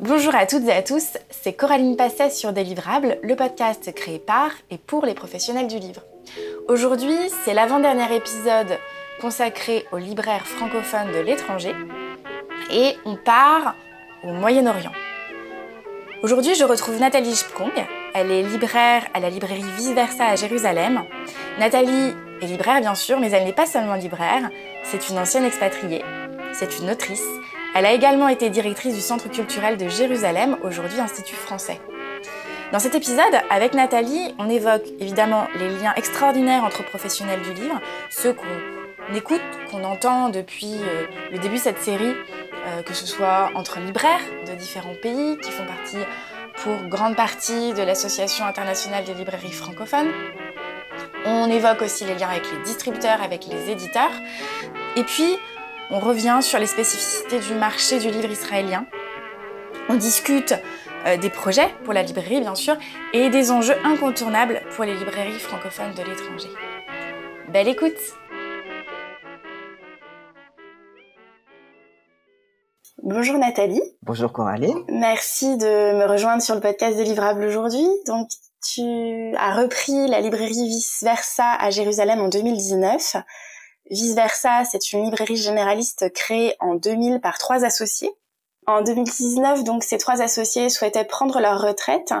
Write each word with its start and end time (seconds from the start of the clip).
Bonjour 0.00 0.34
à 0.34 0.44
toutes 0.44 0.68
et 0.68 0.72
à 0.72 0.82
tous, 0.82 1.16
c'est 1.30 1.54
Coraline 1.54 1.96
Passet 1.96 2.28
sur 2.28 2.52
Délivrable, 2.52 3.16
le 3.22 3.34
podcast 3.34 3.94
créé 3.94 4.18
par 4.18 4.50
et 4.70 4.76
pour 4.76 5.06
les 5.06 5.14
professionnels 5.14 5.68
du 5.68 5.78
livre. 5.78 6.02
Aujourd'hui, 6.68 7.16
c'est 7.44 7.54
l'avant-dernier 7.54 8.14
épisode 8.14 8.78
consacré 9.22 9.86
aux 9.92 9.96
libraires 9.96 10.46
francophones 10.46 11.12
de 11.12 11.20
l'étranger 11.20 11.74
et 12.70 12.94
on 13.06 13.16
part 13.16 13.74
au 14.22 14.32
Moyen-Orient. 14.32 14.92
Aujourd'hui, 16.22 16.54
je 16.54 16.64
retrouve 16.64 17.00
Nathalie 17.00 17.34
Jipkong. 17.34 17.72
Elle 18.14 18.30
est 18.30 18.42
libraire 18.42 19.06
à 19.14 19.20
la 19.20 19.30
librairie 19.30 19.64
Vice 19.76 19.92
Versa 19.92 20.26
à 20.26 20.36
Jérusalem. 20.36 21.04
Nathalie 21.58 22.12
est 22.42 22.46
libraire, 22.46 22.82
bien 22.82 22.94
sûr, 22.94 23.18
mais 23.18 23.30
elle 23.30 23.44
n'est 23.44 23.52
pas 23.54 23.66
seulement 23.66 23.94
libraire. 23.94 24.50
C'est 24.84 25.08
une 25.08 25.18
ancienne 25.18 25.44
expatriée. 25.44 26.04
C'est 26.52 26.80
une 26.80 26.90
autrice. 26.90 27.24
Elle 27.78 27.84
a 27.84 27.92
également 27.92 28.28
été 28.28 28.48
directrice 28.48 28.94
du 28.94 29.02
Centre 29.02 29.28
culturel 29.28 29.76
de 29.76 29.86
Jérusalem, 29.86 30.56
aujourd'hui 30.62 30.98
Institut 30.98 31.34
français. 31.34 31.78
Dans 32.72 32.78
cet 32.78 32.94
épisode, 32.94 33.34
avec 33.50 33.74
Nathalie, 33.74 34.34
on 34.38 34.48
évoque 34.48 34.86
évidemment 34.98 35.46
les 35.58 35.68
liens 35.68 35.92
extraordinaires 35.94 36.64
entre 36.64 36.82
professionnels 36.86 37.42
du 37.42 37.52
livre, 37.52 37.78
ceux 38.08 38.32
qu'on 38.32 39.14
écoute, 39.14 39.42
qu'on 39.70 39.84
entend 39.84 40.30
depuis 40.30 40.72
euh, 40.72 41.04
le 41.30 41.36
début 41.38 41.56
de 41.56 41.60
cette 41.60 41.82
série, 41.82 42.14
euh, 42.66 42.82
que 42.82 42.94
ce 42.94 43.06
soit 43.06 43.50
entre 43.54 43.78
libraires 43.78 44.24
de 44.46 44.54
différents 44.54 44.96
pays 45.02 45.36
qui 45.36 45.50
font 45.50 45.66
partie 45.66 45.98
pour 46.62 46.88
grande 46.88 47.14
partie 47.14 47.74
de 47.74 47.82
l'Association 47.82 48.46
internationale 48.46 49.04
des 49.04 49.12
librairies 49.12 49.52
francophones. 49.52 50.12
On 51.26 51.50
évoque 51.50 51.82
aussi 51.82 52.06
les 52.06 52.14
liens 52.14 52.30
avec 52.30 52.50
les 52.50 52.62
distributeurs, 52.64 53.20
avec 53.22 53.44
les 53.44 53.70
éditeurs. 53.70 54.12
Et 54.96 55.02
puis, 55.02 55.36
on 55.90 55.98
revient 56.00 56.38
sur 56.40 56.58
les 56.58 56.66
spécificités 56.66 57.38
du 57.38 57.54
marché 57.54 57.98
du 57.98 58.10
livre 58.10 58.30
israélien. 58.30 58.86
On 59.88 59.94
discute 59.94 60.54
euh, 61.06 61.16
des 61.16 61.30
projets 61.30 61.68
pour 61.84 61.92
la 61.92 62.02
librairie, 62.02 62.40
bien 62.40 62.54
sûr, 62.54 62.76
et 63.12 63.30
des 63.30 63.50
enjeux 63.50 63.76
incontournables 63.84 64.62
pour 64.74 64.84
les 64.84 64.94
librairies 64.94 65.38
francophones 65.38 65.94
de 65.94 66.02
l'étranger. 66.02 66.50
Belle 67.52 67.68
écoute 67.68 67.94
Bonjour 73.02 73.38
Nathalie. 73.38 73.82
Bonjour 74.02 74.32
Coralie. 74.32 74.74
Merci 74.88 75.56
de 75.58 75.96
me 75.96 76.06
rejoindre 76.06 76.42
sur 76.42 76.56
le 76.56 76.60
podcast 76.60 76.96
Délivrable 76.96 77.44
aujourd'hui. 77.44 77.86
Donc, 78.06 78.28
tu 78.60 78.82
as 79.36 79.54
repris 79.54 80.08
la 80.08 80.20
librairie 80.20 80.66
Vice 80.66 81.04
Versa 81.04 81.52
à 81.52 81.70
Jérusalem 81.70 82.18
en 82.18 82.28
2019 82.28 83.16
Vice 83.90 84.14
Versa, 84.14 84.64
c'est 84.64 84.92
une 84.92 85.04
librairie 85.04 85.36
généraliste 85.36 86.12
créée 86.12 86.56
en 86.60 86.74
2000 86.74 87.20
par 87.20 87.38
trois 87.38 87.64
associés. 87.64 88.10
En 88.66 88.82
2019, 88.82 89.62
donc, 89.62 89.84
ces 89.84 89.96
trois 89.98 90.20
associés 90.22 90.68
souhaitaient 90.68 91.04
prendre 91.04 91.40
leur 91.40 91.60
retraite. 91.60 92.12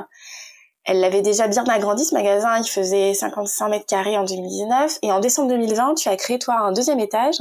Elle 0.84 1.00
l'avait 1.00 1.22
déjà 1.22 1.48
bien 1.48 1.64
agrandi, 1.64 2.04
ce 2.04 2.14
magasin, 2.14 2.58
il 2.58 2.68
faisait 2.68 3.12
55 3.14 3.68
mètres 3.68 3.86
carrés 3.86 4.16
en 4.16 4.24
2019. 4.24 4.98
Et 5.02 5.10
en 5.10 5.18
décembre 5.18 5.48
2020, 5.48 5.94
tu 5.94 6.08
as 6.08 6.16
créé, 6.16 6.38
toi, 6.38 6.54
un 6.60 6.70
deuxième 6.70 7.00
étage. 7.00 7.38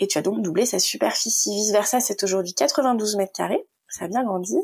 Et 0.00 0.08
tu 0.08 0.18
as 0.18 0.22
donc 0.22 0.42
doublé 0.42 0.66
sa 0.66 0.80
superficie. 0.80 1.54
Vice 1.54 1.70
Versa, 1.70 2.00
c'est 2.00 2.24
aujourd'hui 2.24 2.54
92 2.54 3.16
mètres 3.16 3.32
carrés. 3.32 3.64
Ça 3.88 4.06
a 4.06 4.08
bien 4.08 4.24
grandi. 4.24 4.56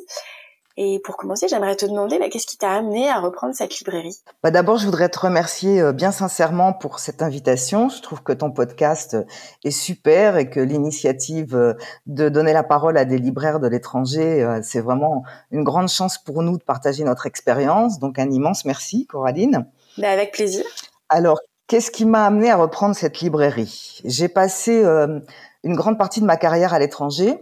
Et 0.76 1.00
pour 1.04 1.16
commencer, 1.16 1.46
j'aimerais 1.46 1.76
te 1.76 1.86
demander 1.86 2.18
bah, 2.18 2.28
qu'est-ce 2.28 2.48
qui 2.48 2.58
t'a 2.58 2.72
amené 2.72 3.08
à 3.08 3.20
reprendre 3.20 3.54
cette 3.54 3.78
librairie? 3.78 4.16
Bah 4.42 4.50
D'abord, 4.50 4.76
je 4.76 4.86
voudrais 4.86 5.08
te 5.08 5.20
remercier 5.20 5.80
euh, 5.80 5.92
bien 5.92 6.10
sincèrement 6.10 6.72
pour 6.72 6.98
cette 6.98 7.22
invitation. 7.22 7.88
Je 7.88 8.02
trouve 8.02 8.24
que 8.24 8.32
ton 8.32 8.50
podcast 8.50 9.16
est 9.62 9.70
super 9.70 10.36
et 10.36 10.50
que 10.50 10.58
l'initiative 10.58 11.54
euh, 11.54 11.74
de 12.06 12.28
donner 12.28 12.52
la 12.52 12.64
parole 12.64 12.98
à 12.98 13.04
des 13.04 13.18
libraires 13.18 13.60
de 13.60 13.68
l'étranger, 13.68 14.42
euh, 14.42 14.58
c'est 14.64 14.80
vraiment 14.80 15.22
une 15.52 15.62
grande 15.62 15.88
chance 15.88 16.18
pour 16.18 16.42
nous 16.42 16.58
de 16.58 16.64
partager 16.64 17.04
notre 17.04 17.26
expérience. 17.26 18.00
Donc 18.00 18.18
un 18.18 18.30
immense 18.30 18.64
merci, 18.64 19.06
Coraline. 19.06 19.66
Bah 19.98 20.10
avec 20.10 20.32
plaisir. 20.32 20.64
Alors, 21.08 21.38
qu'est-ce 21.68 21.92
qui 21.92 22.04
m'a 22.04 22.26
amené 22.26 22.50
à 22.50 22.56
reprendre 22.56 22.96
cette 22.96 23.20
librairie? 23.20 24.00
J'ai 24.04 24.28
passé 24.28 24.82
une 25.62 25.76
grande 25.76 25.98
partie 25.98 26.20
de 26.20 26.26
ma 26.26 26.36
carrière 26.36 26.74
à 26.74 26.80
l'étranger 26.80 27.38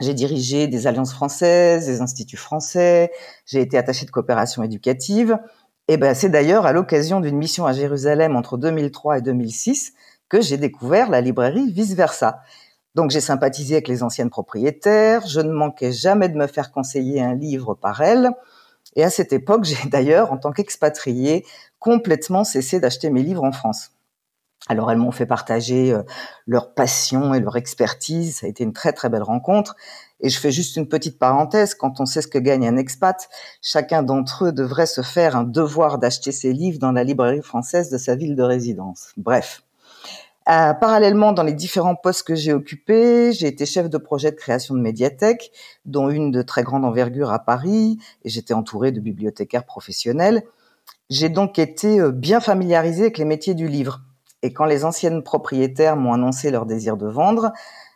j'ai 0.00 0.14
dirigé 0.14 0.66
des 0.66 0.86
alliances 0.86 1.12
françaises, 1.12 1.86
des 1.86 2.00
instituts 2.00 2.36
français, 2.36 3.12
j'ai 3.46 3.60
été 3.60 3.78
attachée 3.78 4.06
de 4.06 4.10
coopération 4.10 4.62
éducative. 4.62 5.38
Et 5.88 5.96
ben, 5.96 6.14
c'est 6.14 6.28
d'ailleurs 6.28 6.66
à 6.66 6.72
l'occasion 6.72 7.20
d'une 7.20 7.36
mission 7.36 7.66
à 7.66 7.72
Jérusalem 7.72 8.36
entre 8.36 8.56
2003 8.56 9.18
et 9.18 9.22
2006 9.22 9.92
que 10.28 10.40
j'ai 10.40 10.56
découvert 10.56 11.10
la 11.10 11.20
librairie 11.20 11.70
Vice 11.70 11.94
Versa. 11.94 12.40
Donc 12.94 13.10
j'ai 13.10 13.20
sympathisé 13.20 13.74
avec 13.74 13.88
les 13.88 14.02
anciennes 14.02 14.30
propriétaires, 14.30 15.26
je 15.26 15.40
ne 15.40 15.52
manquais 15.52 15.92
jamais 15.92 16.28
de 16.28 16.36
me 16.36 16.46
faire 16.46 16.72
conseiller 16.72 17.20
un 17.20 17.34
livre 17.34 17.74
par 17.74 18.00
elles. 18.00 18.30
Et 18.96 19.04
à 19.04 19.10
cette 19.10 19.32
époque, 19.32 19.64
j'ai 19.64 19.88
d'ailleurs, 19.88 20.32
en 20.32 20.38
tant 20.38 20.52
qu'expatriée, 20.52 21.44
complètement 21.78 22.44
cessé 22.44 22.80
d'acheter 22.80 23.10
mes 23.10 23.22
livres 23.22 23.44
en 23.44 23.52
France. 23.52 23.90
Alors 24.72 24.90
elles 24.90 24.96
m'ont 24.96 25.12
fait 25.12 25.26
partager 25.26 25.92
euh, 25.92 26.02
leur 26.46 26.72
passion 26.72 27.34
et 27.34 27.40
leur 27.40 27.58
expertise. 27.58 28.38
Ça 28.38 28.46
a 28.46 28.48
été 28.48 28.64
une 28.64 28.72
très 28.72 28.94
très 28.94 29.10
belle 29.10 29.22
rencontre. 29.22 29.76
Et 30.20 30.30
je 30.30 30.40
fais 30.40 30.50
juste 30.50 30.76
une 30.76 30.88
petite 30.88 31.18
parenthèse. 31.18 31.74
Quand 31.74 32.00
on 32.00 32.06
sait 32.06 32.22
ce 32.22 32.26
que 32.26 32.38
gagne 32.38 32.66
un 32.66 32.78
expat, 32.78 33.28
chacun 33.60 34.02
d'entre 34.02 34.46
eux 34.46 34.52
devrait 34.52 34.86
se 34.86 35.02
faire 35.02 35.36
un 35.36 35.44
devoir 35.44 35.98
d'acheter 35.98 36.32
ses 36.32 36.54
livres 36.54 36.78
dans 36.78 36.92
la 36.92 37.04
librairie 37.04 37.42
française 37.42 37.90
de 37.90 37.98
sa 37.98 38.16
ville 38.16 38.34
de 38.34 38.42
résidence. 38.42 39.10
Bref. 39.18 39.62
Euh, 40.48 40.72
parallèlement, 40.72 41.32
dans 41.32 41.42
les 41.42 41.52
différents 41.52 41.94
postes 41.94 42.26
que 42.26 42.34
j'ai 42.34 42.54
occupés, 42.54 43.32
j'ai 43.32 43.46
été 43.48 43.66
chef 43.66 43.90
de 43.90 43.98
projet 43.98 44.30
de 44.30 44.36
création 44.36 44.74
de 44.74 44.80
médiathèque, 44.80 45.52
dont 45.84 46.08
une 46.08 46.30
de 46.32 46.42
très 46.42 46.64
grande 46.64 46.84
envergure 46.84 47.30
à 47.30 47.38
Paris, 47.40 47.98
et 48.24 48.28
j'étais 48.28 48.54
entourée 48.54 48.90
de 48.90 49.00
bibliothécaires 49.00 49.64
professionnels. 49.64 50.42
J'ai 51.10 51.28
donc 51.28 51.58
été 51.58 52.00
euh, 52.00 52.10
bien 52.10 52.40
familiarisée 52.40 53.02
avec 53.02 53.18
les 53.18 53.24
métiers 53.24 53.54
du 53.54 53.68
livre 53.68 54.00
et 54.42 54.52
quand 54.52 54.64
les 54.64 54.84
anciennes 54.84 55.22
propriétaires 55.22 55.96
m'ont 55.96 56.12
annoncé 56.12 56.50
leur 56.50 56.66
désir 56.66 56.96
de 56.96 57.06
vendre, 57.06 57.52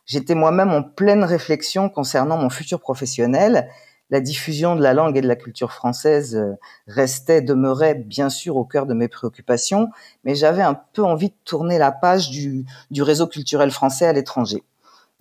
j'étais 0.06 0.34
moi-même 0.34 0.70
en 0.70 0.82
pleine 0.82 1.24
réflexion 1.24 1.88
concernant 1.88 2.38
mon 2.38 2.50
futur 2.50 2.80
professionnel. 2.80 3.68
La 4.10 4.20
diffusion 4.20 4.76
de 4.76 4.82
la 4.82 4.94
langue 4.94 5.16
et 5.16 5.20
de 5.20 5.26
la 5.26 5.34
culture 5.34 5.72
française 5.72 6.36
euh, 6.36 6.54
restait, 6.86 7.40
demeurait 7.40 7.96
bien 7.96 8.30
sûr 8.30 8.56
au 8.56 8.64
cœur 8.64 8.86
de 8.86 8.94
mes 8.94 9.08
préoccupations, 9.08 9.88
mais 10.22 10.36
j'avais 10.36 10.62
un 10.62 10.80
peu 10.92 11.02
envie 11.02 11.30
de 11.30 11.34
tourner 11.44 11.76
la 11.76 11.90
page 11.90 12.30
du, 12.30 12.64
du 12.92 13.02
réseau 13.02 13.26
culturel 13.26 13.72
français 13.72 14.06
à 14.06 14.12
l'étranger. 14.12 14.62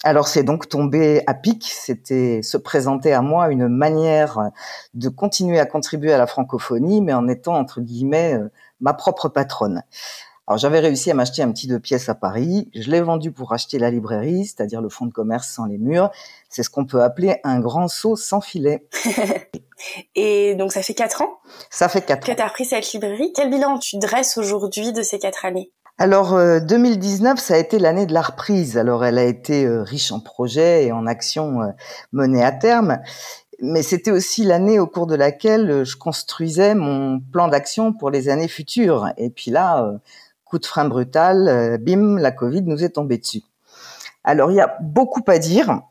Alors 0.04 0.28
c'est 0.28 0.44
donc 0.44 0.70
tombé 0.70 1.24
à 1.26 1.34
pic, 1.34 1.68
c'était 1.68 2.42
se 2.44 2.58
présenter 2.58 3.12
à 3.12 3.24
moi 3.24 3.50
une 3.50 3.68
manière 3.68 4.52
de 4.94 5.10
continuer 5.10 5.60
à 5.60 5.66
contribuer 5.66 6.14
à 6.14 6.20
la 6.20 6.28
francophonie, 6.28 7.02
mais 7.02 7.14
en 7.14 7.28
étant 7.28 7.56
entre 7.56 7.82
guillemets 7.82 8.36
euh, 8.36 8.52
ma 8.82 8.94
propre 8.94 9.30
patronne. 9.30 9.82
Alors 10.48 10.60
j'avais 10.60 10.80
réussi 10.80 11.10
à 11.10 11.16
m'acheter 11.16 11.42
un 11.42 11.52
petit 11.52 11.68
deux 11.68 11.80
pièces 11.80 12.08
à 12.08 12.14
Paris. 12.14 12.70
Je 12.76 12.92
l'ai 12.92 13.02
vendu 13.02 13.32
pour 13.32 13.52
acheter 13.54 13.80
la 13.80 13.90
librairie, 13.90 14.46
c'est-à-dire 14.46 14.80
le 14.80 14.90
fonds 14.90 15.08
de 15.08 15.12
commerce 15.12 15.48
sans 15.48 15.66
les 15.66 15.80
murs. 15.80 16.12
C'est 16.50 16.62
ce 16.62 16.70
qu'on 16.70 16.86
peut 16.86 17.02
appeler 17.02 17.38
un 17.44 17.60
grand 17.60 17.88
saut 17.88 18.16
sans 18.16 18.42
filet. 18.42 18.88
Et 20.16 20.56
donc 20.56 20.72
ça 20.72 20.84
fait 20.84 20.94
quatre 20.94 21.24
ans 21.24 21.40
Ça 21.72 21.90
fait 21.90 22.02
quatre 22.02 22.30
ans. 22.30 22.32
Que 22.32 22.38
tu 22.38 22.44
as 22.44 22.48
repris 22.48 22.66
cette 22.66 22.92
librairie. 22.94 23.34
Quel 23.36 23.50
bilan 23.50 23.80
tu 23.80 23.98
dresses 23.98 24.38
aujourd'hui 24.38 24.94
de 24.94 25.02
ces 25.02 25.18
quatre 25.18 25.46
années? 25.46 25.72
Alors 25.98 26.38
2019, 26.62 27.34
euh, 27.34 27.42
ça 27.42 27.54
a 27.54 27.58
été 27.58 27.80
l'année 27.80 28.06
de 28.06 28.14
la 28.14 28.22
reprise. 28.22 28.78
Alors 28.78 29.04
elle 29.04 29.18
a 29.18 29.24
été 29.24 29.66
euh, 29.66 29.82
riche 29.82 30.12
en 30.12 30.20
projets 30.20 30.86
et 30.86 30.92
en 30.92 31.08
actions 31.08 31.62
euh, 31.62 31.72
menées 32.12 32.44
à 32.44 32.52
terme, 32.52 33.00
mais 33.62 33.82
c'était 33.82 34.12
aussi 34.12 34.44
l'année 34.44 34.78
au 34.78 34.88
cours 34.88 35.08
de 35.08 35.16
laquelle 35.16 35.86
je 35.86 35.96
construisais 35.96 36.76
mon 36.76 37.20
plan 37.20 37.48
d'action 37.48 37.94
pour 37.94 38.12
les 38.12 38.28
années 38.28 38.50
futures. 38.50 39.08
Et 39.18 39.30
puis 39.30 39.52
là, 39.52 39.90
coup 40.46 40.60
de 40.60 40.66
frein 40.66 40.86
brutal, 40.86 41.48
euh, 41.48 41.78
bim, 41.78 42.18
la 42.18 42.32
Covid 42.32 42.62
nous 42.62 42.84
est 42.84 42.92
tombée 42.92 43.18
dessus. 43.18 43.42
Alors 44.24 44.52
il 44.52 44.56
y 44.56 44.62
a 44.62 44.78
beaucoup 44.82 45.24
à 45.28 45.38
dire. 45.38 45.82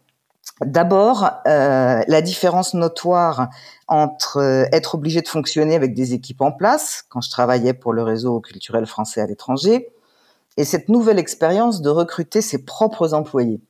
D'abord, 0.65 1.31
euh, 1.49 2.03
la 2.07 2.23
différence 2.23 2.75
notoire 2.75 3.49
entre 3.89 4.39
euh, 4.39 4.65
être 4.73 4.95
obligé 4.95 5.21
de 5.21 5.29
fonctionner 5.29 5.75
avec 5.75 5.95
des 5.95 6.15
équipes 6.15 6.43
en 6.43 6.53
place, 6.53 7.05
quand 7.09 7.21
je 7.21 7.31
travaillais 7.31 7.75
pour 7.75 7.93
le 7.93 8.03
réseau 8.03 8.41
culturel 8.41 8.87
français 8.87 9.21
à 9.21 9.27
l'étranger, 9.27 9.89
et 10.57 10.65
cette 10.65 10.89
nouvelle 10.89 11.19
expérience 11.19 11.83
de 11.83 11.91
recruter 11.91 12.41
ses 12.41 12.65
propres 12.65 13.15
employés. 13.15 13.61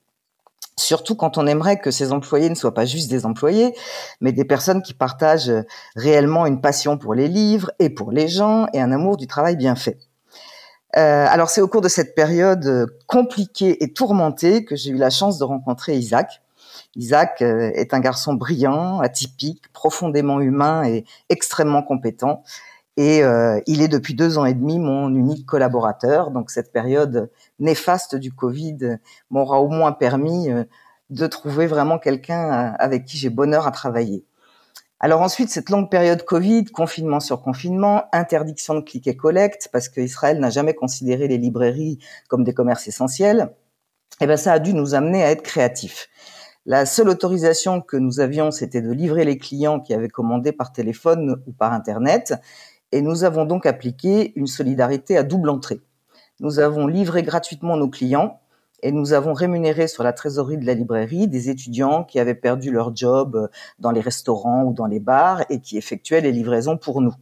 Surtout 0.77 1.15
quand 1.15 1.39
on 1.39 1.47
aimerait 1.47 1.79
que 1.79 1.91
ces 1.91 2.13
employés 2.13 2.51
ne 2.51 2.55
soient 2.55 2.75
pas 2.75 2.85
juste 2.85 3.09
des 3.09 3.25
employés, 3.25 3.75
mais 4.21 4.33
des 4.33 4.45
personnes 4.45 4.83
qui 4.83 4.93
partagent 4.93 5.53
réellement 5.97 6.45
une 6.45 6.61
passion 6.61 6.99
pour 6.99 7.15
les 7.15 7.29
livres 7.29 7.71
et 7.79 7.89
pour 7.89 8.11
les 8.13 8.29
gens 8.29 8.67
et 8.75 8.81
un 8.81 8.93
amour 8.93 9.17
du 9.17 9.27
travail 9.27 9.57
bien 9.57 9.77
fait. 9.77 9.99
Euh, 10.97 11.27
alors 11.29 11.51
c'est 11.51 11.61
au 11.61 11.69
cours 11.69 11.81
de 11.81 11.89
cette 11.89 12.15
période 12.15 12.67
euh, 12.67 12.87
compliquée 13.07 13.83
et 13.83 13.93
tourmentée 13.93 14.65
que 14.65 14.77
j'ai 14.77 14.91
eu 14.91 14.97
la 14.97 15.11
chance 15.11 15.39
de 15.39 15.45
rencontrer 15.45 15.97
Isaac. 15.97 16.41
Isaac 16.95 17.43
euh, 17.43 17.71
est 17.75 17.95
un 17.95 18.01
garçon 18.01 18.35
brillant, 18.35 19.01
atypique, 19.01 19.73
profondément 19.73 20.41
humain 20.41 20.85
et 20.85 21.05
extrêmement 21.31 21.83
compétent. 21.83 22.43
Et 22.97 23.23
il 23.67 23.83
est 23.83 23.89
depuis 23.89 24.15
deux 24.15 24.39
ans 24.39 24.45
et 24.45 24.55
demi 24.55 24.79
mon 24.79 25.13
unique 25.13 25.47
collaborateur. 25.47 26.31
Donc 26.31 26.53
cette 26.53 26.73
période 26.73 27.29
néfaste 27.59 28.15
du 28.15 28.33
Covid 28.33 28.99
m'aura 29.31 29.61
au 29.61 29.67
moins 29.67 29.91
permis 29.91 30.49
de 31.11 31.27
trouver 31.27 31.67
vraiment 31.67 31.99
quelqu'un 31.99 32.53
euh, 32.53 32.73
avec 32.79 33.05
qui 33.05 33.19
j'ai 33.19 33.31
bonheur 33.31 33.67
à 33.67 33.71
travailler. 33.71 34.25
Alors 35.05 35.21
ensuite, 35.21 35.51
cette 35.51 35.69
longue 35.69 35.91
période 35.91 36.25
Covid, 36.25 36.65
confinement 36.65 37.21
sur 37.21 37.43
confinement, 37.43 38.05
interdiction 38.15 38.75
de 38.75 38.81
click 38.81 39.07
et 39.07 39.15
parce 39.71 39.91
qu'Israël 39.91 40.41
n'a 40.41 40.49
jamais 40.49 40.73
considéré 40.73 41.29
les 41.29 41.37
librairies 41.37 41.99
comme 42.27 42.43
des 42.43 42.55
commerces 42.55 42.89
essentiels, 42.89 43.51
eh 44.23 44.27
ben 44.27 44.39
ça 44.39 44.55
a 44.55 44.59
dû 44.59 44.73
nous 44.73 44.95
amener 44.95 45.23
à 45.23 45.31
être 45.31 45.43
créatifs. 45.43 46.09
La 46.65 46.87
seule 46.87 47.11
autorisation 47.11 47.83
que 47.83 47.99
nous 47.99 48.19
avions, 48.19 48.51
c'était 48.51 48.81
de 48.81 48.91
livrer 48.93 49.27
les 49.27 49.37
clients 49.37 49.79
qui 49.79 49.93
avaient 49.93 50.09
commandé 50.09 50.53
par 50.53 50.73
téléphone 50.73 51.37
ou 51.47 51.53
par 51.53 51.75
Internet. 51.75 52.33
Et 52.91 53.03
nous 53.03 53.25
avons 53.25 53.45
donc 53.45 53.67
appliqué 53.67 54.33
une 54.37 54.47
solidarité 54.47 55.19
à 55.19 55.23
double 55.23 55.51
entrée. 55.51 55.83
Nous 56.41 56.61
avons 56.61 56.87
livré 56.87 57.23
gratuitement 57.23 57.77
nos 57.77 57.91
clients 57.91 58.41
et 58.85 58.93
nous 58.93 59.15
avons 59.15 59.33
rémunéré 59.33 59.89
sur 59.89 60.05
la 60.05 60.13
trésorerie 60.13 60.59
de 60.59 60.67
la 60.67 60.75
librairie 60.75 61.27
des 61.27 61.49
étudiants 61.49 62.05
qui 62.05 62.21
avaient 62.21 62.35
perdu 62.35 62.71
leur 62.71 62.95
job 62.95 63.49
dans 63.79 63.91
les 63.91 64.03
restaurants 64.03 64.65
ou 64.65 64.75
dans 64.75 64.85
les 64.85 65.01
bars 65.01 65.43
et 65.49 65.61
qui 65.61 65.79
effectuaient 65.79 66.21
les 66.21 66.33
livraisons 66.33 66.77
pour 66.77 67.01
nous. 67.01 67.15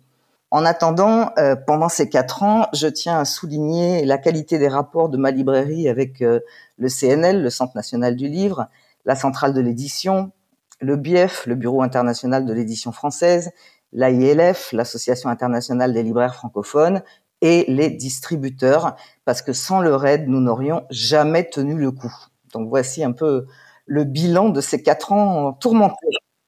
En 0.50 0.64
attendant, 0.64 1.30
euh, 1.38 1.54
pendant 1.54 1.88
ces 1.88 2.08
quatre 2.08 2.42
ans, 2.42 2.66
je 2.74 2.88
tiens 2.88 3.20
à 3.20 3.24
souligner 3.24 4.04
la 4.04 4.18
qualité 4.18 4.58
des 4.58 4.66
rapports 4.66 5.08
de 5.08 5.16
ma 5.16 5.30
librairie 5.30 5.88
avec 5.88 6.20
euh, 6.20 6.40
le 6.78 6.88
CNL, 6.88 7.40
le 7.40 7.48
Centre 7.48 7.76
national 7.76 8.16
du 8.16 8.26
livre, 8.26 8.66
la 9.04 9.14
centrale 9.14 9.54
de 9.54 9.60
l'édition, 9.60 10.32
le 10.80 10.96
BIEF, 10.96 11.46
le 11.46 11.54
Bureau 11.54 11.82
international 11.82 12.44
de 12.44 12.52
l'édition 12.52 12.90
française, 12.90 13.52
l'AILF, 13.92 14.72
l'Association 14.72 15.30
internationale 15.30 15.92
des 15.92 16.02
libraires 16.02 16.34
francophones, 16.34 17.02
et 17.42 17.64
les 17.68 17.90
distributeurs, 17.90 18.96
parce 19.24 19.42
que 19.42 19.52
sans 19.52 19.80
leur 19.80 20.04
aide, 20.06 20.28
nous 20.28 20.40
n'aurions 20.40 20.84
jamais 20.90 21.48
tenu 21.48 21.76
le 21.76 21.90
coup. 21.90 22.14
Donc 22.52 22.68
voici 22.68 23.04
un 23.04 23.12
peu 23.12 23.46
le 23.86 24.04
bilan 24.04 24.48
de 24.48 24.60
ces 24.60 24.82
quatre 24.82 25.12
ans 25.12 25.52
tourmentés. 25.54 25.96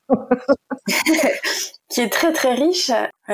qui 1.89 2.01
est 2.01 2.11
très 2.11 2.33
très 2.33 2.55
riche. 2.55 2.91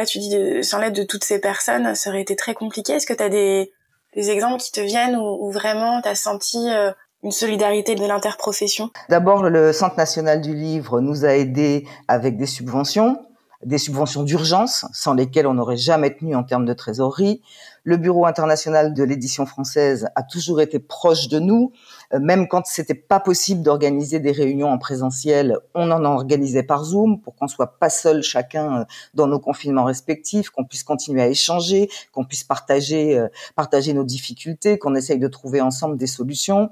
tu 0.07 0.19
dis 0.19 0.63
sans 0.63 0.79
l'aide 0.79 0.95
de 0.95 1.03
toutes 1.03 1.25
ces 1.25 1.41
personnes, 1.41 1.95
ça 1.95 2.11
aurait 2.11 2.21
été 2.21 2.37
très 2.37 2.55
compliqué. 2.55 2.93
Est-ce 2.93 3.07
que 3.07 3.15
tu 3.15 3.23
as 3.23 3.29
des, 3.29 3.73
exemples 4.15 4.63
qui 4.63 4.73
te 4.73 4.81
viennent 4.81 5.17
où, 5.17 5.51
vraiment 5.51 6.03
tu 6.03 6.09
as 6.09 6.15
senti 6.15 6.59
euh, 6.71 6.93
une 7.23 7.33
solidarité 7.33 7.95
de 7.95 8.05
l'interprofession? 8.05 8.91
D'abord, 9.09 9.43
le 9.45 9.73
Centre 9.73 9.97
national 9.97 10.43
du 10.43 10.55
livre 10.55 11.01
nous 11.01 11.25
a 11.25 11.31
aidés 11.31 11.87
avec 12.07 12.37
des 12.37 12.47
subventions, 12.47 13.25
des 13.65 13.79
subventions 13.79 14.23
d'urgence, 14.23 14.85
sans 14.93 15.15
lesquelles 15.15 15.47
on 15.47 15.55
n'aurait 15.55 15.77
jamais 15.77 16.15
tenu 16.15 16.35
en 16.35 16.45
termes 16.45 16.67
de 16.67 16.75
trésorerie. 16.75 17.43
Le 17.83 17.97
Bureau 17.97 18.27
international 18.27 18.93
de 18.93 19.03
l'édition 19.03 19.47
française 19.47 20.09
a 20.15 20.23
toujours 20.23 20.61
été 20.61 20.79
proche 20.79 21.29
de 21.29 21.39
nous, 21.39 21.73
euh, 22.13 22.21
même 22.21 22.47
quand 22.47 22.67
c'était 22.67 22.95
pas 22.95 23.21
possible 23.21 23.63
d'organiser 23.63 24.21
des 24.21 24.33
réunions 24.33 24.69
en 24.69 24.79
présentiel, 24.79 25.57
on 25.75 25.91
en 25.91 26.05
organisait 26.05 26.63
par 26.63 26.85
Zoom 26.85 27.21
pour 27.21 27.35
qu'on 27.35 27.49
soit 27.49 27.79
pas 27.79 27.89
seul 27.89 28.23
chacun 28.23 28.81
euh, 28.81 28.85
dans 29.15 29.27
nos 29.27 29.41
confinements 29.41 29.85
respectifs, 29.85 30.51
qu'on 30.51 30.65
puisse 30.65 30.85
continuer 30.85 31.23
à 31.23 31.29
échanger, 31.29 31.89
qu'on 32.13 32.25
puisse 32.25 32.45
partager 32.45 33.19
euh, 33.19 33.29
partager 33.57 33.95
nos 33.95 34.05
difficultés, 34.05 34.79
qu'on 34.79 34.95
essaye 34.95 35.19
de 35.19 35.29
trouver 35.29 35.61
ensemble 35.61 35.97
des 35.97 36.07
solutions. 36.07 36.71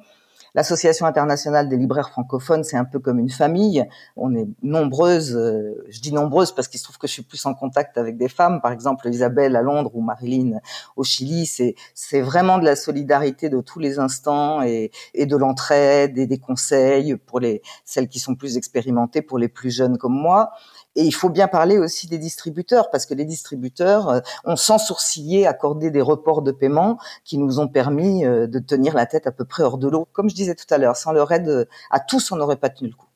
L'Association 0.59 1.07
internationale 1.07 1.69
des 1.69 1.77
libraires 1.77 2.11
francophones, 2.11 2.65
c'est 2.65 2.77
un 2.77 2.85
peu 2.85 2.99
comme 2.99 3.21
une 3.21 3.31
famille. 3.31 3.87
On 4.17 4.35
est 4.35 4.49
nombreuses, 4.65 5.37
euh, 5.37 5.85
je 5.89 6.01
dis 6.01 6.13
nombreuses 6.13 6.51
parce 6.51 6.67
qu'il 6.67 6.81
se 6.81 6.85
trouve 6.85 6.99
que 6.99 7.07
je 7.07 7.13
suis 7.13 7.23
plus 7.23 7.47
en 7.47 7.55
contact 7.55 7.97
avec 7.97 8.17
des 8.17 8.29
femmes, 8.29 8.61
par 8.61 8.73
exemple 8.73 9.09
Isabelle 9.09 9.55
à 9.55 9.63
Londres 9.63 9.93
ou 9.95 10.01
Marilyn 10.01 10.59
au 10.97 11.05
Chili. 11.05 11.47
C'est, 11.47 11.77
c'est 11.95 12.21
vraiment 12.21 12.59
de 12.59 12.65
la 12.65 12.75
solidarité 12.75 13.49
de 13.51 13.61
tous 13.61 13.79
les 13.79 14.01
instants 14.01 14.61
et, 14.61 14.91
et 15.15 15.27
de 15.27 15.37
l'entraide 15.37 16.19
et 16.19 16.27
des 16.27 16.39
conseils 16.39 17.15
pour 17.15 17.39
les 17.39 17.63
celles 17.85 18.09
qui 18.09 18.19
sont 18.19 18.35
plus 18.35 18.57
expérimentées, 18.57 19.23
pour 19.23 19.39
les 19.39 19.47
plus 19.47 19.71
jeunes 19.71 19.97
comme 19.97 20.21
moi. 20.21 20.51
Et 20.99 21.03
il 21.03 21.12
faut 21.12 21.29
bien 21.29 21.47
parler 21.47 21.79
aussi 21.79 22.09
des 22.09 22.19
distributeurs, 22.19 22.91
parce 22.91 23.06
que 23.06 23.15
les 23.15 23.25
distributeurs 23.25 24.09
euh, 24.09 24.21
ont 24.45 24.56
sans 24.56 24.79
sourciller 24.79 25.47
accordé 25.47 25.93
des 25.93 26.00
reports 26.00 26.43
de 26.43 26.50
paiement 26.50 26.99
qui 27.25 27.39
nous 27.39 27.61
ont 27.61 27.69
permis 27.69 28.27
euh, 28.27 28.49
de 28.49 28.59
tenir 28.59 28.97
la 28.97 29.06
tête 29.06 29.29
à 29.29 29.31
peu 29.31 29.45
près 29.45 29.62
hors 29.62 29.79
de 29.79 29.87
l'eau. 29.87 30.09
Comme 30.12 30.29
je 30.29 30.35
disais 30.35 30.56
tout 30.56 30.67
à 30.71 30.77
l'heure, 30.77 30.97
sans 30.97 31.12
leur 31.12 31.31
aide, 31.31 31.47
euh, 31.47 31.67
à 31.93 32.00
tous, 32.00 32.33
on 32.33 32.37
n'aurait 32.37 32.56
pas 32.56 32.69
tenu 32.69 32.91
le 32.91 32.97
coup. 32.97 33.06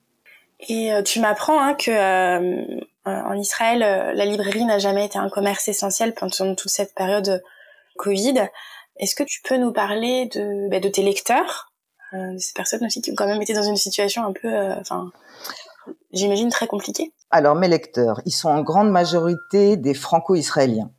Et 0.68 0.92
tu 1.04 1.18
m'apprends 1.18 1.60
hein, 1.60 1.74
que 1.74 2.80
en 3.04 3.34
Israël, 3.34 3.80
la 3.80 4.24
librairie 4.24 4.64
n'a 4.64 4.78
jamais 4.78 5.06
été 5.06 5.18
un 5.18 5.28
commerce 5.28 5.66
essentiel 5.66 6.14
pendant 6.14 6.54
toute 6.54 6.70
cette 6.70 6.94
période 6.94 7.42
Covid. 7.96 8.46
Est-ce 8.96 9.16
que 9.16 9.24
tu 9.24 9.42
peux 9.42 9.56
nous 9.56 9.72
parler 9.72 10.26
de, 10.26 10.70
bah, 10.70 10.78
tes 10.78 11.02
lecteurs, 11.02 11.72
ces 12.12 12.52
personnes 12.54 12.86
aussi 12.86 13.02
qui 13.02 13.10
ont 13.10 13.16
quand 13.16 13.26
même 13.26 13.42
été 13.42 13.54
dans 13.54 13.64
une 13.64 13.76
situation 13.76 14.22
un 14.24 14.32
peu, 14.32 14.48
j'imagine 16.12 16.50
très 16.50 16.66
compliquée 16.66 17.12
alors 17.32 17.54
mes 17.54 17.66
lecteurs, 17.66 18.20
ils 18.26 18.30
sont 18.30 18.50
en 18.50 18.60
grande 18.62 18.90
majorité 18.90 19.78
des 19.78 19.94
franco-israéliens. 19.94 20.90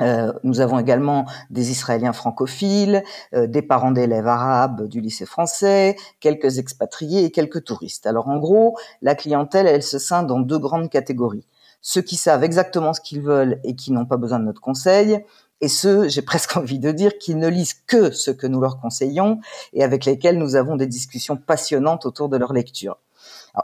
Euh, 0.00 0.32
nous 0.44 0.60
avons 0.60 0.78
également 0.78 1.26
des 1.50 1.70
Israéliens 1.70 2.14
francophiles, 2.14 3.04
euh, 3.34 3.46
des 3.46 3.60
parents 3.60 3.90
d'élèves 3.90 4.28
arabes 4.28 4.88
du 4.88 5.02
lycée 5.02 5.26
français, 5.26 5.96
quelques 6.20 6.58
expatriés 6.58 7.24
et 7.24 7.30
quelques 7.30 7.64
touristes. 7.64 8.06
Alors 8.06 8.28
en 8.28 8.38
gros, 8.38 8.78
la 9.02 9.14
clientèle, 9.14 9.66
elle 9.66 9.82
se 9.82 9.98
scinde 9.98 10.30
en 10.30 10.40
deux 10.40 10.58
grandes 10.58 10.88
catégories. 10.88 11.46
Ceux 11.82 12.00
qui 12.00 12.16
savent 12.16 12.44
exactement 12.44 12.94
ce 12.94 13.02
qu'ils 13.02 13.20
veulent 13.20 13.60
et 13.62 13.74
qui 13.74 13.92
n'ont 13.92 14.06
pas 14.06 14.16
besoin 14.16 14.38
de 14.38 14.44
notre 14.44 14.62
conseil, 14.62 15.22
et 15.60 15.68
ceux, 15.68 16.08
j'ai 16.08 16.22
presque 16.32 16.56
envie 16.56 16.78
de 16.78 16.92
dire, 16.92 17.18
qui 17.18 17.34
ne 17.34 17.48
lisent 17.48 17.74
que 17.86 18.10
ce 18.10 18.30
que 18.30 18.46
nous 18.46 18.60
leur 18.60 18.80
conseillons 18.80 19.40
et 19.74 19.84
avec 19.84 20.06
lesquels 20.06 20.38
nous 20.38 20.56
avons 20.56 20.76
des 20.76 20.86
discussions 20.86 21.36
passionnantes 21.36 22.06
autour 22.06 22.30
de 22.30 22.38
leur 22.38 22.54
lecture. 22.54 22.98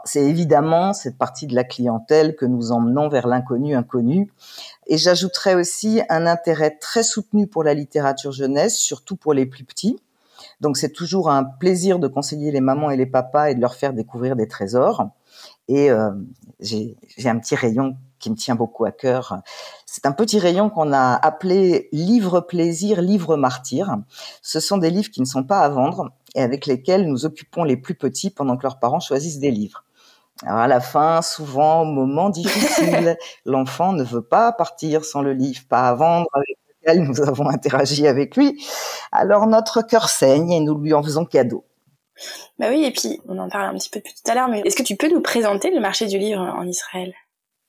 C'est 0.03 0.23
évidemment 0.23 0.93
cette 0.93 1.17
partie 1.17 1.47
de 1.47 1.55
la 1.55 1.63
clientèle 1.63 2.35
que 2.35 2.45
nous 2.45 2.71
emmenons 2.71 3.09
vers 3.09 3.27
l'inconnu 3.27 3.75
inconnu. 3.75 4.31
Et 4.87 4.97
j'ajouterais 4.97 5.55
aussi 5.55 6.01
un 6.09 6.25
intérêt 6.25 6.77
très 6.79 7.03
soutenu 7.03 7.47
pour 7.47 7.63
la 7.63 7.73
littérature 7.73 8.31
jeunesse, 8.31 8.77
surtout 8.77 9.15
pour 9.15 9.33
les 9.33 9.45
plus 9.45 9.63
petits. 9.63 9.97
Donc 10.61 10.77
c'est 10.77 10.91
toujours 10.91 11.29
un 11.29 11.43
plaisir 11.43 11.99
de 11.99 12.07
conseiller 12.07 12.51
les 12.51 12.61
mamans 12.61 12.89
et 12.89 12.97
les 12.97 13.05
papas 13.05 13.49
et 13.49 13.55
de 13.55 13.61
leur 13.61 13.75
faire 13.75 13.93
découvrir 13.93 14.35
des 14.35 14.47
trésors. 14.47 15.09
Et 15.67 15.89
euh, 15.91 16.11
j'ai 16.59 16.95
un 17.25 17.39
petit 17.39 17.55
rayon 17.55 17.97
qui 18.19 18.29
me 18.29 18.35
tient 18.35 18.55
beaucoup 18.55 18.85
à 18.85 18.91
cœur. 18.91 19.41
C'est 19.85 20.05
un 20.05 20.11
petit 20.11 20.39
rayon 20.39 20.69
qu'on 20.69 20.93
a 20.93 21.13
appelé 21.15 21.89
livre 21.91 22.41
plaisir, 22.41 23.01
livre 23.01 23.35
martyr. 23.35 23.97
Ce 24.41 24.59
sont 24.59 24.77
des 24.77 24.89
livres 24.89 25.11
qui 25.11 25.21
ne 25.21 25.25
sont 25.25 25.43
pas 25.43 25.59
à 25.59 25.69
vendre 25.69 26.11
et 26.35 26.41
avec 26.41 26.67
lesquels 26.67 27.07
nous 27.07 27.25
occupons 27.25 27.63
les 27.63 27.77
plus 27.77 27.95
petits 27.95 28.29
pendant 28.29 28.57
que 28.57 28.63
leurs 28.63 28.79
parents 28.79 28.99
choisissent 28.99 29.39
des 29.39 29.51
livres. 29.51 29.83
Alors 30.43 30.59
à 30.59 30.67
la 30.67 30.81
fin, 30.81 31.21
souvent, 31.21 31.81
au 31.81 31.85
moment 31.85 32.29
difficile, 32.29 33.17
l'enfant 33.45 33.93
ne 33.93 34.03
veut 34.03 34.21
pas 34.21 34.51
partir 34.51 35.05
sans 35.05 35.21
le 35.21 35.33
livre, 35.33 35.61
pas 35.69 35.87
à 35.87 35.93
vendre 35.95 36.27
avec 36.33 36.57
lequel 36.67 37.03
nous 37.03 37.21
avons 37.21 37.49
interagi 37.49 38.05
avec 38.05 38.35
lui. 38.35 38.61
Alors 39.11 39.47
notre 39.47 39.81
cœur 39.81 40.09
saigne 40.09 40.51
et 40.51 40.59
nous 40.59 40.77
lui 40.77 40.93
en 40.93 41.01
faisons 41.01 41.25
cadeau. 41.25 41.65
Bah 42.59 42.67
oui, 42.69 42.83
et 42.83 42.91
puis 42.91 43.21
on 43.27 43.37
en 43.39 43.49
parle 43.49 43.75
un 43.75 43.77
petit 43.77 43.89
peu 43.89 44.01
plus 44.01 44.13
tout 44.13 44.29
à 44.29 44.35
l'heure, 44.35 44.47
mais 44.47 44.61
est-ce 44.61 44.75
que 44.75 44.83
tu 44.83 44.95
peux 44.95 45.09
nous 45.09 45.21
présenter 45.21 45.71
le 45.71 45.79
marché 45.79 46.05
du 46.05 46.17
livre 46.17 46.39
en 46.39 46.65
Israël? 46.65 47.13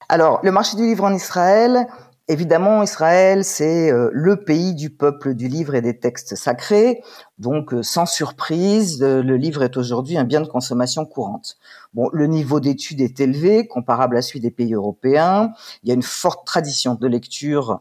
Alors, 0.08 0.38
le 0.44 0.52
marché 0.52 0.76
du 0.76 0.84
livre 0.84 1.04
en 1.04 1.12
Israël, 1.12 1.86
Évidemment, 2.28 2.82
Israël, 2.82 3.44
c'est 3.44 3.92
euh, 3.92 4.10
le 4.12 4.42
pays 4.42 4.74
du 4.74 4.90
peuple 4.90 5.34
du 5.34 5.46
livre 5.46 5.76
et 5.76 5.80
des 5.80 5.96
textes 5.96 6.34
sacrés. 6.34 7.00
Donc, 7.38 7.72
euh, 7.72 7.84
sans 7.84 8.04
surprise, 8.04 9.00
euh, 9.00 9.22
le 9.22 9.36
livre 9.36 9.62
est 9.62 9.76
aujourd'hui 9.76 10.18
un 10.18 10.24
bien 10.24 10.40
de 10.40 10.48
consommation 10.48 11.06
courante. 11.06 11.56
Bon, 11.94 12.10
le 12.12 12.26
niveau 12.26 12.58
d'études 12.58 13.00
est 13.00 13.20
élevé, 13.20 13.68
comparable 13.68 14.16
à 14.16 14.22
celui 14.22 14.40
des 14.40 14.50
pays 14.50 14.74
européens. 14.74 15.52
Il 15.84 15.88
y 15.88 15.92
a 15.92 15.94
une 15.94 16.02
forte 16.02 16.44
tradition 16.44 16.96
de 16.96 17.06
lecture 17.06 17.80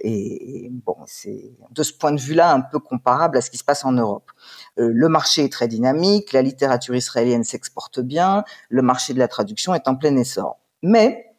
et, 0.00 0.70
bon, 0.86 0.96
c'est 1.06 1.52
de 1.70 1.82
ce 1.82 1.92
point 1.92 2.12
de 2.12 2.20
vue-là 2.20 2.50
un 2.50 2.62
peu 2.62 2.78
comparable 2.78 3.36
à 3.36 3.42
ce 3.42 3.50
qui 3.50 3.58
se 3.58 3.64
passe 3.64 3.84
en 3.84 3.92
Europe. 3.92 4.32
le 4.78 5.08
marché 5.08 5.44
est 5.44 5.52
très 5.52 5.68
dynamique, 5.68 6.32
la 6.32 6.42
littérature 6.42 6.94
israélienne 6.96 7.44
s'exporte 7.44 8.00
bien, 8.00 8.42
le 8.68 8.82
marché 8.82 9.12
de 9.14 9.18
la 9.18 9.28
traduction 9.28 9.74
est 9.74 9.86
en 9.86 9.96
plein 9.96 10.16
essor. 10.16 10.58
Mais 10.82 11.31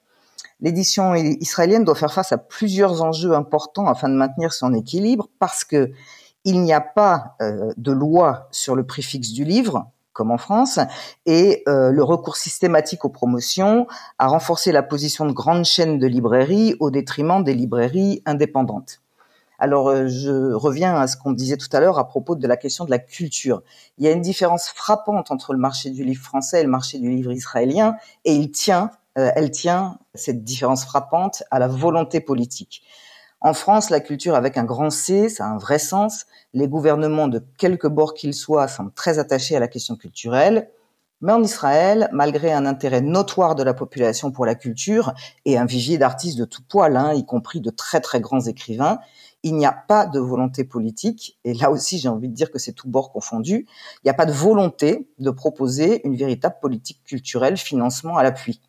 l'édition 0.64 1.14
israélienne 1.14 1.84
doit 1.84 1.94
faire 1.94 2.14
face 2.14 2.32
à 2.32 2.40
plusieurs 2.40 3.04
enjeux 3.04 3.34
importants 3.34 3.88
afin 3.88 4.10
de 4.10 4.16
maintenir 4.16 4.54
son 4.54 4.74
équilibre 4.74 5.28
parce 5.38 5.64
que 5.64 5.92
il 6.46 6.62
n'y 6.62 6.74
a 6.74 6.82
pas 6.82 7.36
euh, 7.42 7.72
de 7.78 7.92
loi 7.92 8.48
sur 8.52 8.76
le 8.76 8.86
prix 8.86 9.04
fixe 9.04 9.32
du 9.32 9.46
livre 9.46 9.92
comme 10.14 10.30
en 10.30 10.38
France, 10.38 10.80
et 11.26 11.64
euh, 11.68 11.92
le 11.92 12.04
recours 12.04 12.38
systématique 12.38 13.04
aux 13.04 13.10
promotions 13.10 13.88
a 14.20 14.28
renforcé 14.28 14.72
la 14.72 14.84
position 14.84 15.26
de 15.26 15.32
grandes 15.32 15.66
chaînes 15.66 15.98
de 15.98 16.06
librairies 16.06 16.76
au 16.80 16.92
détriment 16.92 17.44
des 17.44 17.56
librairies 17.56 18.22
indépendantes. 18.28 19.02
Alors, 19.58 19.90
euh, 19.90 20.08
je 20.08 20.54
reviens 20.54 20.96
à 20.96 21.08
ce 21.08 21.18
qu'on 21.18 21.32
disait 21.32 21.58
tout 21.58 21.70
à 21.72 21.80
l'heure 21.80 21.98
à 21.98 22.08
propos 22.08 22.36
de 22.36 22.48
la 22.48 22.58
question 22.58 22.86
de 22.86 22.92
la 22.92 23.00
culture. 23.00 23.64
Il 23.98 24.06
y 24.06 24.08
a 24.08 24.12
une 24.12 24.22
différence 24.22 24.68
frappante 24.68 25.32
entre 25.32 25.52
le 25.52 25.60
marché 25.60 25.90
du 25.90 26.04
livre 26.04 26.24
français 26.24 26.60
et 26.60 26.64
le 26.64 26.70
marché 26.70 27.00
du 27.00 27.10
livre 27.10 27.32
israélien, 27.32 27.96
et 28.24 28.36
il 28.36 28.52
tient 28.52 28.92
elle 29.16 29.52
tient, 29.52 30.00
cette 30.16 30.44
différence 30.44 30.86
frappante, 30.86 31.44
à 31.52 31.60
la 31.60 31.68
volonté 31.68 32.20
politique. 32.20 32.84
En 33.42 33.54
France, 33.54 33.90
la 33.90 34.00
culture 34.00 34.36
avec 34.36 34.58
un 34.58 34.64
grand 34.64 34.90
C, 34.90 35.28
ça 35.28 35.46
a 35.46 35.50
un 35.50 35.58
vrai 35.58 35.78
sens. 35.78 36.26
Les 36.54 36.70
gouvernements, 36.70 37.28
de 37.28 37.44
quelque 37.58 37.88
bord 37.88 38.14
qu'ils 38.14 38.34
soient, 38.34 38.70
sont 38.70 38.90
très 38.96 39.20
attachés 39.20 39.56
à 39.56 39.60
la 39.60 39.68
question 39.68 39.98
culturelle. 39.98 40.70
Mais 41.20 41.34
en 41.34 41.44
Israël, 41.44 42.10
malgré 42.14 42.54
un 42.54 42.66
intérêt 42.66 43.02
notoire 43.02 43.56
de 43.56 43.64
la 43.64 43.74
population 43.74 44.32
pour 44.32 44.46
la 44.46 44.56
culture 44.56 45.14
et 45.46 45.58
un 45.58 45.66
vivier 45.66 45.98
d'artistes 45.98 46.38
de 46.38 46.46
tout 46.46 46.64
poil, 46.68 46.96
hein, 46.96 47.14
y 47.14 47.26
compris 47.26 47.62
de 47.62 47.70
très 47.70 48.02
très 48.02 48.22
grands 48.22 48.42
écrivains, 48.42 49.00
il 49.44 49.56
n'y 49.56 49.66
a 49.66 49.74
pas 49.74 50.06
de 50.06 50.20
volonté 50.20 50.64
politique, 50.64 51.38
et 51.44 51.54
là 51.54 51.70
aussi 51.70 51.98
j'ai 51.98 52.10
envie 52.10 52.30
de 52.30 52.34
dire 52.34 52.52
que 52.52 52.60
c'est 52.60 52.72
tout 52.72 52.90
bord 52.90 53.12
confondu, 53.12 53.68
il 53.68 54.06
n'y 54.06 54.12
a 54.12 54.14
pas 54.14 54.26
de 54.26 54.32
volonté 54.32 55.10
de 55.20 55.30
proposer 55.32 56.06
une 56.06 56.16
véritable 56.16 56.56
politique 56.62 57.02
culturelle, 57.04 57.58
financement 57.58 58.18
à 58.18 58.24
l'appui. 58.24 58.62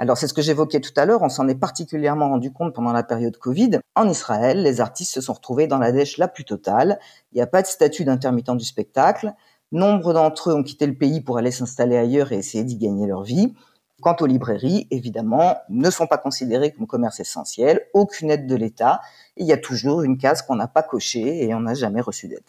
Alors 0.00 0.16
c'est 0.16 0.28
ce 0.28 0.32
que 0.32 0.40
j'évoquais 0.40 0.80
tout 0.80 0.94
à 0.96 1.04
l'heure, 1.04 1.20
on 1.20 1.28
s'en 1.28 1.46
est 1.46 1.54
particulièrement 1.54 2.30
rendu 2.30 2.50
compte 2.50 2.74
pendant 2.74 2.94
la 2.94 3.02
période 3.02 3.36
Covid. 3.36 3.80
En 3.94 4.08
Israël, 4.08 4.62
les 4.62 4.80
artistes 4.80 5.12
se 5.12 5.20
sont 5.20 5.34
retrouvés 5.34 5.66
dans 5.66 5.76
la 5.76 5.92
dèche 5.92 6.16
la 6.16 6.26
plus 6.26 6.46
totale. 6.46 6.98
Il 7.32 7.36
n'y 7.36 7.42
a 7.42 7.46
pas 7.46 7.60
de 7.60 7.66
statut 7.66 8.06
d'intermittent 8.06 8.56
du 8.56 8.64
spectacle. 8.64 9.34
Nombre 9.72 10.14
d'entre 10.14 10.48
eux 10.48 10.54
ont 10.54 10.62
quitté 10.62 10.86
le 10.86 10.94
pays 10.94 11.20
pour 11.20 11.36
aller 11.36 11.50
s'installer 11.50 11.98
ailleurs 11.98 12.32
et 12.32 12.36
essayer 12.36 12.64
d'y 12.64 12.78
gagner 12.78 13.06
leur 13.06 13.24
vie. 13.24 13.52
Quant 14.00 14.16
aux 14.20 14.26
librairies, 14.26 14.88
évidemment, 14.90 15.58
ne 15.68 15.90
sont 15.90 16.06
pas 16.06 16.16
considérées 16.16 16.72
comme 16.72 16.86
commerce 16.86 17.20
essentiel, 17.20 17.82
aucune 17.92 18.30
aide 18.30 18.46
de 18.46 18.56
l'État. 18.56 19.02
Il 19.36 19.46
y 19.46 19.52
a 19.52 19.58
toujours 19.58 20.00
une 20.00 20.16
case 20.16 20.40
qu'on 20.40 20.56
n'a 20.56 20.66
pas 20.66 20.82
cochée 20.82 21.44
et 21.44 21.54
on 21.54 21.60
n'a 21.60 21.74
jamais 21.74 22.00
reçu 22.00 22.26
d'aide. 22.26 22.40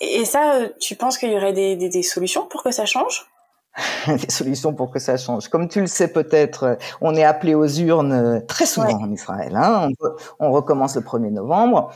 Et 0.00 0.24
ça, 0.24 0.60
euh, 0.60 0.68
tu 0.78 0.94
penses 0.94 1.18
qu'il 1.18 1.32
y 1.32 1.36
aurait 1.36 1.52
des, 1.52 1.74
des, 1.74 1.88
des 1.88 2.02
solutions 2.04 2.46
pour 2.46 2.62
que 2.62 2.70
ça 2.70 2.86
change? 2.86 3.26
des 4.06 4.30
solutions 4.30 4.72
pour 4.74 4.90
que 4.90 4.98
ça 4.98 5.16
change. 5.16 5.48
Comme 5.48 5.68
tu 5.68 5.80
le 5.80 5.86
sais 5.86 6.08
peut-être, 6.08 6.78
on 7.00 7.14
est 7.14 7.24
appelé 7.24 7.54
aux 7.54 7.66
urnes 7.66 8.12
euh, 8.12 8.40
très 8.40 8.66
souvent 8.66 9.00
en 9.00 9.10
Israël. 9.10 9.56
Hein. 9.56 9.90
On, 10.38 10.46
on, 10.46 10.52
recommence 10.52 10.94
le 10.96 11.02
1er 11.02 11.30
novembre. 11.30 11.92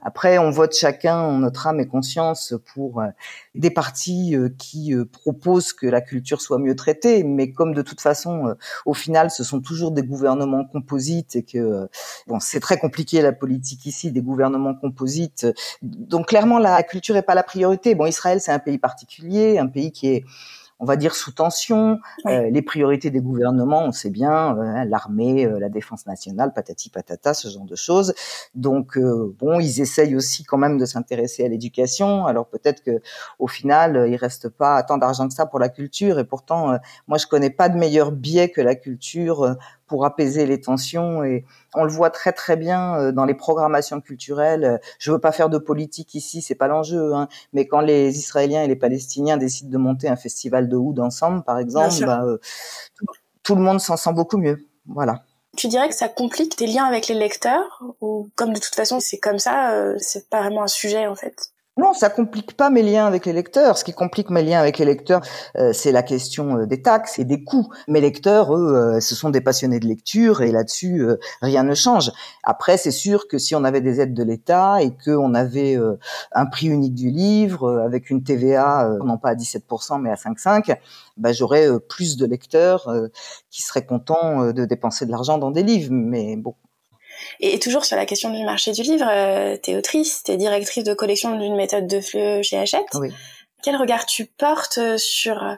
Après, 0.00 0.38
on 0.38 0.50
vote 0.50 0.74
chacun 0.74 1.18
en 1.18 1.38
notre 1.38 1.66
âme 1.66 1.80
et 1.80 1.86
conscience 1.86 2.54
pour 2.72 3.00
euh, 3.00 3.08
des 3.56 3.70
partis 3.70 4.36
euh, 4.36 4.48
qui 4.56 4.94
euh, 4.94 5.04
proposent 5.04 5.72
que 5.72 5.88
la 5.88 6.00
culture 6.00 6.40
soit 6.40 6.58
mieux 6.58 6.76
traitée, 6.76 7.24
mais 7.24 7.50
comme 7.50 7.74
de 7.74 7.82
toute 7.82 8.00
façon, 8.00 8.54
au 8.86 8.94
final, 8.94 9.30
ce 9.30 9.42
sont 9.42 9.60
toujours 9.60 9.90
des 9.90 10.04
gouvernements 10.04 10.64
composites 10.64 11.34
et 11.34 11.42
que 11.42 11.88
bon, 12.28 12.38
c'est 12.38 12.60
très 12.60 12.78
compliqué 12.78 13.20
la 13.22 13.32
politique 13.32 13.86
ici, 13.86 14.12
des 14.12 14.22
gouvernements 14.22 14.74
composites. 14.74 15.46
Donc 15.82 16.28
clairement, 16.28 16.60
la 16.60 16.82
culture 16.84 17.16
est 17.16 17.22
pas 17.22 17.34
la 17.34 17.42
priorité. 17.42 17.96
Bon, 17.96 18.06
Israël, 18.06 18.40
c'est 18.40 18.52
un 18.52 18.60
pays 18.60 18.78
particulier, 18.78 19.58
un 19.58 19.66
pays 19.66 19.90
qui 19.90 20.08
est 20.08 20.24
on 20.80 20.84
va 20.84 20.96
dire 20.96 21.14
sous 21.14 21.32
tension. 21.32 21.98
Euh, 22.26 22.50
les 22.50 22.62
priorités 22.62 23.10
des 23.10 23.20
gouvernements, 23.20 23.84
on 23.84 23.92
sait 23.92 24.10
bien, 24.10 24.56
euh, 24.56 24.84
l'armée, 24.84 25.44
euh, 25.44 25.58
la 25.58 25.68
défense 25.68 26.06
nationale, 26.06 26.52
patati 26.52 26.90
patata, 26.90 27.34
ce 27.34 27.48
genre 27.48 27.64
de 27.64 27.76
choses. 27.76 28.14
Donc 28.54 28.98
bon, 28.98 29.60
ils 29.60 29.80
essayent 29.80 30.16
aussi 30.16 30.44
quand 30.44 30.58
même 30.58 30.78
de 30.78 30.84
s'intéresser 30.84 31.44
à 31.44 31.48
l'éducation. 31.48 32.26
Alors 32.26 32.46
peut-être 32.46 32.82
que 32.82 33.02
au 33.38 33.46
final, 33.46 34.06
il 34.08 34.16
reste 34.16 34.48
pas 34.48 34.82
tant 34.82 34.98
d'argent 34.98 35.28
que 35.28 35.34
ça 35.34 35.46
pour 35.46 35.58
la 35.58 35.68
culture. 35.68 36.18
Et 36.18 36.24
pourtant, 36.24 36.78
moi, 37.06 37.18
je 37.18 37.26
connais 37.26 37.50
pas 37.50 37.68
de 37.68 37.76
meilleur 37.76 38.12
biais 38.12 38.50
que 38.50 38.60
la 38.60 38.74
culture 38.74 39.56
pour 39.88 40.04
apaiser 40.04 40.46
les 40.46 40.60
tensions. 40.60 41.24
Et 41.24 41.44
on 41.74 41.84
le 41.84 41.90
voit 41.90 42.10
très 42.10 42.32
très 42.32 42.56
bien 42.56 42.96
euh, 42.96 43.12
dans 43.12 43.24
les 43.24 43.34
programmations 43.34 44.00
culturelles. 44.00 44.80
Je 44.98 45.10
veux 45.10 45.18
pas 45.18 45.32
faire 45.32 45.48
de 45.48 45.58
politique 45.58 46.14
ici, 46.14 46.42
c'est 46.42 46.54
pas 46.54 46.68
l'enjeu. 46.68 47.14
Hein. 47.14 47.28
Mais 47.52 47.66
quand 47.66 47.80
les 47.80 48.18
Israéliens 48.18 48.62
et 48.62 48.68
les 48.68 48.76
Palestiniens 48.76 49.36
décident 49.36 49.70
de 49.70 49.78
monter 49.78 50.08
un 50.08 50.16
festival 50.16 50.68
de 50.68 50.76
oud 50.76 51.00
ensemble, 51.00 51.42
par 51.42 51.58
exemple, 51.58 52.04
bah, 52.04 52.22
euh, 52.24 52.38
tout, 53.42 53.54
le 53.54 53.62
monde 53.62 53.80
s'en 53.80 53.96
sent 53.96 54.12
beaucoup 54.12 54.36
mieux. 54.36 54.58
Voilà. 54.86 55.22
Tu 55.56 55.68
dirais 55.68 55.88
que 55.88 55.94
ça 55.94 56.08
complique 56.08 56.56
tes 56.56 56.66
liens 56.66 56.84
avec 56.84 57.08
les 57.08 57.14
lecteurs 57.14 57.82
ou 58.00 58.28
comme 58.36 58.52
de 58.52 58.60
toute 58.60 58.74
façon 58.74 59.00
c'est 59.00 59.18
comme 59.18 59.38
ça, 59.38 59.72
euh, 59.72 59.96
c'est 59.98 60.28
pas 60.28 60.42
vraiment 60.42 60.62
un 60.62 60.68
sujet 60.68 61.06
en 61.06 61.16
fait? 61.16 61.52
Non, 61.78 61.92
ça 61.92 62.10
complique 62.10 62.56
pas 62.56 62.70
mes 62.70 62.82
liens 62.82 63.06
avec 63.06 63.24
les 63.24 63.32
lecteurs. 63.32 63.78
Ce 63.78 63.84
qui 63.84 63.92
complique 63.92 64.30
mes 64.30 64.42
liens 64.42 64.58
avec 64.58 64.78
les 64.78 64.84
lecteurs, 64.84 65.20
euh, 65.56 65.72
c'est 65.72 65.92
la 65.92 66.02
question 66.02 66.58
euh, 66.58 66.66
des 66.66 66.82
taxes 66.82 67.20
et 67.20 67.24
des 67.24 67.44
coûts. 67.44 67.68
Mes 67.86 68.00
lecteurs, 68.00 68.52
eux, 68.52 68.74
euh, 68.74 69.00
ce 69.00 69.14
sont 69.14 69.30
des 69.30 69.40
passionnés 69.40 69.78
de 69.78 69.86
lecture 69.86 70.42
et 70.42 70.50
là-dessus, 70.50 71.06
rien 71.40 71.62
ne 71.62 71.76
change. 71.76 72.10
Après, 72.42 72.78
c'est 72.78 72.90
sûr 72.90 73.28
que 73.28 73.38
si 73.38 73.54
on 73.54 73.62
avait 73.62 73.80
des 73.80 74.00
aides 74.00 74.12
de 74.12 74.24
l'État 74.24 74.82
et 74.82 74.92
qu'on 75.04 75.34
avait 75.34 75.78
un 76.32 76.46
prix 76.46 76.66
unique 76.66 76.94
du 76.94 77.10
livre 77.10 77.80
avec 77.80 78.10
une 78.10 78.24
TVA 78.24 78.96
non 79.04 79.16
pas 79.16 79.30
à 79.30 79.34
17% 79.36 80.00
mais 80.00 80.10
à 80.10 80.14
5,5, 80.14 80.76
bah, 81.16 81.32
j'aurais 81.32 81.68
plus 81.88 82.16
de 82.16 82.26
lecteurs 82.26 82.92
qui 83.50 83.62
seraient 83.62 83.86
contents 83.86 84.52
de 84.52 84.64
dépenser 84.64 85.06
de 85.06 85.12
l'argent 85.12 85.38
dans 85.38 85.52
des 85.52 85.62
livres. 85.62 85.92
Mais 85.92 86.36
bon, 86.36 86.54
et 87.40 87.58
toujours 87.58 87.84
sur 87.84 87.96
la 87.96 88.06
question 88.06 88.30
du 88.30 88.44
marché 88.44 88.72
du 88.72 88.82
livre, 88.82 89.06
euh, 89.08 89.56
tu 89.62 89.70
es 89.70 89.76
autrice, 89.76 90.22
tu 90.24 90.32
es 90.32 90.36
directrice 90.36 90.84
de 90.84 90.94
collection 90.94 91.38
d'une 91.38 91.56
méthode 91.56 91.86
de 91.86 92.00
fleu 92.00 92.42
chez 92.42 92.58
Hachette. 92.58 92.88
Oui. 92.94 93.12
Quel 93.62 93.76
regard 93.76 94.06
tu 94.06 94.26
portes 94.26 94.78
euh, 94.78 94.98
sur, 94.98 95.42
euh, 95.42 95.54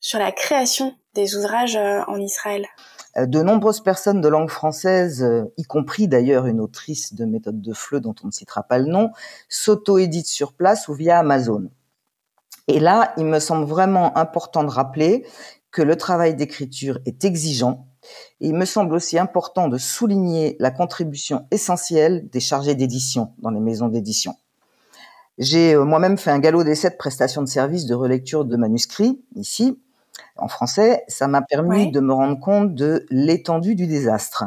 sur 0.00 0.18
la 0.18 0.32
création 0.32 0.94
des 1.14 1.36
ouvrages 1.36 1.76
en 1.76 2.18
Israël? 2.18 2.66
De 3.16 3.42
nombreuses 3.42 3.82
personnes 3.82 4.22
de 4.22 4.28
langue 4.28 4.48
française, 4.48 5.22
y 5.58 5.64
compris 5.64 6.08
d'ailleurs 6.08 6.46
une 6.46 6.60
autrice 6.60 7.12
de 7.12 7.26
méthode 7.26 7.60
de 7.60 7.74
fleu 7.74 8.00
dont 8.00 8.14
on 8.24 8.28
ne 8.28 8.32
citera 8.32 8.62
pas 8.62 8.78
le 8.78 8.86
nom, 8.86 9.10
s'auto-éditent 9.50 10.28
sur 10.28 10.54
place 10.54 10.88
ou 10.88 10.94
via 10.94 11.18
Amazon. 11.18 11.68
Et 12.68 12.80
là, 12.80 13.12
il 13.18 13.26
me 13.26 13.38
semble 13.38 13.66
vraiment 13.66 14.16
important 14.16 14.64
de 14.64 14.70
rappeler 14.70 15.26
que 15.70 15.82
le 15.82 15.96
travail 15.96 16.34
d'écriture 16.34 16.98
est 17.04 17.24
exigeant, 17.24 17.86
il 18.40 18.54
me 18.54 18.64
semble 18.64 18.94
aussi 18.94 19.18
important 19.18 19.68
de 19.68 19.78
souligner 19.78 20.56
la 20.58 20.70
contribution 20.70 21.46
essentielle 21.50 22.28
des 22.30 22.40
chargés 22.40 22.74
d'édition 22.74 23.32
dans 23.38 23.50
les 23.50 23.60
maisons 23.60 23.88
d'édition. 23.88 24.36
J'ai 25.38 25.74
euh, 25.74 25.84
moi-même 25.84 26.18
fait 26.18 26.30
un 26.30 26.38
galop 26.38 26.64
d'essai 26.64 26.90
de 26.90 26.96
prestations 26.96 27.42
de 27.42 27.48
services 27.48 27.86
de 27.86 27.94
relecture 27.94 28.44
de 28.44 28.56
manuscrits 28.56 29.22
ici, 29.34 29.78
en 30.36 30.48
français. 30.48 31.04
Ça 31.08 31.26
m'a 31.26 31.42
permis 31.42 31.90
de 31.90 32.00
me 32.00 32.12
rendre 32.12 32.38
compte 32.38 32.74
de 32.74 33.06
l'étendue 33.10 33.74
du 33.74 33.86
désastre. 33.86 34.44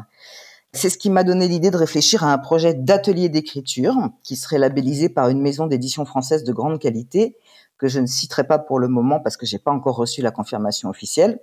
C'est 0.74 0.90
ce 0.90 0.98
qui 0.98 1.10
m'a 1.10 1.24
donné 1.24 1.48
l'idée 1.48 1.72
de 1.72 1.78
réfléchir 1.78 2.24
à 2.24 2.34
un 2.34 2.38
projet 2.38 2.74
d'atelier 2.74 3.30
d'écriture 3.30 3.96
qui 4.24 4.36
serait 4.36 4.58
labellisé 4.58 5.08
par 5.10 5.30
une 5.30 5.42
maison 5.42 5.68
d'édition 5.68 6.04
française 6.06 6.44
de 6.44 6.52
grande 6.52 6.80
qualité 6.80 7.38
que 7.78 7.88
je 7.88 8.00
ne 8.00 8.06
citerai 8.06 8.46
pas 8.46 8.60
pour 8.60 8.80
le 8.80 8.88
moment 8.88 9.20
parce 9.20 9.38
que 9.38 9.46
j'ai 9.46 9.58
pas 9.58 9.72
encore 9.72 9.96
reçu 9.96 10.22
la 10.22 10.32
confirmation 10.32 10.90
officielle. 10.90 11.40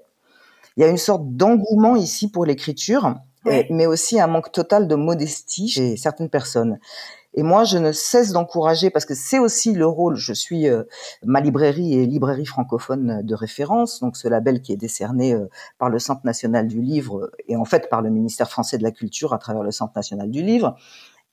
Il 0.77 0.83
y 0.83 0.85
a 0.85 0.89
une 0.89 0.97
sorte 0.97 1.23
d'engouement 1.25 1.97
ici 1.97 2.31
pour 2.31 2.45
l'écriture, 2.47 3.15
mais 3.45 3.87
aussi 3.87 4.21
un 4.21 4.27
manque 4.27 4.53
total 4.53 4.89
de 4.89 4.95
modestie 4.95 5.69
chez 5.69 5.97
certaines 5.97 6.31
personnes. 6.31 6.79
Et 7.35 7.43
moi, 7.43 7.65
je 7.65 7.79
ne 7.79 7.93
cesse 7.93 8.33
d'encourager, 8.33 8.91
parce 8.91 9.07
que 9.07 9.15
c'est 9.15 9.39
aussi 9.39 9.73
le 9.73 9.87
rôle, 9.87 10.17
je 10.17 10.35
suis 10.35 10.69
euh, 10.69 10.83
ma 11.25 11.41
librairie 11.41 11.95
et 11.95 12.05
librairie 12.05 12.45
francophone 12.45 13.23
de 13.23 13.35
référence, 13.35 14.01
donc 14.01 14.17
ce 14.17 14.29
label 14.29 14.61
qui 14.61 14.73
est 14.73 14.77
décerné 14.77 15.33
euh, 15.33 15.49
par 15.79 15.89
le 15.89 15.99
Centre 15.99 16.21
national 16.25 16.69
du 16.69 16.83
livre 16.83 17.31
et 17.49 17.57
en 17.57 17.65
fait 17.65 17.89
par 17.89 18.03
le 18.03 18.11
ministère 18.11 18.51
français 18.51 18.77
de 18.77 18.83
la 18.83 18.91
Culture 18.91 19.33
à 19.33 19.39
travers 19.39 19.63
le 19.63 19.71
Centre 19.71 19.95
national 19.97 20.31
du 20.31 20.43
livre. 20.43 20.77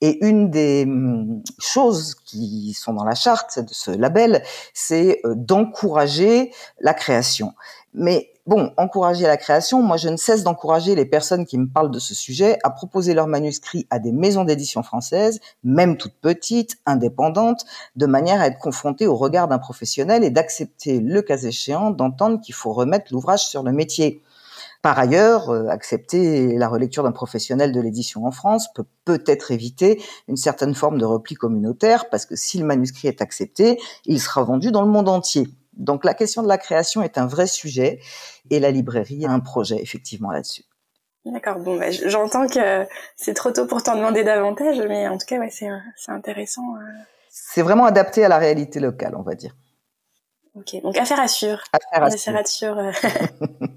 Et 0.01 0.25
une 0.25 0.49
des 0.49 0.85
hum, 0.87 1.43
choses 1.57 2.15
qui 2.15 2.73
sont 2.73 2.93
dans 2.93 3.03
la 3.03 3.15
charte 3.15 3.59
de 3.59 3.73
ce 3.73 3.91
label, 3.91 4.41
c'est 4.73 5.19
euh, 5.25 5.33
d'encourager 5.35 6.53
la 6.79 6.93
création. 6.93 7.53
Mais 7.93 8.31
bon, 8.49 8.73
encourager 8.77 9.27
la 9.27 9.37
création, 9.37 9.83
moi 9.83 9.95
je 9.95 10.09
ne 10.09 10.17
cesse 10.17 10.43
d'encourager 10.43 10.95
les 10.95 11.05
personnes 11.05 11.45
qui 11.45 11.55
me 11.59 11.67
parlent 11.67 11.91
de 11.91 11.99
ce 11.99 12.15
sujet 12.15 12.57
à 12.63 12.71
proposer 12.71 13.13
leurs 13.13 13.27
manuscrits 13.27 13.85
à 13.91 13.99
des 13.99 14.11
maisons 14.11 14.43
d'édition 14.43 14.81
françaises, 14.81 15.39
même 15.63 15.97
toutes 15.97 16.15
petites, 16.19 16.77
indépendantes, 16.87 17.63
de 17.95 18.07
manière 18.07 18.41
à 18.41 18.47
être 18.47 18.57
confrontées 18.57 19.05
au 19.05 19.15
regard 19.15 19.47
d'un 19.47 19.59
professionnel 19.59 20.23
et 20.23 20.31
d'accepter, 20.31 20.99
le 20.99 21.21
cas 21.21 21.37
échéant, 21.37 21.91
d'entendre 21.91 22.41
qu'il 22.41 22.55
faut 22.55 22.73
remettre 22.73 23.13
l'ouvrage 23.13 23.45
sur 23.45 23.61
le 23.61 23.71
métier. 23.71 24.23
Par 24.81 24.97
ailleurs, 24.97 25.49
euh, 25.49 25.67
accepter 25.67 26.57
la 26.57 26.69
relecture 26.69 27.03
d'un 27.03 27.11
professionnel 27.11 27.71
de 27.71 27.79
l'édition 27.79 28.25
en 28.25 28.31
France 28.31 28.73
peut 28.73 28.85
peut-être 29.05 29.51
éviter 29.51 30.01
une 30.27 30.37
certaine 30.37 30.73
forme 30.73 30.97
de 30.97 31.05
repli 31.05 31.35
communautaire, 31.35 32.09
parce 32.09 32.25
que 32.25 32.35
si 32.35 32.57
le 32.57 32.65
manuscrit 32.65 33.09
est 33.09 33.21
accepté, 33.21 33.77
il 34.05 34.19
sera 34.19 34.43
vendu 34.43 34.71
dans 34.71 34.81
le 34.81 34.89
monde 34.89 35.07
entier. 35.07 35.49
Donc 35.79 36.03
la 36.03 36.13
question 36.13 36.43
de 36.43 36.47
la 36.47 36.57
création 36.57 37.01
est 37.01 37.17
un 37.17 37.25
vrai 37.25 37.47
sujet 37.47 37.99
et 38.51 38.59
la 38.59 38.69
librairie 38.69 39.25
a 39.25 39.31
un 39.31 39.39
projet 39.39 39.81
effectivement 39.81 40.29
là-dessus. 40.29 40.63
D'accord, 41.25 41.59
bon, 41.59 41.77
bah, 41.77 41.91
j'entends 41.91 42.47
que 42.47 42.85
c'est 43.15 43.33
trop 43.33 43.51
tôt 43.51 43.65
pour 43.65 43.83
t'en 43.83 43.95
demander 43.95 44.23
davantage, 44.23 44.79
mais 44.87 45.07
en 45.07 45.17
tout 45.17 45.25
cas, 45.25 45.37
ouais, 45.37 45.49
c'est 45.49 45.69
intéressant. 46.07 46.75
Euh. 46.75 46.85
C'est 47.29 47.61
vraiment 47.61 47.85
adapté 47.85 48.23
à 48.23 48.29
la 48.29 48.37
réalité 48.37 48.79
locale, 48.79 49.15
on 49.15 49.21
va 49.21 49.35
dire. 49.35 49.55
Ok, 50.55 50.81
donc 50.81 50.97
affaire 50.97 51.19
à 51.19 51.27
suivre. 51.27 51.61
Affaire 51.73 52.35
à 52.35 52.43
suivre. 52.43 52.77
Euh, 52.77 53.67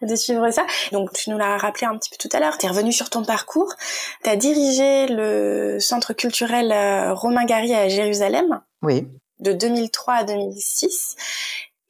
de 0.06 0.14
suivre 0.16 0.50
ça. 0.50 0.66
Donc 0.92 1.12
tu 1.12 1.30
nous 1.30 1.38
l'as 1.38 1.56
rappelé 1.56 1.86
un 1.86 1.96
petit 1.96 2.10
peu 2.10 2.16
tout 2.16 2.34
à 2.36 2.40
l'heure, 2.40 2.58
tu 2.58 2.66
es 2.66 2.68
revenu 2.68 2.92
sur 2.92 3.10
ton 3.10 3.24
parcours, 3.24 3.74
tu 4.22 4.30
as 4.30 4.36
dirigé 4.36 5.06
le 5.08 5.78
centre 5.80 6.12
culturel 6.12 6.72
euh, 6.72 7.14
Romain 7.14 7.44
Gary 7.44 7.74
à 7.74 7.88
Jérusalem. 7.88 8.60
Oui 8.82 9.08
de 9.40 9.52
2003 9.52 10.14
à 10.14 10.24
2006. 10.24 11.16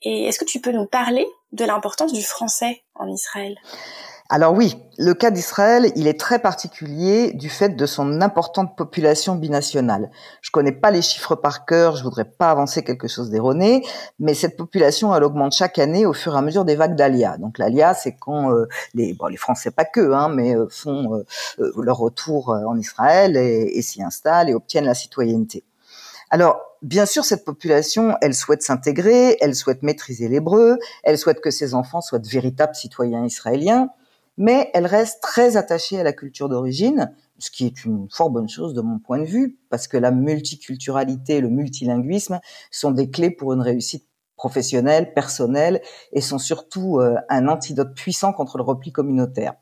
Et 0.02 0.26
est-ce 0.26 0.38
que 0.38 0.45
tu 0.45 0.61
peux 0.61 0.73
nous 0.73 0.87
parler 0.87 1.26
de 1.52 1.64
l'importance 1.64 2.12
du 2.12 2.23
français 2.23 2.83
en 2.95 3.09
Israël? 3.09 3.57
Alors 4.31 4.52
oui, 4.52 4.76
le 4.99 5.14
cas 5.14 5.31
d'Israël, 5.31 5.90
il 5.97 6.07
est 6.07 6.21
très 6.21 6.38
particulier 6.38 7.33
du 7.33 7.49
fait 7.49 7.71
de 7.71 7.87
son 7.87 8.21
importante 8.21 8.76
population 8.76 9.37
binationale. 9.37 10.11
Je 10.43 10.50
connais 10.50 10.73
pas 10.73 10.90
les 10.90 11.00
chiffres 11.00 11.35
par 11.35 11.64
cœur, 11.64 11.97
je 11.97 12.02
voudrais 12.02 12.26
pas 12.26 12.50
avancer 12.50 12.85
quelque 12.85 13.09
chose 13.09 13.31
d'erroné, 13.31 13.83
mais 14.19 14.35
cette 14.35 14.59
population, 14.59 15.14
elle 15.14 15.25
augmente 15.25 15.55
chaque 15.55 15.78
année 15.78 16.05
au 16.05 16.12
fur 16.12 16.35
et 16.35 16.38
à 16.38 16.43
mesure 16.43 16.67
des 16.67 16.76
vagues 16.76 16.95
d'Alia. 16.95 17.38
Donc 17.38 17.57
l'Alia, 17.57 17.95
c'est 17.95 18.17
quand 18.17 18.52
euh, 18.52 18.67
les, 18.93 19.14
bon, 19.14 19.28
les 19.28 19.38
Français 19.38 19.71
pas 19.71 19.87
que, 19.87 20.12
hein, 20.12 20.28
mais 20.28 20.55
euh, 20.55 20.67
font 20.69 21.25
euh, 21.59 21.73
leur 21.83 21.97
retour 21.97 22.50
en 22.50 22.76
Israël 22.76 23.35
et 23.35 23.81
s'y 23.81 24.02
installent 24.02 24.50
et 24.50 24.55
obtiennent 24.55 24.85
la 24.85 24.95
citoyenneté. 24.95 25.64
Alors, 26.30 26.61
bien 26.82 27.06
sûr, 27.06 27.25
cette 27.25 27.44
population, 27.44 28.16
elle 28.20 28.35
souhaite 28.35 28.62
s'intégrer, 28.62 29.37
elle 29.40 29.54
souhaite 29.54 29.82
maîtriser 29.82 30.28
l'hébreu, 30.28 30.78
elle 31.02 31.18
souhaite 31.18 31.40
que 31.40 31.50
ses 31.50 31.75
enfants 31.75 32.00
soient 32.00 32.18
de 32.18 32.28
véritables 32.28 32.75
citoyens 32.75 33.25
israéliens, 33.25 33.88
mais 34.37 34.70
elle 34.75 34.87
reste 34.87 35.23
très 35.23 35.56
attachée 35.56 35.99
à 35.99 36.02
la 36.02 36.12
culture 36.12 36.49
d'origine, 36.49 37.12
ce 37.38 37.50
qui 37.50 37.66
est 37.66 37.85
une 37.85 38.08
fort 38.11 38.30
bonne 38.30 38.49
chose 38.49 38.75
de 38.75 38.80
mon 38.80 38.99
point 38.99 39.18
de 39.18 39.25
vue, 39.25 39.58
parce 39.70 39.88
que 39.88 39.97
la 39.97 40.11
multiculturalité, 40.11 41.40
le 41.40 41.49
multilinguisme 41.49 42.40
sont 42.70 42.90
des 42.90 43.11
clés 43.11 43.30
pour 43.30 43.52
une 43.52 43.62
réussite 43.62 44.06
professionnelle, 44.37 45.12
personnelle, 45.14 45.80
et 46.12 46.20
sont 46.20 46.38
surtout 46.38 47.00
euh, 47.00 47.16
un 47.28 47.49
antidote 47.49 47.94
puissant 47.94 48.32
contre 48.32 48.58
le 48.58 48.62
repli 48.62 48.92
communautaire. 48.92 49.54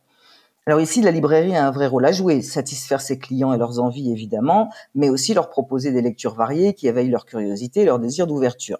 Alors 0.67 0.81
ici, 0.81 1.01
la 1.01 1.13
librairie 1.13 1.55
a 1.55 1.67
un 1.67 1.71
vrai 1.71 1.87
rôle 1.87 2.05
à 2.07 2.13
jouer, 2.13 2.43
satisfaire 2.43 3.01
ses 3.01 3.19
clients 3.19 3.53
et 3.53 3.59
leurs 3.59 3.79
envies 3.79 4.11
évidemment, 4.11 4.69
mais 4.95 5.09
aussi 5.09 5.33
leur 5.33 5.49
proposer 5.49 5.93
des 5.93 6.03
lectures 6.03 6.35
variées 6.35 6.75
qui 6.75 6.89
éveillent 6.89 7.11
leur 7.11 7.25
curiosité 7.25 7.83
et 7.83 7.85
leur 7.85 8.01
désir 8.01 8.27
d'ouverture. 8.27 8.79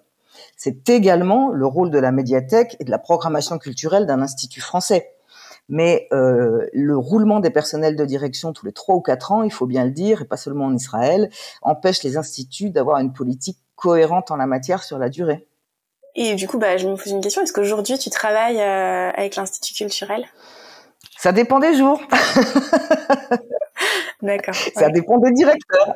C'est 0.57 0.89
également 0.89 1.49
le 1.49 1.65
rôle 1.65 1.89
de 1.89 1.97
la 1.97 2.11
médiathèque 2.11 2.75
et 2.79 2.83
de 2.83 2.91
la 2.91 2.99
programmation 2.99 3.57
culturelle 3.57 4.05
d'un 4.05 4.21
institut 4.21 4.61
français 4.61 5.13
mais 5.69 6.07
euh, 6.13 6.65
le 6.73 6.97
roulement 6.97 7.39
des 7.39 7.49
personnels 7.49 7.95
de 7.95 8.05
direction 8.05 8.53
tous 8.53 8.65
les 8.65 8.71
trois 8.71 8.95
ou 8.95 9.01
quatre 9.01 9.31
ans, 9.31 9.43
il 9.43 9.51
faut 9.51 9.65
bien 9.65 9.83
le 9.85 9.91
dire, 9.91 10.21
et 10.21 10.25
pas 10.25 10.37
seulement 10.37 10.65
en 10.65 10.73
Israël, 10.73 11.29
empêche 11.61 12.03
les 12.03 12.17
instituts 12.17 12.69
d'avoir 12.69 12.99
une 12.99 13.13
politique 13.13 13.57
cohérente 13.75 14.31
en 14.31 14.37
la 14.37 14.47
matière 14.47 14.83
sur 14.83 14.97
la 14.97 15.09
durée. 15.09 15.47
Et 16.15 16.35
du 16.35 16.47
coup, 16.47 16.57
bah, 16.57 16.77
je 16.77 16.87
me 16.87 16.95
pose 16.95 17.11
une 17.11 17.21
question. 17.21 17.41
Est-ce 17.41 17.53
qu'aujourd'hui, 17.53 17.97
tu 17.99 18.09
travailles 18.09 18.59
euh, 18.59 19.11
avec 19.11 19.35
l'Institut 19.35 19.73
culturel? 19.73 20.25
Ça 21.17 21.31
dépend 21.31 21.59
des 21.59 21.75
jours. 21.75 22.01
D'accord. 24.21 24.55
Ça 24.75 24.89
dépend 24.89 25.17
des 25.19 25.31
directeurs. 25.31 25.95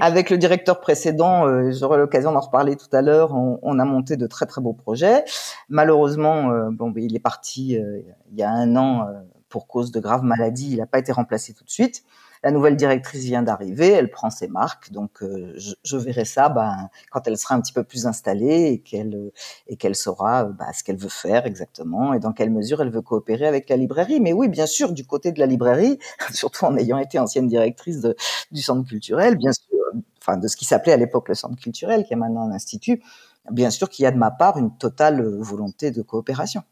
Avec 0.00 0.30
le 0.30 0.38
directeur 0.38 0.80
précédent, 0.80 1.46
euh, 1.46 1.72
j'aurai 1.72 1.98
l'occasion 1.98 2.32
d'en 2.32 2.40
reparler 2.40 2.76
tout 2.76 2.88
à 2.92 3.02
l'heure. 3.02 3.34
On, 3.34 3.58
on, 3.62 3.78
a 3.78 3.84
monté 3.84 4.16
de 4.16 4.26
très 4.26 4.46
très 4.46 4.60
beaux 4.60 4.72
projets. 4.72 5.24
Malheureusement, 5.68 6.50
euh, 6.50 6.68
bon, 6.70 6.92
il 6.96 7.16
est 7.16 7.20
parti 7.20 7.76
euh, 7.76 8.00
il 8.30 8.38
y 8.38 8.42
a 8.42 8.50
un 8.50 8.76
an 8.76 9.08
pour 9.48 9.66
cause 9.66 9.90
de 9.90 10.00
graves 10.00 10.22
maladies. 10.22 10.72
Il 10.72 10.78
n'a 10.78 10.86
pas 10.86 10.98
été 10.98 11.12
remplacé 11.12 11.54
tout 11.54 11.64
de 11.64 11.70
suite. 11.70 12.04
La 12.46 12.52
nouvelle 12.52 12.76
directrice 12.76 13.24
vient 13.24 13.42
d'arriver, 13.42 13.88
elle 13.88 14.08
prend 14.08 14.30
ses 14.30 14.46
marques, 14.46 14.92
donc 14.92 15.20
euh, 15.20 15.52
je, 15.82 15.96
verrai 15.96 16.24
ça 16.24 16.48
ben, 16.48 16.90
quand 17.10 17.26
elle 17.26 17.36
sera 17.36 17.56
un 17.56 17.60
petit 17.60 17.72
peu 17.72 17.82
plus 17.82 18.06
installée 18.06 18.66
et 18.66 18.78
qu'elle 18.78 19.32
qu'elle 19.80 19.96
saura 19.96 20.44
ben, 20.44 20.66
ce 20.72 20.84
qu'elle 20.84 20.96
veut 20.96 21.08
faire 21.08 21.44
exactement 21.44 22.14
et 22.14 22.20
dans 22.20 22.32
quelle 22.32 22.52
mesure 22.52 22.80
elle 22.80 22.90
veut 22.90 23.02
coopérer 23.02 23.48
avec 23.48 23.68
la 23.68 23.76
librairie. 23.76 24.20
Mais 24.20 24.32
oui, 24.32 24.46
bien 24.46 24.66
sûr, 24.66 24.92
du 24.92 25.04
côté 25.04 25.32
de 25.32 25.40
la 25.40 25.46
librairie, 25.46 25.98
surtout 26.32 26.66
en 26.66 26.76
ayant 26.76 26.98
été 26.98 27.18
ancienne 27.18 27.48
directrice 27.48 28.06
du 28.52 28.62
centre 28.62 28.88
culturel, 28.88 29.34
bien 29.34 29.50
sûr, 29.50 29.80
enfin 30.22 30.36
de 30.36 30.46
ce 30.46 30.56
qui 30.56 30.66
s'appelait 30.66 30.92
à 30.92 30.98
l'époque 30.98 31.28
le 31.28 31.34
centre 31.34 31.60
culturel, 31.60 32.04
qui 32.04 32.12
est 32.12 32.16
maintenant 32.16 32.48
un 32.48 32.52
institut, 32.52 33.02
bien 33.50 33.70
sûr 33.70 33.90
qu'il 33.90 34.04
y 34.04 34.06
a 34.06 34.12
de 34.12 34.18
ma 34.18 34.30
part 34.30 34.56
une 34.56 34.70
totale 34.78 35.20
volonté 35.40 35.90
de 35.90 36.00
coopération. 36.00 36.62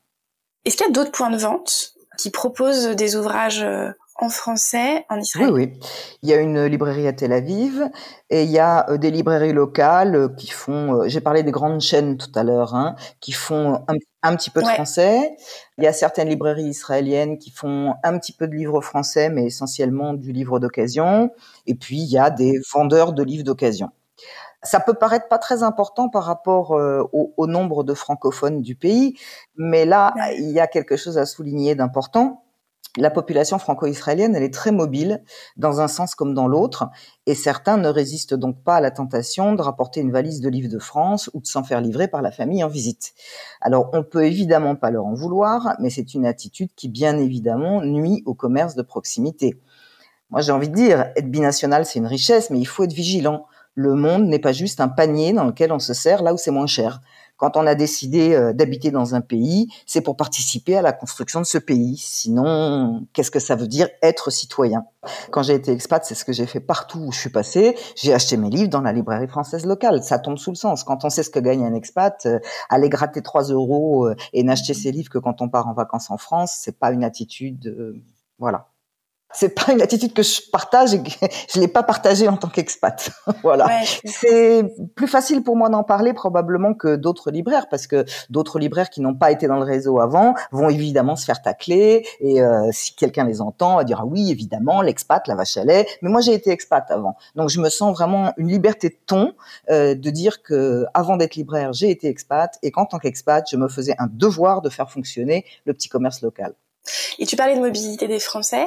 Est-ce 0.67 0.77
qu'il 0.77 0.87
y 0.87 0.91
a 0.91 0.93
d'autres 0.93 1.11
points 1.11 1.31
de 1.31 1.37
vente 1.37 1.97
qui 2.17 2.31
proposent 2.31 2.91
des 2.91 3.17
ouvrages 3.17 3.65
euh, 3.65 3.91
en 4.17 4.29
français 4.29 5.05
en 5.11 5.19
Israël 5.19 5.51
Oui, 5.51 5.67
oui. 5.73 5.79
Il 6.23 6.29
y 6.29 6.33
a 6.33 6.37
une 6.37 6.65
librairie 6.65 7.09
à 7.09 7.13
Tel 7.13 7.33
Aviv 7.33 7.91
et 8.31 8.45
il 8.45 8.51
y 8.51 8.59
a 8.59 8.89
euh, 8.91 8.97
des 8.97 9.11
librairies 9.11 9.53
locales 9.53 10.15
euh, 10.15 10.29
qui 10.29 10.49
font. 10.49 11.01
Euh, 11.01 11.09
j'ai 11.09 11.21
parlé 11.21 11.43
des 11.43 11.51
grandes 11.51 11.81
chaînes 11.81 12.17
tout 12.17 12.31
à 12.35 12.45
l'heure, 12.45 12.75
hein, 12.75 12.95
qui 13.21 13.33
font 13.33 13.85
un, 14.23 14.37
petit 14.37 14.51
peu 14.51 14.63
de 14.63 14.69
français. 14.69 15.37
Il 15.79 15.85
y 15.85 15.87
a 15.87 15.93
certaines 15.93 16.29
librairies 16.29 16.69
israéliennes 16.69 17.39
qui 17.39 17.51
font 17.51 17.95
un 18.05 18.19
petit 18.19 18.33
peu 18.33 18.47
de 18.47 18.55
livres 18.55 18.81
français, 18.81 19.31
mais 19.31 19.47
essentiellement 19.47 20.15
du 20.15 20.33
livre 20.33 20.61
d'occasion. 20.61 21.31
Et 21.67 21.75
puis 21.75 21.99
il 21.99 22.11
y 22.11 22.19
a 22.19 22.31
des 22.31 22.61
vendeurs 22.73 23.13
de 23.13 23.23
livres 23.23 23.45
d'occasion. 23.45 23.91
Ça 24.63 24.81
peut 24.81 24.95
paraître 24.95 25.29
pas 25.29 25.37
très 25.37 25.63
important 25.63 26.09
par 26.09 26.25
rapport 26.25 26.71
au, 26.71 27.35
au, 27.37 27.47
nombre 27.47 27.85
de 27.85 27.93
francophones 27.93 28.63
du 28.63 28.75
pays, 28.75 29.15
mais 29.57 29.85
là, 29.85 30.15
il 30.39 30.53
y 30.53 30.61
a 30.61 30.67
quelque 30.67 30.97
chose 30.97 31.19
à 31.19 31.27
souligner 31.27 31.75
d'important 31.75 32.44
la 32.97 33.11
population 33.11 33.59
franco-israélienne, 33.59 34.37
elle 34.37 34.43
est 34.43 34.55
très 34.55 34.71
mobile 34.71 35.23
dans 35.57 35.81
un 35.81 35.89
sens 35.89 36.15
comme 36.15 36.33
dans 36.33 36.47
l'autre, 36.47 36.89
et 37.27 37.35
certains 37.35 37.77
ne 37.77 37.89
résistent 37.89 38.35
donc 38.35 38.63
pas 38.63 38.77
à 38.77 38.81
la 38.81 38.91
tentation 38.91 39.55
de 39.55 39.63
rapporter 39.63 40.01
une 40.01 40.13
valise 40.13 40.41
de 40.41 40.49
livres 40.49 40.71
de 40.71 40.79
France 40.79 41.29
ou 41.35 41.41
de 41.41 41.47
s'en 41.47 41.65
faire 41.65 41.81
livrer 41.81 42.07
par 42.07 42.23
la 42.23 42.31
famille 42.31 42.63
en 42.63 42.69
visite. 42.69 43.15
Alors, 43.61 43.91
on 43.93 44.05
peut 44.05 44.25
évidemment 44.25 44.77
pas 44.77 44.91
leur 44.91 45.07
en 45.07 45.15
vouloir, 45.15 45.75
mais 45.81 45.91
c'est 45.91 46.15
une 46.15 46.27
attitude 46.27 46.71
qui, 46.77 46.89
bien 46.89 47.19
évidemment, 47.19 47.83
nuit 47.83 48.23
au 48.27 48.35
commerce 48.35 48.77
de 48.77 48.83
proximité. 48.83 49.59
Moi, 50.31 50.41
j'ai 50.41 50.53
envie 50.53 50.69
de 50.69 50.75
dire, 50.75 51.13
être 51.17 51.31
binational, 51.31 51.87
c'est 51.87 51.99
une 51.99 52.07
richesse, 52.07 52.51
mais 52.51 52.59
il 52.59 52.65
faut 52.65 52.85
être 52.85 52.93
vigilant. 52.93 53.47
Le 53.75 53.95
monde 53.95 54.27
n'est 54.27 54.39
pas 54.39 54.53
juste 54.53 54.81
un 54.81 54.89
panier 54.89 55.33
dans 55.33 55.45
lequel 55.45 55.73
on 55.73 55.81
se 55.81 55.95
sert 55.95 56.23
là 56.23 56.33
où 56.33 56.37
c'est 56.37 56.53
moins 56.53 56.69
cher. 56.69 57.01
Quand 57.37 57.57
on 57.57 57.67
a 57.67 57.75
décidé 57.75 58.35
euh, 58.35 58.53
d'habiter 58.53 58.91
dans 58.91 59.15
un 59.15 59.21
pays, 59.21 59.69
c'est 59.87 60.01
pour 60.01 60.17
participer 60.17 60.77
à 60.77 60.83
la 60.83 60.93
construction 60.93 61.41
de 61.41 61.47
ce 61.47 61.59
pays. 61.59 61.97
Sinon, 61.97 63.07
qu'est-ce 63.13 63.31
que 63.31 63.41
ça 63.41 63.57
veut 63.57 63.67
dire 63.67 63.89
être 64.03 64.31
citoyen? 64.31 64.87
Quand 65.31 65.43
j'ai 65.43 65.55
été 65.55 65.73
expat, 65.73 66.05
c'est 66.05 66.15
ce 66.15 66.25
que 66.25 66.33
j'ai 66.33 66.47
fait 66.47 66.61
partout 66.61 66.99
où 67.01 67.13
je 67.13 67.19
suis 67.19 67.31
passé. 67.31 67.77
J'ai 67.97 68.15
acheté 68.15 68.37
mes 68.37 68.51
livres 68.51 68.71
dans 68.71 68.81
la 68.81 68.93
librairie 68.93 69.29
française 69.29 69.67
locale. 69.67 70.03
Ça 70.03 70.19
tombe 70.19 70.39
sous 70.39 70.51
le 70.51 70.57
sens. 70.57 70.85
Quand 70.85 71.05
on 71.05 71.11
sait 71.11 71.23
ce 71.23 71.31
que 71.31 71.41
gagne 71.41 71.65
un 71.65 71.75
expat, 71.75 72.27
euh, 72.27 72.39
aller 72.69 72.89
gratter 72.89 73.23
3 73.23 73.45
euros 73.45 74.07
euh, 74.07 74.17
et 74.33 74.43
n'acheter 74.45 74.75
ses 74.75 74.93
livres 74.93 75.11
que 75.11 75.19
quand 75.19 75.43
on 75.43 75.49
part 75.49 75.67
en 75.67 75.75
vacances 75.75 76.11
en 76.11 76.19
France, 76.19 76.57
c'est 76.61 76.79
pas 76.79 76.93
une 76.93 77.05
attitude. 77.05 77.75
voilà 78.39 78.69
c'est 79.35 79.49
pas 79.49 79.73
une 79.73 79.83
attitude 79.83 80.13
que 80.13 80.23
je 80.23 80.41
partage 80.51 80.95
et 80.95 81.03
que 81.03 81.11
je 81.55 81.61
l'ai 81.61 81.69
pas 81.69 81.83
partagée 81.83 82.29
en 82.29 82.37
tant 82.37 82.49
qu'expat. 82.49 83.11
voilà. 83.43 83.69
c'est 84.05 84.65
plus 84.95 85.09
facile 85.09 85.43
pour 85.43 85.57
moi 85.57 85.69
d'en 85.69 85.83
parler 85.83 86.13
probablement 86.13 86.75
que 86.75 86.97
d'autres 86.97 87.31
libraires 87.31 87.69
parce 87.69 87.87
que 87.87 88.05
d'autres 88.31 88.59
libraires 88.59 88.91
qui 88.91 89.01
n'ont 89.01 89.15
pas 89.15 89.31
été 89.31 89.47
dans 89.47 89.57
le 89.57 89.65
réseau 89.65 90.01
avant 90.01 90.35
vont 90.53 90.69
évidemment 90.69 91.17
se 91.17 91.25
faire 91.25 91.43
tacler 91.43 92.07
et 92.21 92.41
euh, 92.41 92.69
si 92.73 92.95
quelqu'un 92.95 93.25
les 93.25 93.41
entend, 93.41 93.77
va 93.77 93.85
dire 93.85 94.01
ah 94.03 94.07
oui 94.07 94.31
évidemment 94.31 94.83
l'expat, 94.83 95.27
la 95.27 95.35
vache 95.35 95.57
à 95.57 95.65
lait. 95.65 95.87
Mais 96.03 96.11
moi 96.11 96.21
j'ai 96.21 96.35
été 96.35 96.51
expat 96.51 96.91
avant, 96.91 97.17
donc 97.35 97.49
je 97.51 97.61
me 97.61 97.69
sens 97.69 97.93
vraiment 97.93 98.33
une 98.37 98.49
liberté 98.49 98.89
de 98.89 98.97
ton 99.07 99.35
euh, 99.71 99.95
de 99.95 100.11
dire 100.11 100.43
que 100.43 100.87
avant 100.95 101.17
d'être 101.17 101.35
libraire 101.35 101.73
j'ai 101.73 101.91
été 101.91 102.09
expat 102.09 102.59
et 102.63 102.71
qu'en 102.71 102.87
tant 102.87 102.99
qu'expat 102.99 103.45
je 103.51 103.57
me 103.57 103.69
faisais 103.69 103.95
un 103.99 104.07
devoir 104.11 104.63
de 104.63 104.71
faire 104.71 104.91
fonctionner 104.91 105.45
le 105.65 105.75
petit 105.75 105.89
commerce 105.89 106.23
local. 106.23 106.55
Et 107.19 107.27
tu 107.27 107.37
parlais 107.37 107.57
de 107.57 107.61
mobilité 107.61 108.09
des 108.09 108.21
Français 108.21 108.67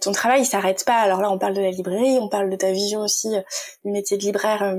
ton 0.00 0.12
travail 0.12 0.42
il 0.42 0.46
s'arrête 0.46 0.84
pas. 0.84 0.98
Alors 0.98 1.20
là, 1.20 1.30
on 1.30 1.38
parle 1.38 1.54
de 1.54 1.60
la 1.60 1.70
librairie, 1.70 2.18
on 2.20 2.28
parle 2.28 2.50
de 2.50 2.56
ta 2.56 2.70
vision 2.72 3.00
aussi 3.00 3.34
euh, 3.34 3.40
du 3.84 3.92
métier 3.92 4.16
de 4.16 4.22
libraire 4.22 4.62
euh, 4.62 4.76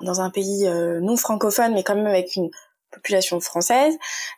dans 0.00 0.20
un 0.20 0.30
pays 0.30 0.66
euh, 0.66 1.00
non 1.00 1.16
francophone, 1.16 1.74
mais 1.74 1.82
quand 1.82 1.94
même 1.94 2.06
avec 2.06 2.36
une 2.36 2.50
population 2.90 3.40
française. 3.40 3.94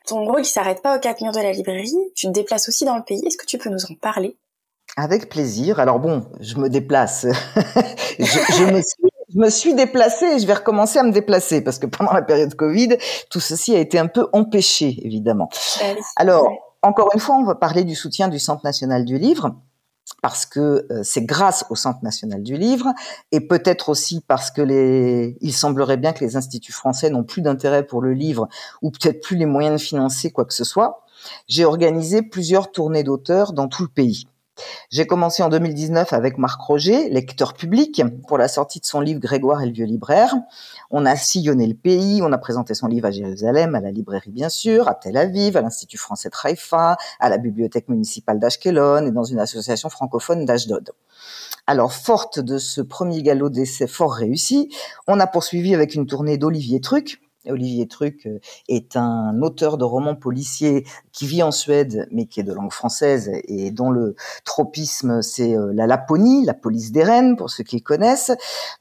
Ton 0.07 0.25
rôle, 0.25 0.41
il 0.41 0.47
s'arrête 0.47 0.83
pas 0.83 0.97
aux 0.97 1.01
quatre 1.01 1.21
murs 1.21 1.33
de 1.33 1.41
la 1.41 1.53
librairie. 1.53 1.95
Tu 2.15 2.27
te 2.27 2.33
déplaces 2.33 2.69
aussi 2.69 2.85
dans 2.85 2.97
le 2.97 3.05
pays. 3.05 3.23
Est-ce 3.27 3.37
que 3.37 3.47
tu 3.47 3.59
peux 3.59 3.69
nous 3.69 3.85
en 3.85 3.95
parler? 4.01 4.37
Avec 4.97 5.29
plaisir. 5.29 5.79
Alors 5.79 5.99
bon, 5.99 6.25
je 6.41 6.57
me 6.57 6.71
déplace. 6.71 7.27
je, 8.19 8.65
me 8.65 8.81
suis 8.81 9.11
je 9.29 9.39
me 9.39 9.51
suis 9.51 9.75
déplacée 9.75 10.25
et 10.25 10.39
je 10.39 10.47
vais 10.47 10.55
recommencer 10.55 10.99
à 10.99 11.03
me 11.03 11.13
déplacer 11.13 11.61
parce 11.61 11.79
que 11.79 11.87
pendant 11.87 12.13
la 12.13 12.23
période 12.23 12.55
Covid, 12.55 12.97
tout 13.29 13.41
ceci 13.41 13.75
a 13.77 13.79
été 13.79 13.99
un 13.99 14.07
peu 14.07 14.29
empêché, 14.33 14.97
évidemment. 15.03 15.51
Alors, 16.17 16.51
encore 16.83 17.11
une 17.13 17.21
fois, 17.21 17.37
on 17.37 17.45
va 17.45 17.57
parler 17.57 17.85
du 17.85 17.95
soutien 17.95 18.29
du 18.29 18.39
Centre 18.39 18.65
national 18.65 19.05
du 19.05 19.19
livre 19.19 19.55
parce 20.23 20.47
que 20.47 20.87
euh, 20.91 21.03
c'est 21.03 21.25
grâce 21.25 21.65
au 21.71 21.75
Centre 21.75 22.03
national 22.03 22.43
du 22.43 22.57
livre 22.57 22.93
et 23.33 23.41
peut-être 23.41 23.89
aussi 23.89 24.21
parce 24.27 24.51
que 24.51 24.63
les, 24.63 25.37
il 25.41 25.53
semblerait 25.53 25.97
bien 25.97 26.13
que 26.13 26.25
les 26.25 26.37
instituts 26.37 26.73
français 26.73 27.11
n'ont 27.11 27.25
plus 27.25 27.43
d'intérêt 27.43 27.87
pour 27.87 28.01
le 28.01 28.13
livre 28.13 28.49
ou 28.83 28.91
peut-être 28.91 29.21
plus 29.21 29.37
les 29.37 29.47
moyens 29.47 29.81
de 29.81 29.85
financer 29.85 30.31
quoi 30.31 30.45
que 30.45 30.55
ce 30.55 30.65
soit. 30.65 31.03
J'ai 31.49 31.65
organisé 31.65 32.23
plusieurs 32.23 32.71
tournées 32.71 33.03
d'auteurs 33.03 33.53
dans 33.53 33.69
tout 33.69 33.83
le 33.83 33.89
pays. 33.89 34.29
J'ai 34.91 35.07
commencé 35.07 35.43
en 35.43 35.49
2019 35.49 36.13
avec 36.13 36.39
Marc 36.39 36.61
Roger, 36.61 37.09
lecteur 37.11 37.55
public, 37.55 38.03
pour 38.27 38.39
la 38.39 38.49
sortie 38.49 38.81
de 38.81 38.87
son 38.87 39.01
livre 39.01 39.21
Grégoire 39.21 39.63
et 39.63 39.67
le 39.67 39.73
vieux 39.73 39.85
libraire. 39.85 40.35
On 40.91 41.05
a 41.05 41.17
sillonné 41.17 41.67
le 41.67 41.75
pays, 41.75 42.23
on 42.23 42.33
a 42.33 42.39
présenté 42.39 42.75
son 42.75 42.87
livre 42.87 43.07
à 43.07 43.11
Jérusalem, 43.11 43.75
à 43.75 43.81
la 43.81 43.91
librairie 43.91 44.31
bien 44.31 44.49
sûr, 44.49 44.89
à 44.89 44.95
Tel 44.95 45.17
Aviv, 45.17 45.57
à 45.57 45.61
l'Institut 45.61 45.99
français 45.99 46.29
de 46.29 46.35
Haïfa, 46.43 46.97
à 47.21 47.29
la 47.29 47.39
bibliothèque 47.39 47.89
municipale 47.89 48.39
d'Ashkelon 48.39 49.07
et 49.07 49.11
dans 49.11 49.25
une 49.25 49.41
association 49.41 49.89
francophone 49.89 50.45
d'Ashdod. 50.45 50.93
Alors, 51.67 51.93
forte 51.93 52.39
de 52.39 52.59
ce 52.59 52.81
premier 52.81 53.23
galop 53.23 53.51
d'essai 53.51 53.89
fort 53.89 54.15
réussi, 54.15 54.71
on 55.09 55.19
a 55.19 55.27
poursuivi 55.27 55.75
avec 55.75 55.95
une 55.95 56.07
tournée 56.07 56.39
d'Olivier 56.39 56.81
Truc, 56.81 57.21
Olivier 57.49 57.87
Truc 57.89 58.29
est 58.69 58.97
un 58.97 59.41
auteur 59.43 59.79
de 59.79 59.85
romans 59.85 60.15
policiers 60.15 60.85
qui 61.13 61.27
vit 61.27 61.43
en 61.43 61.51
Suède, 61.51 62.09
mais 62.11 62.27
qui 62.27 62.41
est 62.41 62.45
de 62.45 62.53
langue 62.53 62.73
française 62.73 63.31
et 63.45 63.71
dont 63.71 63.91
le 63.91 64.15
tropisme, 64.45 65.23
c'est 65.23 65.57
la 65.73 65.87
Laponie, 65.87 66.45
la 66.45 66.55
police 66.55 66.93
des 66.93 67.03
reines, 67.03 67.37
pour 67.37 67.51
ceux 67.51 67.65
qui 67.65 67.83
connaissent. 67.83 68.33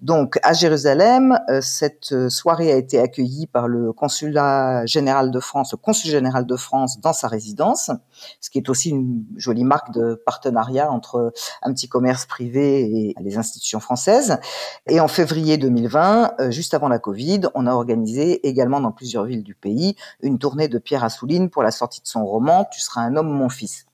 Donc, 0.02 0.38
à 0.44 0.54
Jérusalem, 0.54 1.40
cette 1.62 2.30
soirée 2.30 2.72
a 2.72 2.76
été 2.76 3.00
accueillie 3.00 3.48
par 3.48 3.68
le 3.68 3.94
consulat 3.94 4.86
général 4.86 5.32
de 5.32 5.40
France, 5.40 5.72
le 5.72 5.78
consul 5.78 6.12
général 6.12 6.46
de 6.46 6.56
France 6.56 7.00
dans 7.00 7.14
sa 7.14 7.28
résidence, 7.28 7.92
ce 8.40 8.50
qui 8.50 8.58
est 8.58 8.70
aussi 8.70 8.90
une 8.90 9.26
jolie 9.36 9.64
marque 9.64 9.92
de 9.92 10.22
partenariat 10.26 10.92
entre 10.92 11.34
un 11.62 11.74
petit 11.74 11.88
commerce 11.88 12.26
privé 12.26 12.82
et 12.82 13.16
les 13.20 13.38
institutions 13.38 13.80
françaises. 13.80 14.40
Et 14.88 15.00
en 15.00 15.08
février 15.08 15.58
2020, 15.58 16.36
euh, 16.40 16.52
juste 16.52 16.74
avant 16.74 16.88
la 16.88 17.00
Covid, 17.00 17.42
on 17.54 17.68
a 17.68 17.74
organisé 17.74 18.48
également 18.48 18.80
dans 18.80 18.92
plusieurs 18.92 19.26
villes 19.26 19.44
du 19.44 19.56
pays 19.56 19.96
une 20.22 20.40
tournée 20.40 20.68
de 20.68 20.78
Pierre 20.78 21.04
Assouline 21.04 21.50
pour 21.50 21.64
la 21.64 21.72
sortie 21.72 22.02
de 22.02 22.08
son 22.08 22.26
roman 22.26 22.66
Tu 22.72 22.82
seras 22.82 23.02
un 23.02 23.16
homme, 23.16 23.30
mon 23.30 23.50
fils. 23.50 23.86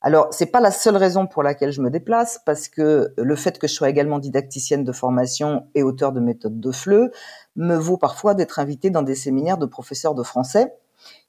Alors, 0.00 0.28
c'est 0.30 0.46
pas 0.46 0.60
la 0.60 0.70
seule 0.70 0.96
raison 0.96 1.26
pour 1.26 1.42
laquelle 1.42 1.72
je 1.72 1.80
me 1.80 1.90
déplace, 1.90 2.40
parce 2.46 2.68
que 2.68 3.12
le 3.16 3.36
fait 3.36 3.58
que 3.58 3.66
je 3.66 3.74
sois 3.74 3.88
également 3.88 4.20
didacticienne 4.20 4.84
de 4.84 4.92
formation 4.92 5.66
et 5.74 5.82
auteur 5.82 6.12
de 6.12 6.20
méthode 6.20 6.60
de 6.60 6.70
FLE 6.70 7.10
me 7.56 7.74
vaut 7.74 7.96
parfois 7.96 8.34
d'être 8.34 8.60
invitée 8.60 8.90
dans 8.90 9.02
des 9.02 9.16
séminaires 9.16 9.58
de 9.58 9.66
professeurs 9.66 10.14
de 10.14 10.22
français 10.22 10.72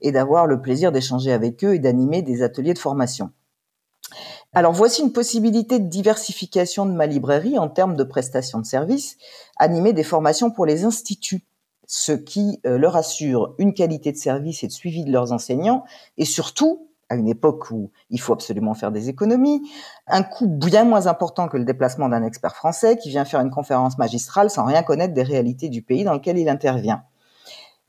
et 0.01 0.11
d'avoir 0.11 0.47
le 0.47 0.61
plaisir 0.61 0.91
d'échanger 0.91 1.31
avec 1.31 1.63
eux 1.63 1.75
et 1.75 1.79
d'animer 1.79 2.21
des 2.21 2.43
ateliers 2.43 2.73
de 2.73 2.79
formation. 2.79 3.31
Alors 4.53 4.73
voici 4.73 5.03
une 5.03 5.13
possibilité 5.13 5.79
de 5.79 5.87
diversification 5.87 6.85
de 6.85 6.91
ma 6.91 7.05
librairie 7.05 7.59
en 7.59 7.69
termes 7.69 7.95
de 7.95 8.03
prestations 8.03 8.59
de 8.59 8.65
services, 8.65 9.17
animer 9.57 9.93
des 9.93 10.03
formations 10.03 10.49
pour 10.49 10.65
les 10.65 10.85
instituts, 10.85 11.45
ce 11.85 12.11
qui 12.11 12.59
euh, 12.65 12.77
leur 12.77 12.95
assure 12.95 13.53
une 13.59 13.73
qualité 13.73 14.11
de 14.11 14.17
service 14.17 14.63
et 14.63 14.67
de 14.67 14.71
suivi 14.71 15.05
de 15.05 15.11
leurs 15.11 15.31
enseignants, 15.31 15.83
et 16.17 16.25
surtout, 16.25 16.87
à 17.09 17.15
une 17.15 17.27
époque 17.27 17.69
où 17.71 17.91
il 18.09 18.19
faut 18.19 18.33
absolument 18.33 18.73
faire 18.73 18.91
des 18.91 19.09
économies, 19.09 19.61
un 20.07 20.23
coût 20.23 20.47
bien 20.47 20.83
moins 20.83 21.07
important 21.07 21.47
que 21.47 21.57
le 21.57 21.65
déplacement 21.65 22.09
d'un 22.09 22.23
expert 22.23 22.55
français 22.55 22.97
qui 22.97 23.09
vient 23.09 23.25
faire 23.25 23.41
une 23.41 23.49
conférence 23.51 23.97
magistrale 23.97 24.49
sans 24.49 24.65
rien 24.65 24.83
connaître 24.83 25.13
des 25.13 25.23
réalités 25.23 25.69
du 25.69 25.81
pays 25.81 26.03
dans 26.03 26.13
lequel 26.13 26.37
il 26.37 26.49
intervient. 26.49 27.03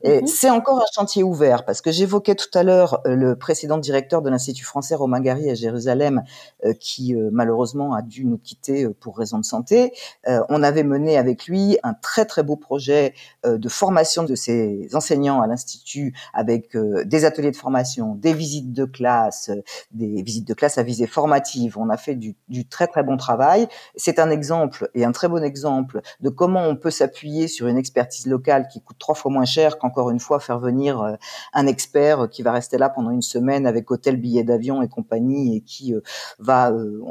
Et 0.03 0.21
mhm. 0.21 0.27
c'est 0.27 0.49
encore 0.49 0.79
un 0.79 0.91
chantier 0.93 1.23
ouvert 1.23 1.65
parce 1.65 1.81
que 1.81 1.91
j'évoquais 1.91 2.35
tout 2.35 2.49
à 2.53 2.63
l'heure 2.63 3.01
euh, 3.05 3.15
le 3.15 3.35
précédent 3.35 3.77
directeur 3.77 4.21
de 4.21 4.29
l'Institut 4.29 4.65
français 4.65 4.95
Romain 4.95 5.19
Gary 5.19 5.49
à 5.49 5.55
Jérusalem 5.55 6.23
euh, 6.65 6.73
qui 6.73 7.15
euh, 7.15 7.29
malheureusement 7.31 7.93
a 7.93 8.01
dû 8.01 8.25
nous 8.25 8.37
quitter 8.37 8.87
pour 8.99 9.17
raison 9.17 9.37
de 9.37 9.45
santé. 9.45 9.93
on 10.25 10.63
avait 10.63 10.83
mené 10.83 11.17
avec 11.17 11.45
lui 11.45 11.77
un 11.83 11.93
très 11.93 12.25
très 12.25 12.43
beau 12.43 12.55
projet 12.55 13.13
de 13.43 13.69
formation 13.69 14.23
de 14.23 14.35
ses 14.35 14.89
enseignants 14.93 15.41
à 15.41 15.47
l'Institut 15.47 16.13
avec 16.33 16.75
des 17.05 17.25
ateliers 17.25 17.51
de 17.51 17.55
formation, 17.55 18.15
des 18.15 18.33
visites 18.33 18.73
de 18.73 18.85
classe, 18.85 19.51
des 19.91 20.21
visites 20.21 20.47
de 20.47 20.53
classe 20.53 20.77
à 20.77 20.83
visée 20.83 21.07
formative. 21.07 21.77
On 21.77 21.89
a 21.89 21.97
fait 21.97 22.15
du, 22.15 22.35
du 22.49 22.67
très 22.67 22.87
très 22.87 23.03
bon 23.03 23.17
travail. 23.17 23.67
C'est 23.95 24.19
un 24.19 24.29
exemple 24.29 24.89
et 24.95 25.05
un 25.05 25.11
très 25.11 25.27
bon 25.27 25.43
exemple 25.43 26.01
de 26.19 26.29
comment 26.29 26.63
on 26.63 26.75
peut 26.75 26.91
s'appuyer 26.91 27.47
sur 27.47 27.67
une 27.67 27.77
expertise 27.77 28.27
locale 28.27 28.67
qui 28.67 28.81
coûte 28.81 28.97
trois 28.99 29.15
fois 29.15 29.31
moins 29.31 29.45
cher 29.45 29.77
qu'en 29.77 29.90
encore 29.91 30.09
une 30.09 30.21
fois 30.21 30.39
faire 30.39 30.59
venir 30.59 31.01
euh, 31.01 31.15
un 31.53 31.67
expert 31.67 32.29
qui 32.29 32.43
va 32.43 32.53
rester 32.53 32.77
là 32.77 32.89
pendant 32.89 33.11
une 33.11 33.21
semaine 33.21 33.67
avec 33.67 33.91
hôtel, 33.91 34.15
billet 34.15 34.43
d'avion 34.43 34.81
et 34.81 34.87
compagnie 34.87 35.57
et 35.57 35.61
qui 35.61 35.93
euh, 35.93 35.99
va 36.39 36.71
euh, 36.71 37.03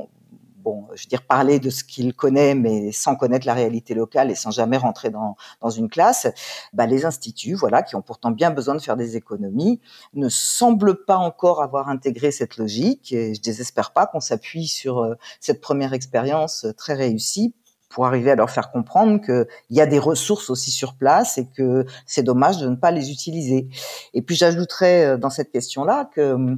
bon, 0.64 0.86
je 0.94 1.04
veux 1.04 1.08
dire, 1.08 1.22
parler 1.22 1.58
de 1.58 1.68
ce 1.68 1.84
qu'il 1.84 2.14
connaît, 2.14 2.54
mais 2.54 2.90
sans 2.90 3.16
connaître 3.16 3.46
la 3.46 3.52
réalité 3.52 3.92
locale 3.92 4.30
et 4.30 4.34
sans 4.34 4.50
jamais 4.50 4.78
rentrer 4.78 5.10
dans, 5.10 5.36
dans 5.60 5.68
une 5.68 5.90
classe, 5.90 6.26
bah, 6.72 6.86
les 6.86 7.04
instituts, 7.04 7.54
voilà, 7.54 7.82
qui 7.82 7.96
ont 7.96 8.02
pourtant 8.02 8.30
bien 8.30 8.50
besoin 8.50 8.74
de 8.74 8.80
faire 8.80 8.96
des 8.96 9.16
économies, 9.16 9.80
ne 10.14 10.30
semblent 10.30 11.04
pas 11.04 11.16
encore 11.16 11.62
avoir 11.62 11.88
intégré 11.90 12.30
cette 12.30 12.56
logique. 12.56 13.12
Et 13.12 13.34
je 13.34 13.42
désespère 13.42 13.92
pas 13.92 14.06
qu'on 14.06 14.20
s'appuie 14.20 14.68
sur 14.68 15.16
cette 15.38 15.60
première 15.60 15.92
expérience 15.92 16.66
très 16.76 16.94
réussie 16.94 17.54
pour 17.90 18.06
arriver 18.06 18.30
à 18.30 18.36
leur 18.36 18.48
faire 18.48 18.70
comprendre 18.70 19.20
qu'il 19.20 19.46
y 19.76 19.80
a 19.80 19.86
des 19.86 19.98
ressources 19.98 20.48
aussi 20.48 20.70
sur 20.70 20.94
place 20.94 21.36
et 21.36 21.46
que 21.46 21.84
c'est 22.06 22.22
dommage 22.22 22.58
de 22.58 22.68
ne 22.68 22.76
pas 22.76 22.92
les 22.92 23.10
utiliser. 23.10 23.68
Et 24.14 24.22
puis 24.22 24.36
j'ajouterais 24.36 25.04
euh, 25.04 25.16
dans 25.18 25.28
cette 25.28 25.50
question-là 25.50 26.08
que 26.14 26.56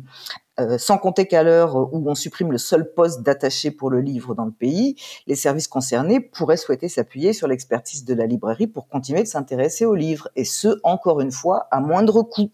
euh, 0.61 0.77
sans 0.77 0.99
compter 0.99 1.27
qu'à 1.27 1.43
l'heure 1.43 1.77
où 1.95 2.11
on 2.11 2.15
supprime 2.15 2.53
le 2.53 2.59
seul 2.59 2.93
poste 2.93 3.23
d'attaché 3.23 3.71
pour 3.71 3.89
le 3.89 4.03
livre 4.03 4.35
dans 4.35 4.45
le 4.45 4.53
pays, 4.53 4.97
les 5.27 5.35
services 5.35 5.67
concernés 5.67 6.21
pourraient 6.21 6.59
souhaiter 6.59 6.91
s'appuyer 6.91 7.33
sur 7.33 7.49
l'expertise 7.49 8.05
de 8.05 8.13
la 8.13 8.27
librairie 8.27 8.67
pour 8.67 8.87
continuer 8.87 9.23
de 9.23 9.29
s'intéresser 9.29 9.87
aux 9.87 9.95
livres, 9.95 10.29
et 10.37 10.45
ce, 10.45 10.79
encore 10.83 11.23
une 11.23 11.33
fois, 11.33 11.69
à 11.71 11.81
moindre 11.81 12.23
coût. 12.23 12.51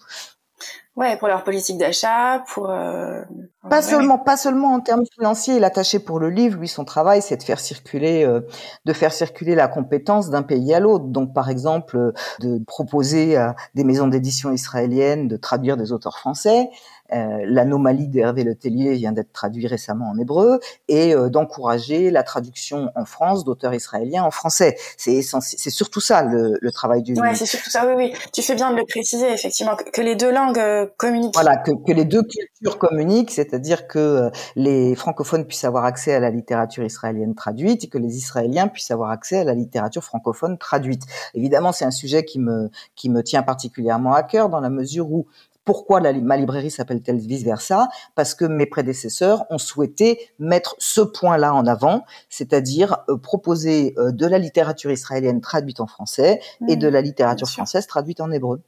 Ouais, 0.98 1.16
pour 1.16 1.28
leur 1.28 1.44
politique 1.44 1.78
d'achat, 1.78 2.42
pour 2.52 2.70
euh, 2.70 3.22
pas 3.70 3.82
seulement 3.82 4.18
pas 4.18 4.36
seulement 4.36 4.74
en 4.74 4.80
termes 4.80 5.04
financiers. 5.14 5.60
L'attaché 5.60 6.00
pour 6.00 6.18
le 6.18 6.28
livre, 6.28 6.58
lui, 6.58 6.66
son 6.66 6.84
travail, 6.84 7.22
c'est 7.22 7.36
de 7.36 7.42
faire 7.44 7.60
circuler 7.60 8.24
euh, 8.24 8.40
de 8.84 8.92
faire 8.92 9.12
circuler 9.12 9.54
la 9.54 9.68
compétence 9.68 10.28
d'un 10.28 10.42
pays 10.42 10.74
à 10.74 10.80
l'autre. 10.80 11.04
Donc, 11.04 11.32
par 11.32 11.50
exemple, 11.50 11.96
euh, 11.96 12.12
de 12.40 12.58
proposer 12.64 13.36
à 13.36 13.54
des 13.76 13.84
maisons 13.84 14.08
d'édition 14.08 14.50
israéliennes 14.50 15.28
de 15.28 15.36
traduire 15.36 15.76
des 15.76 15.92
auteurs 15.92 16.18
français. 16.18 16.68
Euh, 17.12 17.38
L'anomalie 17.44 18.08
d'Hervé 18.08 18.44
Letellier 18.44 18.94
vient 18.94 19.12
d'être 19.12 19.32
traduit 19.32 19.66
récemment 19.66 20.10
en 20.10 20.18
hébreu 20.18 20.60
et 20.88 21.14
euh, 21.14 21.28
d'encourager 21.28 22.10
la 22.10 22.22
traduction 22.22 22.90
en 22.94 23.04
France 23.04 23.44
d'auteurs 23.44 23.74
israéliens 23.74 24.24
en 24.24 24.30
français. 24.30 24.76
C'est 24.96 25.22
c'est 25.22 25.70
surtout 25.70 26.00
ça 26.00 26.22
le, 26.22 26.58
le 26.60 26.72
travail 26.72 27.02
du. 27.02 27.14
Ouais, 27.18 27.34
c'est 27.34 27.46
surtout 27.46 27.70
ça. 27.70 27.86
Oui, 27.86 27.94
oui. 27.96 28.12
Tu 28.32 28.42
fais 28.42 28.54
bien 28.54 28.70
de 28.72 28.76
le 28.76 28.84
préciser 28.84 29.32
effectivement 29.32 29.76
que, 29.76 30.00
les 30.00 30.16
deux 30.16 30.32
langues 30.32 30.58
euh, 30.58 30.86
communiquent. 30.96 31.34
Voilà, 31.34 31.56
que, 31.56 31.70
que 31.70 31.92
les 31.92 32.04
deux 32.04 32.22
cultures 32.22 32.78
communiquent, 32.78 33.30
c'est-à-dire 33.30 33.86
que 33.86 34.30
les 34.56 34.94
francophones 34.94 35.46
puissent 35.46 35.64
avoir 35.64 35.84
accès 35.84 36.14
à 36.14 36.20
la 36.20 36.30
littérature 36.30 36.84
israélienne 36.84 37.34
traduite 37.34 37.84
et 37.84 37.88
que 37.88 37.98
les 37.98 38.16
Israéliens 38.16 38.68
puissent 38.68 38.90
avoir 38.90 39.10
accès 39.10 39.38
à 39.38 39.44
la 39.44 39.54
littérature 39.54 40.04
francophone 40.04 40.58
traduite. 40.58 41.02
Évidemment, 41.34 41.72
c'est 41.72 41.84
un 41.84 41.90
sujet 41.90 42.24
qui 42.24 42.38
me 42.38 42.70
qui 42.94 43.08
me 43.10 43.22
tient 43.22 43.42
particulièrement 43.42 44.12
à 44.12 44.22
cœur 44.22 44.48
dans 44.48 44.60
la 44.60 44.70
mesure 44.70 45.10
où 45.10 45.26
pourquoi 45.68 46.00
ma 46.00 46.38
librairie 46.38 46.70
s'appelle-t-elle 46.70 47.18
vice 47.18 47.42
versa 47.42 47.90
Parce 48.14 48.34
que 48.34 48.46
mes 48.46 48.64
prédécesseurs 48.64 49.44
ont 49.50 49.58
souhaité 49.58 50.18
mettre 50.38 50.74
ce 50.78 51.02
point-là 51.02 51.52
en 51.52 51.66
avant, 51.66 52.06
c'est-à-dire 52.30 53.04
euh, 53.10 53.18
proposer 53.18 53.92
euh, 53.98 54.10
de 54.10 54.24
la 54.24 54.38
littérature 54.38 54.90
israélienne 54.90 55.42
traduite 55.42 55.80
en 55.80 55.86
français 55.86 56.40
et 56.70 56.76
de 56.76 56.88
mmh. 56.88 56.92
la 56.94 57.00
littérature 57.02 57.50
française 57.50 57.86
traduite 57.86 58.22
en 58.22 58.30
hébreu. 58.30 58.62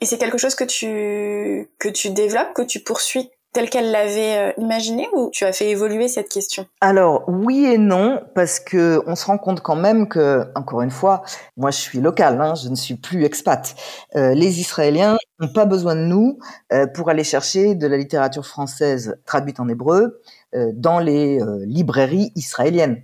Et 0.00 0.06
c'est 0.06 0.16
quelque 0.16 0.38
chose 0.38 0.54
que 0.54 0.64
tu 0.64 1.68
que 1.78 1.90
tu 1.90 2.08
développes, 2.08 2.54
que 2.54 2.62
tu 2.62 2.80
poursuis? 2.80 3.30
Telle 3.52 3.70
qu'elle 3.70 3.90
l'avait 3.90 4.50
euh, 4.50 4.52
imaginé 4.58 5.08
ou 5.14 5.30
tu 5.32 5.44
as 5.44 5.52
fait 5.52 5.70
évoluer 5.70 6.08
cette 6.08 6.28
question? 6.28 6.66
Alors 6.80 7.24
oui 7.28 7.64
et 7.64 7.78
non 7.78 8.20
parce 8.34 8.60
que 8.60 9.02
on 9.06 9.14
se 9.14 9.26
rend 9.26 9.38
compte 9.38 9.60
quand 9.60 9.76
même 9.76 10.08
que 10.08 10.46
encore 10.54 10.82
une 10.82 10.90
fois, 10.90 11.22
moi 11.56 11.70
je 11.70 11.78
suis 11.78 12.00
local, 12.00 12.40
hein, 12.40 12.54
je 12.54 12.68
ne 12.68 12.74
suis 12.74 12.94
plus 12.94 13.24
expat. 13.24 13.74
Euh, 14.16 14.34
les 14.34 14.60
Israéliens 14.60 15.16
n'ont 15.40 15.52
pas 15.52 15.64
besoin 15.64 15.94
de 15.94 16.02
nous 16.02 16.38
euh, 16.72 16.86
pour 16.86 17.10
aller 17.10 17.24
chercher 17.24 17.74
de 17.74 17.86
la 17.86 17.96
littérature 17.96 18.46
française 18.46 19.18
traduite 19.24 19.60
en 19.60 19.68
hébreu 19.68 20.20
dans 20.72 20.98
les 20.98 21.40
librairies 21.66 22.32
israéliennes. 22.34 23.02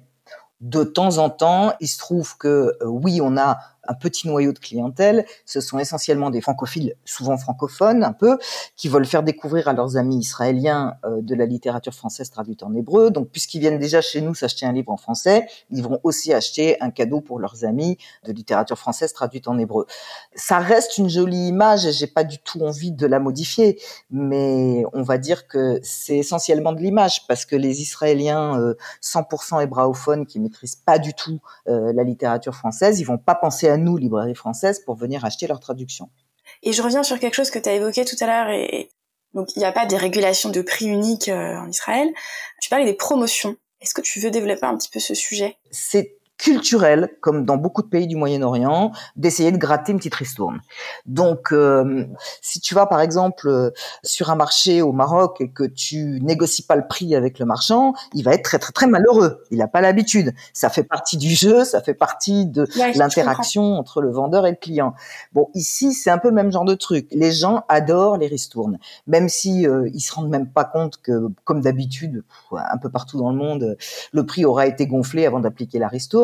De 0.62 0.82
temps 0.82 1.18
en 1.18 1.28
temps, 1.28 1.74
il 1.80 1.88
se 1.88 1.98
trouve 1.98 2.38
que 2.38 2.72
oui, 2.82 3.20
on 3.20 3.36
a 3.36 3.58
un 3.86 3.94
petit 3.94 4.28
noyau 4.28 4.52
de 4.52 4.58
clientèle. 4.58 5.24
Ce 5.46 5.60
sont 5.60 5.78
essentiellement 5.78 6.30
des 6.30 6.40
francophiles, 6.40 6.94
souvent 7.04 7.36
francophones 7.36 8.04
un 8.04 8.12
peu, 8.12 8.38
qui 8.76 8.88
veulent 8.88 9.06
faire 9.06 9.22
découvrir 9.22 9.68
à 9.68 9.72
leurs 9.72 9.96
amis 9.96 10.18
israéliens 10.18 10.96
euh, 11.04 11.20
de 11.20 11.34
la 11.34 11.46
littérature 11.46 11.94
française 11.94 12.30
traduite 12.30 12.62
en 12.62 12.74
hébreu. 12.74 13.10
Donc, 13.10 13.28
puisqu'ils 13.30 13.60
viennent 13.60 13.78
déjà 13.78 14.00
chez 14.00 14.20
nous 14.20 14.34
s'acheter 14.34 14.66
un 14.66 14.72
livre 14.72 14.90
en 14.90 14.96
français, 14.96 15.46
ils 15.70 15.82
vont 15.82 16.00
aussi 16.02 16.32
acheter 16.32 16.80
un 16.82 16.90
cadeau 16.90 17.20
pour 17.20 17.38
leurs 17.38 17.64
amis 17.64 17.98
de 18.24 18.32
littérature 18.32 18.78
française 18.78 19.12
traduite 19.12 19.48
en 19.48 19.58
hébreu. 19.58 19.86
Ça 20.34 20.58
reste 20.58 20.98
une 20.98 21.08
jolie 21.08 21.48
image 21.48 21.86
et 21.86 21.92
j'ai 21.92 22.06
pas 22.06 22.24
du 22.24 22.38
tout 22.38 22.60
envie 22.62 22.92
de 22.92 23.06
la 23.06 23.18
modifier, 23.18 23.80
mais 24.10 24.84
on 24.92 25.02
va 25.02 25.18
dire 25.18 25.46
que 25.46 25.80
c'est 25.82 26.18
essentiellement 26.18 26.72
de 26.72 26.80
l'image 26.80 27.26
parce 27.26 27.44
que 27.44 27.56
les 27.56 27.80
Israéliens 27.80 28.74
100% 29.02 29.56
euh, 29.56 29.60
hébraophones 29.60 30.26
qui 30.26 30.40
maîtrisent 30.40 30.76
pas 30.76 30.98
du 30.98 31.14
tout 31.14 31.40
euh, 31.68 31.92
la 31.92 32.04
littérature 32.04 32.54
française, 32.54 33.00
ils 33.00 33.04
vont 33.04 33.18
pas 33.18 33.34
penser 33.34 33.68
à 33.68 33.73
nous, 33.76 33.96
librairie 33.96 34.34
française, 34.34 34.80
pour 34.84 34.96
venir 34.96 35.24
acheter 35.24 35.46
leur 35.46 35.60
traduction. 35.60 36.10
Et 36.62 36.72
je 36.72 36.82
reviens 36.82 37.02
sur 37.02 37.18
quelque 37.18 37.34
chose 37.34 37.50
que 37.50 37.58
tu 37.58 37.68
as 37.68 37.74
évoqué 37.74 38.04
tout 38.04 38.16
à 38.20 38.26
l'heure, 38.26 38.50
et 38.50 38.90
donc 39.34 39.54
il 39.56 39.58
n'y 39.58 39.64
a 39.64 39.72
pas 39.72 39.86
des 39.86 39.96
régulations 39.96 40.50
de 40.50 40.62
prix 40.62 40.86
uniques 40.86 41.28
euh, 41.28 41.56
en 41.56 41.68
Israël. 41.68 42.08
Tu 42.60 42.68
parlais 42.68 42.84
des 42.84 42.94
promotions. 42.94 43.56
Est-ce 43.80 43.94
que 43.94 44.00
tu 44.00 44.20
veux 44.20 44.30
développer 44.30 44.64
un 44.64 44.76
petit 44.76 44.88
peu 44.88 45.00
ce 45.00 45.14
sujet? 45.14 45.56
C'est 45.70 46.16
culturel, 46.36 47.10
comme 47.20 47.44
dans 47.44 47.56
beaucoup 47.56 47.82
de 47.82 47.86
pays 47.86 48.06
du 48.06 48.16
Moyen-Orient, 48.16 48.92
d'essayer 49.16 49.52
de 49.52 49.56
gratter 49.56 49.92
une 49.92 49.98
petite 49.98 50.14
ristourne. 50.14 50.60
Donc, 51.06 51.52
euh, 51.52 52.06
si 52.42 52.60
tu 52.60 52.74
vas 52.74 52.86
par 52.86 53.00
exemple 53.00 53.48
euh, 53.48 53.70
sur 54.02 54.30
un 54.30 54.34
marché 54.34 54.82
au 54.82 54.92
Maroc 54.92 55.40
et 55.40 55.50
que 55.50 55.64
tu 55.64 56.18
négocies 56.22 56.66
pas 56.66 56.76
le 56.76 56.86
prix 56.88 57.14
avec 57.14 57.38
le 57.38 57.46
marchand, 57.46 57.94
il 58.14 58.24
va 58.24 58.34
être 58.34 58.42
très 58.42 58.58
très 58.58 58.72
très 58.72 58.86
malheureux. 58.86 59.42
Il 59.50 59.58
n'a 59.58 59.68
pas 59.68 59.80
l'habitude. 59.80 60.34
Ça 60.52 60.70
fait 60.70 60.82
partie 60.82 61.16
du 61.16 61.30
jeu, 61.30 61.64
ça 61.64 61.80
fait 61.80 61.94
partie 61.94 62.46
de 62.46 62.66
l'interaction 62.96 63.78
entre 63.78 64.00
le 64.00 64.10
vendeur 64.10 64.46
et 64.46 64.50
le 64.50 64.56
client. 64.56 64.94
Bon, 65.32 65.48
ici 65.54 65.92
c'est 65.92 66.10
un 66.10 66.18
peu 66.18 66.28
le 66.28 66.34
même 66.34 66.50
genre 66.50 66.64
de 66.64 66.74
truc. 66.74 67.06
Les 67.12 67.32
gens 67.32 67.64
adorent 67.68 68.16
les 68.16 68.26
ristournes, 68.26 68.78
même 69.06 69.28
si 69.28 69.66
euh, 69.66 69.88
ils 69.94 70.00
se 70.00 70.12
rendent 70.12 70.30
même 70.30 70.48
pas 70.48 70.64
compte 70.64 71.00
que, 71.00 71.28
comme 71.44 71.60
d'habitude, 71.60 72.24
un 72.52 72.78
peu 72.78 72.90
partout 72.90 73.18
dans 73.18 73.30
le 73.30 73.36
monde, 73.36 73.76
le 74.12 74.26
prix 74.26 74.44
aura 74.44 74.66
été 74.66 74.86
gonflé 74.86 75.26
avant 75.26 75.40
d'appliquer 75.40 75.78
la 75.78 75.88
ristourne. 75.88 76.23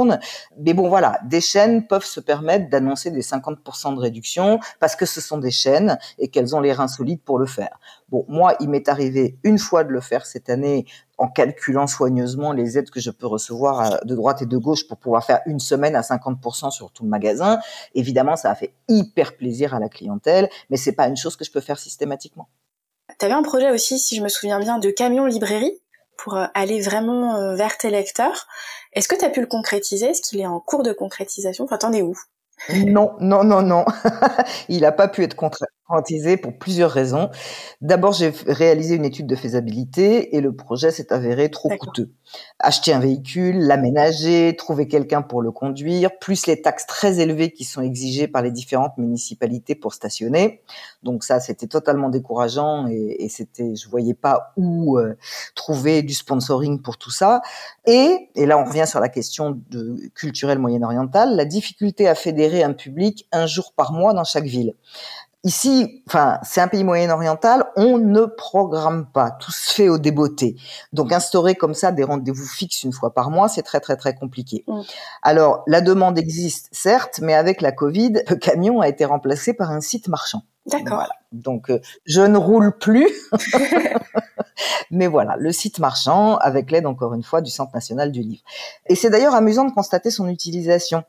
Mais 0.59 0.75
bon, 0.75 0.89
voilà, 0.89 1.19
des 1.25 1.41
chaînes 1.41 1.87
peuvent 1.87 2.05
se 2.05 2.21
permettre 2.21 2.69
d'annoncer 2.69 3.11
des 3.11 3.23
50% 3.23 3.95
de 3.95 4.01
réduction 4.01 4.61
parce 4.79 4.97
que 4.97 5.07
ce 5.07 5.21
sont 5.21 5.39
des 5.39 5.51
chaînes 5.51 5.99
et 6.19 6.29
qu'elles 6.29 6.55
ont 6.55 6.61
les 6.61 6.73
reins 6.73 6.89
solides 6.89 7.23
pour 7.23 7.39
le 7.39 7.47
faire. 7.47 7.79
Bon, 8.09 8.25
moi, 8.29 8.55
il 8.61 8.69
m'est 8.69 8.89
arrivé 8.89 9.39
une 9.45 9.59
fois 9.59 9.85
de 9.85 9.91
le 9.91 10.01
faire 10.01 10.27
cette 10.27 10.51
année 10.51 10.87
en 11.19 11.29
calculant 11.29 11.87
soigneusement 11.87 12.53
les 12.53 12.79
aides 12.79 12.91
que 12.91 12.99
je 13.01 13.11
peux 13.11 13.27
recevoir 13.27 13.81
euh, 13.81 13.97
de 14.05 14.15
droite 14.15 14.43
et 14.43 14.47
de 14.47 14.57
gauche 14.57 14.89
pour 14.89 14.97
pouvoir 14.97 15.25
faire 15.25 15.41
une 15.47 15.61
semaine 15.61 15.95
à 15.95 16.01
50% 16.01 16.71
sur 16.71 16.91
tout 16.91 17.05
le 17.05 17.11
magasin. 17.11 17.61
Évidemment, 17.95 18.37
ça 18.37 18.51
a 18.51 18.55
fait 18.55 18.73
hyper 18.89 19.37
plaisir 19.37 19.75
à 19.75 19.81
la 19.81 19.89
clientèle, 19.89 20.49
mais 20.71 20.77
c'est 20.77 20.93
pas 20.93 21.07
une 21.07 21.17
chose 21.17 21.37
que 21.37 21.45
je 21.45 21.53
peux 21.53 21.61
faire 21.61 21.79
systématiquement. 21.79 22.49
Tu 23.19 23.27
avais 23.27 23.35
un 23.35 23.43
projet 23.43 23.71
aussi, 23.71 23.99
si 23.99 24.17
je 24.17 24.23
me 24.23 24.29
souviens 24.29 24.59
bien, 24.59 24.79
de 24.79 24.91
camion 24.91 25.27
librairie 25.27 25.79
pour 26.23 26.37
euh, 26.37 26.47
aller 26.55 26.81
vraiment 26.81 27.37
euh, 27.37 27.55
vers 27.55 27.79
tes 27.79 27.91
lecteurs. 27.91 28.47
Est-ce 28.93 29.09
que 29.09 29.17
tu 29.17 29.25
as 29.25 29.31
pu 29.31 29.41
le 29.41 29.47
concrétiser 29.47 30.07
Est-ce 30.07 30.23
qu'il 30.23 30.41
est 30.41 30.47
en 30.47 30.61
cours 30.61 30.83
de 30.83 30.93
concrétisation? 30.93 31.65
Enfin, 31.65 31.79
t'en 31.79 31.93
es 31.93 32.03
où? 32.03 32.15
Non, 32.87 33.13
non, 33.21 33.43
non, 33.43 33.63
non. 33.63 33.85
il 34.69 34.83
n'a 34.83 34.93
pas 34.93 35.09
pu 35.09 35.25
être 35.25 35.35
pour 36.41 36.57
plusieurs 36.57 36.91
raisons. 36.91 37.31
D'abord, 37.81 38.13
j'ai 38.13 38.33
réalisé 38.47 38.95
une 38.95 39.05
étude 39.05 39.27
de 39.27 39.37
faisabilité 39.37 40.37
et 40.37 40.41
le 40.41 40.55
projet 40.55 40.91
s'est 40.91 41.13
avéré 41.13 41.51
trop 41.51 41.69
coûteux. 41.69 42.13
Acheter 42.61 42.93
un 42.93 43.01
véhicule, 43.01 43.59
l'aménager, 43.59 44.55
trouver 44.57 44.87
quelqu'un 44.87 45.23
pour 45.23 45.43
le 45.43 45.51
conduire, 45.51 46.11
plus 46.21 46.47
les 46.47 46.63
taxes 46.63 46.87
très 46.87 47.19
élevées 47.19 47.51
qui 47.51 47.65
sont 47.65 47.83
exigées 47.83 48.29
par 48.29 48.43
les 48.43 48.53
différentes 48.53 48.97
municipalités 48.99 49.75
pour 49.75 49.93
stationner. 49.95 50.63
Donc 51.03 51.25
ça, 51.25 51.41
c'était 51.41 51.67
totalement 51.67 52.09
décourageant 52.09 52.87
et, 52.87 53.17
et 53.25 53.29
c'était, 53.29 53.75
je 53.75 53.89
voyais 53.89 54.15
pas 54.15 54.53
où 54.57 54.99
euh, 54.99 55.17
trouver 55.55 56.03
du 56.03 56.15
sponsoring 56.15 56.81
pour 56.81 56.99
tout 56.99 57.11
ça. 57.11 57.43
Et, 57.87 58.31
et 58.37 58.47
là, 58.47 58.59
on 58.59 58.65
revient 58.65 58.87
sur 58.87 59.01
la 59.01 59.09
question 59.09 59.61
de 59.71 59.97
culturelle 60.15 60.59
moyen-orientale, 60.59 61.35
la 61.35 61.45
difficulté 61.45 62.07
à 62.07 62.15
fédérer 62.15 62.63
un 62.63 62.75
public 62.75 63.27
un 63.33 63.47
jour 63.47 63.73
par 63.75 63.93
mois 63.93 64.15
dans 64.15 64.25
chaque 64.25 64.45
ville. 64.45 64.75
Ici, 65.43 66.03
enfin, 66.07 66.39
c'est 66.43 66.61
un 66.61 66.69
pays 66.69 66.85
moyen-oriental, 66.85 67.65
on 67.77 67.97
ne 67.97 68.27
programme 68.27 69.07
pas, 69.07 69.31
tout 69.31 69.53
se 69.53 69.73
fait 69.73 69.89
au 69.89 69.97
débeauté. 69.97 70.57
Donc 70.93 71.13
instaurer 71.13 71.55
comme 71.55 71.73
ça 71.73 71.93
des 71.93 72.05
rendez-vous 72.05 72.45
fixes 72.45 72.83
une 72.83 72.93
fois 72.93 73.15
par 73.15 73.31
mois, 73.31 73.49
c'est 73.49 73.63
très 73.63 73.81
très 73.81 73.97
très 73.97 74.15
compliqué. 74.15 74.65
Mm. 74.67 74.81
Alors 75.23 75.63
la 75.67 75.81
demande 75.81 76.19
existe 76.19 76.69
certes, 76.73 77.21
mais 77.23 77.33
avec 77.33 77.63
la 77.63 77.73
Covid, 77.73 78.23
le 78.29 78.37
camion 78.37 78.83
a 78.83 78.89
été 78.89 79.07
remplacé 79.07 79.55
par 79.55 79.71
un 79.71 79.81
site 79.81 80.09
marchand. 80.09 80.43
D'accord. 80.67 81.09
Donc 81.33 81.71
euh, 81.71 81.81
je 82.05 82.21
ne 82.21 82.37
roule 82.37 82.77
plus, 82.77 83.09
mais 84.91 85.07
voilà, 85.07 85.37
le 85.39 85.53
site 85.53 85.79
marchand 85.79 86.37
avec 86.37 86.71
l'aide 86.71 86.85
encore 86.85 87.15
une 87.15 87.23
fois 87.23 87.41
du 87.41 87.51
Centre 87.51 87.73
national 87.75 88.13
du 88.13 88.21
livre. 88.21 88.43
Et 88.89 88.95
c'est 88.95 89.09
d'ailleurs 89.09 89.35
amusant 89.35 89.65
de 89.65 89.73
constater 89.73 90.11
son 90.11 90.29
utilisation 90.29 91.03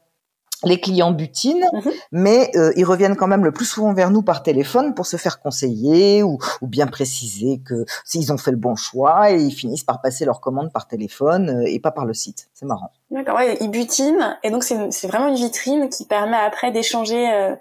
les 0.63 0.79
clients 0.79 1.11
butinent, 1.11 1.67
mhm. 1.73 1.91
mais 2.11 2.51
euh, 2.55 2.71
ils 2.75 2.85
reviennent 2.85 3.15
quand 3.15 3.27
même 3.27 3.43
le 3.43 3.51
plus 3.51 3.65
souvent 3.65 3.93
vers 3.93 4.11
nous 4.11 4.21
par 4.21 4.43
téléphone 4.43 4.93
pour 4.93 5.05
se 5.05 5.17
faire 5.17 5.39
conseiller 5.39 6.23
ou, 6.23 6.37
ou 6.61 6.67
bien 6.67 6.87
préciser 6.87 7.61
que 7.65 7.85
s'ils 8.05 8.31
ont 8.31 8.37
fait 8.37 8.51
le 8.51 8.57
bon 8.57 8.75
choix 8.75 9.31
et 9.31 9.41
ils 9.41 9.51
finissent 9.53 9.83
par 9.83 10.01
passer 10.01 10.25
leur 10.25 10.41
commande 10.41 10.71
par 10.71 10.87
téléphone 10.87 11.49
euh, 11.49 11.65
et 11.65 11.79
pas 11.79 11.91
par 11.91 12.05
le 12.05 12.13
site. 12.13 12.49
C'est 12.53 12.65
marrant. 12.65 12.91
D'accord, 13.09 13.35
ouais, 13.35 13.57
ils 13.61 13.69
butinent 13.69 14.37
et 14.43 14.51
donc 14.51 14.63
c'est 14.63 15.07
vraiment 15.07 15.27
une 15.27 15.35
vitrine 15.35 15.89
qui 15.89 16.05
permet 16.05 16.37
après 16.37 16.71
d'échanger 16.71 17.31
euh, 17.31 17.55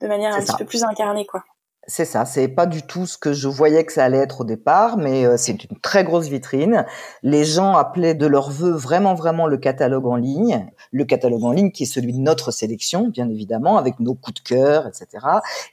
de 0.00 0.08
manière 0.08 0.34
un 0.34 0.40
petit 0.40 0.56
peu 0.58 0.64
plus 0.64 0.84
incarnée, 0.84 1.26
quoi. 1.26 1.44
C'est 1.88 2.04
ça, 2.04 2.24
c'est 2.24 2.48
pas 2.48 2.66
du 2.66 2.82
tout 2.82 3.06
ce 3.06 3.16
que 3.16 3.32
je 3.32 3.46
voyais 3.46 3.84
que 3.84 3.92
ça 3.92 4.04
allait 4.04 4.18
être 4.18 4.40
au 4.40 4.44
départ, 4.44 4.96
mais 4.96 5.24
euh, 5.24 5.36
c'est 5.36 5.52
une 5.52 5.78
très 5.78 6.02
grosse 6.02 6.26
vitrine. 6.26 6.84
Les 7.22 7.44
gens 7.44 7.74
appelaient 7.76 8.14
de 8.14 8.26
leur 8.26 8.50
vœu 8.50 8.72
vraiment 8.72 9.14
vraiment 9.14 9.46
le 9.46 9.56
catalogue 9.56 10.06
en 10.06 10.16
ligne, 10.16 10.68
le 10.90 11.04
catalogue 11.04 11.44
en 11.44 11.52
ligne 11.52 11.70
qui 11.70 11.84
est 11.84 11.86
celui 11.86 12.12
de 12.12 12.18
notre 12.18 12.50
sélection, 12.50 13.06
bien 13.06 13.30
évidemment, 13.30 13.78
avec 13.78 14.00
nos 14.00 14.14
coups 14.14 14.42
de 14.42 14.48
cœur, 14.48 14.88
etc. 14.88 15.24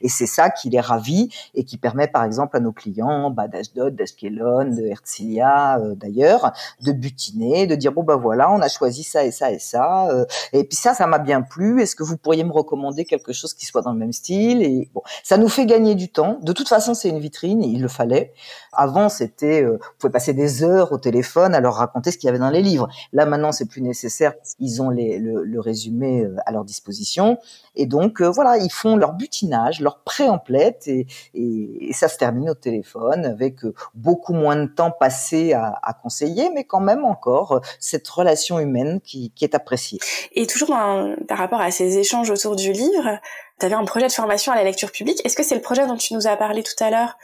Et 0.02 0.08
c'est 0.08 0.26
ça 0.26 0.50
qui 0.50 0.70
les 0.70 0.78
ravit 0.78 1.30
et 1.56 1.64
qui 1.64 1.78
permet 1.78 2.06
par 2.06 2.22
exemple 2.22 2.56
à 2.56 2.60
nos 2.60 2.70
clients 2.70 3.30
bah, 3.30 3.48
d'Ashdod, 3.48 3.96
d'Ashkelon, 3.96 4.66
de 4.66 4.86
Herzliya 4.86 5.80
euh, 5.80 5.96
d'ailleurs, 5.96 6.52
de 6.80 6.92
butiner, 6.92 7.66
de 7.66 7.74
dire 7.74 7.90
bon 7.90 8.04
bah 8.04 8.14
voilà, 8.14 8.52
on 8.52 8.60
a 8.60 8.68
choisi 8.68 9.02
ça 9.02 9.24
et 9.24 9.32
ça 9.32 9.50
et 9.50 9.58
ça, 9.58 10.08
euh, 10.10 10.24
et 10.52 10.62
puis 10.62 10.76
ça, 10.76 10.94
ça 10.94 11.08
m'a 11.08 11.18
bien 11.18 11.42
plu. 11.42 11.82
Est-ce 11.82 11.96
que 11.96 12.04
vous 12.04 12.16
pourriez 12.16 12.44
me 12.44 12.52
recommander 12.52 13.04
quelque 13.04 13.32
chose 13.32 13.52
qui 13.52 13.66
soit 13.66 13.82
dans 13.82 13.92
le 13.92 13.98
même 13.98 14.12
style? 14.12 14.62
Et 14.62 14.88
bon, 14.94 15.02
ça 15.24 15.38
nous 15.38 15.48
fait 15.48 15.66
gagner 15.66 15.96
du 15.96 16.03
De 16.42 16.52
toute 16.52 16.68
façon, 16.68 16.94
c'est 16.94 17.08
une 17.08 17.20
vitrine, 17.20 17.62
il 17.62 17.80
le 17.80 17.88
fallait. 17.88 18.32
Avant, 18.72 19.08
c'était, 19.08 19.62
euh, 19.62 19.72
vous 19.72 19.94
pouvez 19.98 20.12
passer 20.12 20.32
des 20.32 20.62
heures 20.62 20.92
au 20.92 20.98
téléphone 20.98 21.54
à 21.54 21.60
leur 21.60 21.74
raconter 21.74 22.10
ce 22.10 22.18
qu'il 22.18 22.26
y 22.26 22.30
avait 22.30 22.38
dans 22.38 22.50
les 22.50 22.62
livres. 22.62 22.88
Là, 23.12 23.26
maintenant, 23.26 23.52
c'est 23.52 23.66
plus 23.66 23.82
nécessaire. 23.82 24.34
Ils 24.58 24.82
ont 24.82 24.90
le, 24.90 25.60
résumé 25.60 26.24
euh, 26.24 26.36
à 26.46 26.52
leur 26.52 26.64
disposition. 26.64 27.38
Et 27.76 27.86
donc, 27.86 28.20
euh, 28.20 28.30
voilà, 28.30 28.58
ils 28.58 28.72
font 28.72 28.96
leur 28.96 29.12
butinage, 29.12 29.80
leur 29.80 30.00
pré-emplette 30.00 30.86
et, 30.88 31.06
et, 31.34 31.92
ça 31.92 32.08
se 32.08 32.18
termine 32.18 32.50
au 32.50 32.54
téléphone 32.54 33.24
avec 33.24 33.60
beaucoup 33.94 34.32
moins 34.32 34.56
de 34.56 34.66
temps 34.66 34.90
passé 34.90 35.52
à, 35.52 35.96
conseiller, 36.02 36.50
mais 36.50 36.64
quand 36.64 36.80
même 36.80 37.04
encore 37.04 37.60
cette 37.78 38.06
relation 38.08 38.58
humaine 38.58 39.00
qui, 39.00 39.32
est 39.40 39.54
appréciée. 39.54 39.98
Et 40.32 40.46
toujours 40.46 40.68
par 40.68 41.38
rapport 41.38 41.60
à 41.60 41.70
ces 41.70 41.98
échanges 41.98 42.30
autour 42.30 42.56
du 42.56 42.72
livre, 42.72 43.18
tu 43.60 43.66
avais 43.66 43.74
un 43.74 43.84
projet 43.84 44.06
de 44.06 44.12
formation 44.12 44.52
à 44.52 44.56
la 44.56 44.64
lecture 44.64 44.90
publique. 44.90 45.20
Est-ce 45.24 45.36
que 45.36 45.42
c'est 45.42 45.54
le 45.54 45.60
projet 45.60 45.86
dont 45.86 45.96
tu 45.96 46.14
nous 46.14 46.26
as 46.26 46.36
parlé 46.36 46.62
tout 46.62 46.82
à 46.82 46.90
l'heure 46.90 47.16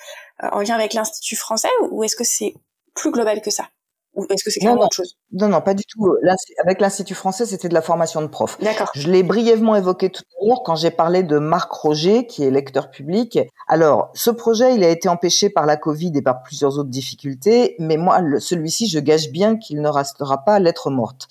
euh, 0.43 0.49
en 0.53 0.61
lien 0.61 0.75
avec 0.75 0.95
l'Institut 0.95 1.37
français 1.37 1.69
ou 1.91 2.05
est-ce 2.05 2.17
que 2.17 2.25
c'est 2.25 2.55
plus 2.95 3.11
global 3.11 3.41
que 3.41 3.51
ça? 3.51 3.69
Ou 4.15 4.27
est-ce 4.29 4.43
que 4.43 4.51
c'est 4.51 4.61
quelque 4.61 4.77
autre 4.77 4.95
chose? 4.95 5.17
Non, 5.33 5.49
non, 5.49 5.61
pas 5.61 5.75
du 5.75 5.85
tout. 5.85 6.17
Avec 6.65 6.81
l'Institut 6.81 7.15
français, 7.15 7.47
c'était 7.47 7.69
de 7.69 7.75
la 7.75 7.83
formation 7.83 8.21
de 8.23 8.27
prof. 8.27 8.59
D'accord. 8.61 8.91
Je 8.95 9.09
l'ai 9.09 9.23
brièvement 9.23 9.77
évoqué 9.77 10.11
tout 10.11 10.23
à 10.23 10.47
l'heure 10.47 10.63
quand 10.65 10.75
j'ai 10.75 10.91
parlé 10.91 11.23
de 11.23 11.39
Marc 11.39 11.71
Roger, 11.71 12.27
qui 12.27 12.43
est 12.43 12.51
lecteur 12.51 12.91
public. 12.91 13.39
Alors, 13.69 14.11
ce 14.15 14.31
projet, 14.31 14.75
il 14.75 14.83
a 14.83 14.89
été 14.89 15.09
empêché 15.09 15.49
par 15.49 15.65
la 15.65 15.77
Covid 15.77 16.13
et 16.17 16.23
par 16.23 16.43
plusieurs 16.43 16.79
autres 16.79 16.91
difficultés, 16.91 17.77
mais 17.79 17.97
moi, 17.97 18.21
celui-ci, 18.41 18.89
je 18.89 18.99
gage 18.99 19.31
bien 19.31 19.57
qu'il 19.57 19.81
ne 19.81 19.89
restera 19.89 20.45
pas 20.45 20.59
lettre 20.59 20.91
morte. 20.91 21.29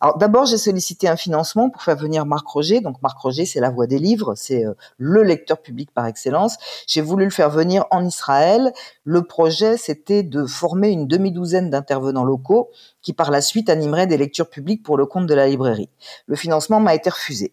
Alors, 0.00 0.16
d'abord, 0.16 0.46
j'ai 0.46 0.58
sollicité 0.58 1.08
un 1.08 1.16
financement 1.16 1.68
pour 1.68 1.82
faire 1.82 1.96
venir 1.96 2.26
Marc 2.26 2.46
Roger. 2.46 2.80
Donc, 2.80 3.02
Marc 3.02 3.18
Roger, 3.18 3.44
c'est 3.44 3.60
la 3.60 3.70
voix 3.70 3.88
des 3.88 3.98
livres, 3.98 4.34
c'est 4.36 4.64
euh, 4.64 4.74
le 4.98 5.24
lecteur 5.24 5.60
public 5.60 5.90
par 5.92 6.06
excellence. 6.06 6.56
J'ai 6.86 7.00
voulu 7.00 7.24
le 7.24 7.30
faire 7.30 7.50
venir 7.50 7.86
en 7.90 8.04
Israël. 8.04 8.72
Le 9.02 9.22
projet, 9.24 9.76
c'était 9.76 10.22
de 10.22 10.46
former 10.46 10.90
une 10.90 11.08
demi-douzaine 11.08 11.70
d'intervenants 11.70 12.19
locaux 12.24 12.70
qui 13.02 13.12
par 13.12 13.30
la 13.30 13.40
suite 13.40 13.70
animeraient 13.70 14.06
des 14.06 14.16
lectures 14.16 14.48
publiques 14.48 14.82
pour 14.82 14.96
le 14.96 15.06
compte 15.06 15.26
de 15.26 15.34
la 15.34 15.46
librairie. 15.46 15.90
Le 16.26 16.36
financement 16.36 16.80
m'a 16.80 16.94
été 16.94 17.10
refusé. 17.10 17.52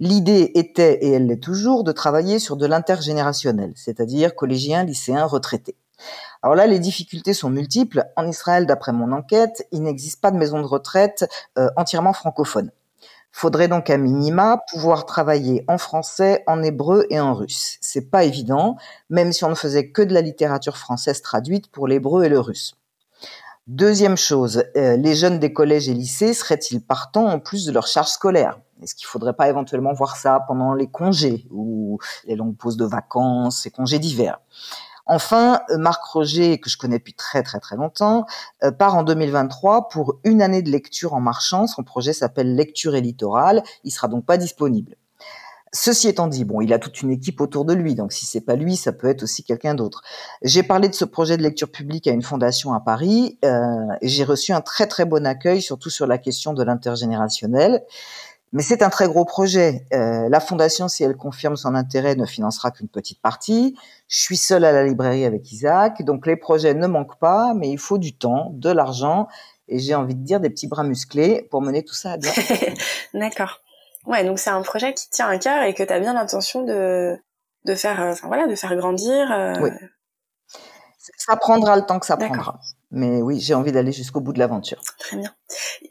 L'idée 0.00 0.52
était, 0.54 0.98
et 1.04 1.12
elle 1.12 1.26
l'est 1.26 1.42
toujours, 1.42 1.84
de 1.84 1.92
travailler 1.92 2.38
sur 2.38 2.56
de 2.56 2.66
l'intergénérationnel, 2.66 3.72
c'est-à-dire 3.74 4.34
collégiens, 4.34 4.84
lycéens, 4.84 5.24
retraités. 5.24 5.76
Alors 6.42 6.54
là, 6.54 6.66
les 6.66 6.78
difficultés 6.78 7.34
sont 7.34 7.50
multiples. 7.50 8.04
En 8.16 8.28
Israël, 8.28 8.66
d'après 8.66 8.92
mon 8.92 9.12
enquête, 9.12 9.66
il 9.72 9.82
n'existe 9.82 10.20
pas 10.20 10.30
de 10.30 10.36
maison 10.36 10.60
de 10.60 10.66
retraite 10.66 11.26
euh, 11.58 11.68
entièrement 11.76 12.12
francophone. 12.12 12.70
Faudrait 13.32 13.68
donc 13.68 13.90
à 13.90 13.98
minima 13.98 14.62
pouvoir 14.72 15.04
travailler 15.04 15.64
en 15.68 15.76
français, 15.76 16.42
en 16.46 16.62
hébreu 16.62 17.06
et 17.10 17.20
en 17.20 17.34
russe. 17.34 17.76
C'est 17.82 18.10
pas 18.10 18.24
évident, 18.24 18.76
même 19.10 19.32
si 19.32 19.44
on 19.44 19.50
ne 19.50 19.54
faisait 19.54 19.90
que 19.90 20.00
de 20.00 20.14
la 20.14 20.22
littérature 20.22 20.78
française 20.78 21.20
traduite 21.20 21.70
pour 21.70 21.86
l'hébreu 21.86 22.24
et 22.24 22.30
le 22.30 22.40
russe. 22.40 22.76
Deuxième 23.66 24.16
chose, 24.16 24.62
euh, 24.76 24.96
les 24.96 25.16
jeunes 25.16 25.40
des 25.40 25.52
collèges 25.52 25.88
et 25.88 25.92
lycées 25.92 26.34
seraient-ils 26.34 26.80
partants 26.80 27.26
en 27.26 27.40
plus 27.40 27.66
de 27.66 27.72
leur 27.72 27.88
charge 27.88 28.10
scolaire 28.10 28.60
Est-ce 28.80 28.94
qu'il 28.94 29.08
faudrait 29.08 29.32
pas 29.32 29.48
éventuellement 29.48 29.92
voir 29.92 30.14
ça 30.14 30.38
pendant 30.46 30.72
les 30.72 30.86
congés 30.86 31.48
ou 31.50 31.98
les 32.26 32.36
longues 32.36 32.56
pauses 32.56 32.76
de 32.76 32.84
vacances 32.84 33.66
et 33.66 33.72
congés 33.72 33.98
d'hiver? 33.98 34.38
Enfin, 35.04 35.62
euh, 35.70 35.78
Marc 35.78 36.04
Roger, 36.04 36.60
que 36.60 36.70
je 36.70 36.76
connais 36.76 36.98
depuis 36.98 37.14
très 37.14 37.42
très 37.42 37.58
très 37.58 37.74
longtemps, 37.74 38.26
euh, 38.62 38.70
part 38.70 38.94
en 38.94 39.02
2023 39.02 39.88
pour 39.88 40.20
une 40.22 40.42
année 40.42 40.62
de 40.62 40.70
lecture 40.70 41.14
en 41.14 41.20
marchant. 41.20 41.66
Son 41.66 41.82
projet 41.82 42.12
s'appelle 42.12 42.54
Lecture 42.54 42.94
et 42.94 43.00
littoral. 43.00 43.64
Il 43.82 43.90
sera 43.90 44.06
donc 44.06 44.24
pas 44.24 44.36
disponible. 44.36 44.94
Ceci 45.76 46.08
étant 46.08 46.26
dit, 46.26 46.46
bon, 46.46 46.62
il 46.62 46.72
a 46.72 46.78
toute 46.78 47.02
une 47.02 47.10
équipe 47.10 47.38
autour 47.38 47.66
de 47.66 47.74
lui, 47.74 47.94
donc 47.94 48.10
si 48.10 48.24
c'est 48.24 48.40
pas 48.40 48.56
lui, 48.56 48.76
ça 48.76 48.92
peut 48.92 49.08
être 49.08 49.22
aussi 49.22 49.44
quelqu'un 49.44 49.74
d'autre. 49.74 50.02
J'ai 50.40 50.62
parlé 50.62 50.88
de 50.88 50.94
ce 50.94 51.04
projet 51.04 51.36
de 51.36 51.42
lecture 51.42 51.70
publique 51.70 52.06
à 52.06 52.12
une 52.12 52.22
fondation 52.22 52.72
à 52.72 52.80
Paris 52.80 53.38
euh, 53.44 53.58
et 54.00 54.08
j'ai 54.08 54.24
reçu 54.24 54.52
un 54.52 54.62
très 54.62 54.86
très 54.86 55.04
bon 55.04 55.26
accueil, 55.26 55.60
surtout 55.60 55.90
sur 55.90 56.06
la 56.06 56.16
question 56.16 56.54
de 56.54 56.62
l'intergénérationnel. 56.62 57.84
Mais 58.52 58.62
c'est 58.62 58.82
un 58.82 58.88
très 58.88 59.06
gros 59.06 59.26
projet. 59.26 59.86
Euh, 59.92 60.30
la 60.30 60.40
fondation, 60.40 60.88
si 60.88 61.04
elle 61.04 61.14
confirme 61.14 61.56
son 61.56 61.74
intérêt, 61.74 62.14
ne 62.14 62.24
financera 62.24 62.70
qu'une 62.70 62.88
petite 62.88 63.20
partie. 63.20 63.76
Je 64.08 64.18
suis 64.18 64.38
seule 64.38 64.64
à 64.64 64.72
la 64.72 64.82
librairie 64.82 65.26
avec 65.26 65.52
Isaac, 65.52 66.02
donc 66.04 66.26
les 66.26 66.36
projets 66.36 66.72
ne 66.72 66.86
manquent 66.86 67.18
pas, 67.18 67.52
mais 67.54 67.68
il 67.68 67.78
faut 67.78 67.98
du 67.98 68.16
temps, 68.16 68.50
de 68.54 68.70
l'argent 68.70 69.28
et 69.68 69.78
j'ai 69.78 69.94
envie 69.94 70.14
de 70.14 70.22
dire 70.22 70.40
des 70.40 70.48
petits 70.48 70.68
bras 70.68 70.84
musclés 70.84 71.46
pour 71.50 71.60
mener 71.60 71.82
tout 71.82 71.94
ça 71.94 72.12
à 72.12 72.16
bien. 72.16 72.32
D'accord. 73.14 73.60
Ouais, 74.06 74.24
donc 74.24 74.38
c'est 74.38 74.50
un 74.50 74.62
projet 74.62 74.94
qui 74.94 75.10
tient 75.10 75.28
à 75.28 75.38
cœur 75.38 75.62
et 75.62 75.74
que 75.74 75.82
tu 75.82 75.92
as 75.92 75.98
bien 75.98 76.14
l'intention 76.14 76.62
de, 76.62 77.18
de 77.64 77.74
faire, 77.74 78.00
euh, 78.00 78.12
enfin 78.12 78.28
voilà, 78.28 78.46
de 78.46 78.54
faire 78.54 78.74
grandir. 78.76 79.30
Euh. 79.32 79.54
Oui. 79.60 79.70
Ça 81.18 81.36
prendra 81.36 81.76
le 81.76 81.82
temps 81.82 81.98
que 81.98 82.06
ça 82.06 82.16
prendra. 82.16 82.58
Mais 82.90 83.20
oui, 83.20 83.40
j'ai 83.40 83.54
envie 83.54 83.72
d'aller 83.72 83.92
jusqu'au 83.92 84.20
bout 84.20 84.32
de 84.32 84.38
l'aventure. 84.38 84.80
Très 84.98 85.16
bien. 85.16 85.34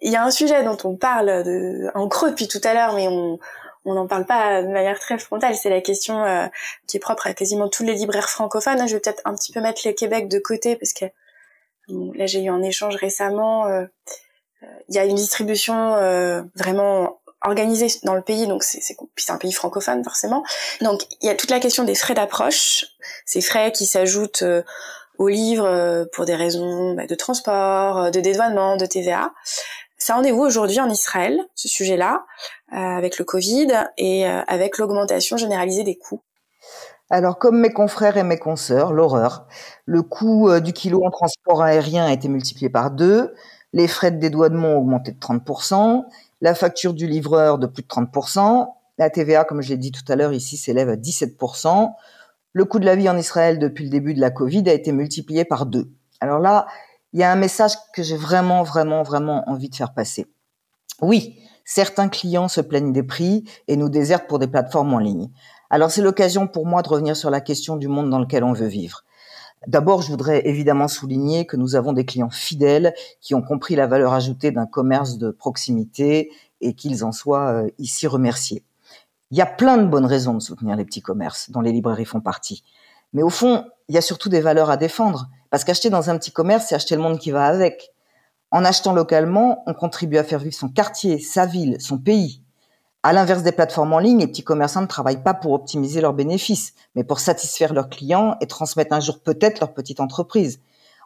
Il 0.02 0.12
y 0.12 0.16
a 0.16 0.24
un 0.24 0.32
sujet 0.32 0.64
dont 0.64 0.78
on 0.84 0.96
parle 0.96 1.44
de, 1.44 1.90
en 1.94 2.08
creux 2.08 2.32
depuis 2.32 2.48
tout 2.48 2.62
à 2.64 2.74
l'heure, 2.74 2.94
mais 2.96 3.08
on 3.08 3.38
on 3.88 3.94
n'en 3.94 4.08
parle 4.08 4.26
pas 4.26 4.64
de 4.64 4.68
manière 4.68 5.00
très 5.00 5.20
frontale. 5.20 5.54
C'est 5.54 5.70
la 5.70 5.80
question 5.80 6.24
euh, 6.24 6.48
qui 6.88 6.98
est 6.98 7.00
propre 7.00 7.28
à 7.28 7.36
quasiment 7.36 7.70
tous 7.70 7.84
les 7.84 7.94
libraires 7.94 8.30
francophones. 8.30 8.88
Je 8.88 8.96
vais 8.96 9.00
peut-être 9.00 9.22
un 9.26 9.36
petit 9.36 9.52
peu 9.52 9.62
mettre 9.62 9.82
le 9.86 9.94
Québec 9.94 10.28
de 10.28 10.40
côté 10.40 10.76
parce 10.76 10.92
que 10.92 11.06
là 11.88 12.26
j'ai 12.26 12.42
eu 12.42 12.50
un 12.50 12.64
échange 12.64 12.96
récemment. 12.96 13.68
Il 14.90 14.96
y 14.96 14.98
a 14.98 15.06
une 15.06 15.16
distribution 15.16 15.92
vraiment 16.56 17.20
organisé 17.46 17.88
dans 18.04 18.16
le 18.16 18.22
pays, 18.22 18.48
donc 18.48 18.64
c'est 18.64 18.82
c'est 18.82 19.32
un 19.32 19.38
pays 19.38 19.52
francophone 19.52 20.04
forcément. 20.04 20.44
Donc 20.82 21.02
il 21.22 21.28
y 21.28 21.30
a 21.30 21.36
toute 21.36 21.52
la 21.52 21.60
question 21.60 21.84
des 21.84 21.96
frais 21.96 22.14
d'approche, 22.14 22.86
ces 23.26 23.42
frais 23.42 23.72
qui 23.72 23.86
s'ajoutent 23.86 24.44
euh, 24.44 24.64
aux 25.18 25.28
livres 25.28 25.68
euh, 25.68 26.06
pour 26.14 26.26
des 26.26 26.36
raisons 26.36 26.94
bah, 26.94 27.06
de 27.08 27.16
transport, 27.16 27.98
euh, 27.98 28.10
de 28.10 28.20
dédouanement, 28.20 28.78
de 28.78 28.86
TVA. 28.86 29.32
Ça 29.98 30.18
en 30.18 30.24
est 30.24 30.32
où 30.32 30.42
aujourd'hui 30.42 30.80
en 30.80 30.90
Israël, 30.90 31.40
ce 31.56 31.68
sujet-là, 31.68 32.26
avec 32.72 33.18
le 33.18 33.24
Covid 33.24 33.68
et 33.98 34.26
avec 34.26 34.78
l'augmentation 34.78 35.38
généralisée 35.38 35.84
des 35.84 35.98
coûts? 35.98 36.22
Alors, 37.10 37.40
comme 37.40 37.60
mes 37.60 37.72
confrères 37.72 38.18
et 38.18 38.24
mes 38.24 38.38
consoeurs, 38.38 38.92
l'horreur. 38.92 39.48
Le 39.86 40.04
coût 40.04 40.60
du 40.60 40.74
kilo 40.74 41.04
en 41.06 41.12
transport 41.12 41.64
aérien 41.64 42.06
a 42.06 42.12
été 42.12 42.28
multiplié 42.28 42.70
par 42.70 42.92
deux. 42.92 43.34
Les 43.74 43.88
frais 43.88 44.12
de 44.12 44.18
dédouanement 44.18 44.74
ont 44.74 44.80
augmenté 44.80 45.12
de 45.12 45.18
30% 45.18 46.04
la 46.42 46.56
facture 46.56 46.94
du 46.94 47.08
livreur 47.08 47.58
de 47.58 47.68
plus 47.68 47.84
de 47.84 47.88
30%, 47.88 48.68
la 48.98 49.10
TVA, 49.10 49.44
comme 49.44 49.62
je 49.62 49.70
l'ai 49.70 49.78
dit 49.78 49.92
tout 49.92 50.10
à 50.10 50.16
l'heure, 50.16 50.34
ici 50.34 50.58
s'élève 50.58 50.90
à 50.90 50.96
17%. 50.96 51.94
Le 52.54 52.66
coût 52.66 52.80
de 52.80 52.86
la 52.86 52.96
vie 52.96 53.10
en 53.10 53.18
Israël 53.18 53.60
depuis 53.60 53.84
le 53.84 53.90
début 53.90 54.14
de 54.14 54.22
la 54.22 54.32
Covid 54.32 54.70
a 54.70 54.74
été 54.74 54.92
multiplié 54.94 55.44
par 55.44 55.66
deux. 55.66 55.92
Alors 56.22 56.40
là, 56.40 56.66
il 57.12 57.20
y 57.20 57.24
a 57.24 57.32
un 57.32 57.36
message 57.36 57.74
que 57.94 58.04
j'ai 58.04 58.16
vraiment, 58.16 58.64
vraiment, 58.64 59.04
vraiment 59.04 59.44
envie 59.50 59.70
de 59.70 59.76
faire 59.76 59.94
passer. 59.94 60.28
Oui, 61.02 61.40
certains 61.66 62.08
clients 62.08 62.48
se 62.48 62.62
plaignent 62.62 62.94
des 62.94 63.04
prix 63.04 63.44
et 63.68 63.76
nous 63.76 63.90
désertent 63.90 64.28
pour 64.28 64.40
des 64.40 64.48
plateformes 64.48 64.94
en 64.94 65.00
ligne. 65.00 65.30
Alors 65.70 65.92
c'est 65.92 66.02
l'occasion 66.02 66.48
pour 66.48 66.66
moi 66.66 66.82
de 66.82 66.90
revenir 66.90 67.18
sur 67.18 67.30
la 67.30 67.42
question 67.42 67.76
du 67.76 67.90
monde 67.90 68.10
dans 68.10 68.20
lequel 68.20 68.44
on 68.44 68.54
veut 68.54 68.68
vivre. 68.68 69.04
D'abord, 69.68 70.02
je 70.02 70.10
voudrais 70.10 70.48
évidemment 70.48 70.88
souligner 70.88 71.46
que 71.46 71.58
nous 71.58 71.76
avons 71.76 71.94
des 71.94 72.06
clients 72.06 72.30
fidèles 72.30 72.94
qui 73.22 73.34
ont 73.34 73.42
compris 73.42 73.76
la 73.76 73.88
valeur 73.88 74.14
ajoutée 74.14 74.52
d'un 74.52 74.66
commerce 74.66 75.18
de 75.18 75.32
proximité 75.32 76.32
et 76.62 76.74
qu'ils 76.74 77.04
en 77.04 77.12
soient 77.12 77.52
euh, 77.52 77.70
ici 77.80 78.08
remerciés. 78.08 78.64
Il 79.32 79.38
y 79.38 79.42
a 79.42 79.46
plein 79.46 79.78
de 79.78 79.86
bonnes 79.86 80.06
raisons 80.06 80.36
de 80.36 80.40
soutenir 80.40 80.76
les 80.76 80.86
petits 80.86 81.02
commerces 81.02 81.50
dont 81.50 81.62
les 81.62 81.72
librairies 81.72 82.06
font 82.06 82.22
partie. 82.22 82.64
Mais 83.14 83.24
au 83.24 83.30
fond, 83.30 83.66
il 83.90 83.96
y 83.96 83.98
a 83.98 84.02
surtout 84.02 84.30
des 84.30 84.42
valeurs 84.42 84.70
à 84.70 84.78
défendre. 84.78 85.30
Parce 85.50 85.64
qu'acheter 85.64 85.90
dans 85.90 86.10
un 86.10 86.18
petit 86.18 86.32
commerce, 86.32 86.68
c'est 86.68 86.76
acheter 86.76 86.96
le 86.96 87.02
monde 87.02 87.20
qui 87.20 87.32
va 87.32 87.46
avec. 87.46 87.92
En 88.52 88.64
achetant 88.64 88.94
localement, 88.94 89.64
on 89.68 89.74
contribue 89.74 90.18
à 90.18 90.24
faire 90.24 90.40
vivre 90.40 90.56
son 90.56 90.70
quartier, 90.70 91.20
sa 91.20 91.46
ville, 91.46 91.78
son 91.80 91.98
pays. 91.98 92.45
À 93.08 93.14
l'inverse 93.14 93.44
des 93.44 93.52
plateformes 93.52 93.94
en 93.94 94.00
ligne, 94.00 94.18
les 94.18 94.26
petits 94.26 94.44
commerçants 94.44 94.82
ne 94.82 94.88
travaillent 94.88 95.22
pas 95.22 95.36
pour 95.36 95.52
optimiser 95.52 96.02
leurs 96.02 96.16
bénéfices, 96.16 96.74
mais 96.96 97.04
pour 97.04 97.20
satisfaire 97.20 97.72
leurs 97.72 97.88
clients 97.88 98.36
et 98.42 98.48
transmettre 98.48 98.96
un 98.96 99.00
jour 99.00 99.20
peut-être 99.20 99.60
leur 99.60 99.76
petite 99.76 100.00
entreprise. 100.00 100.60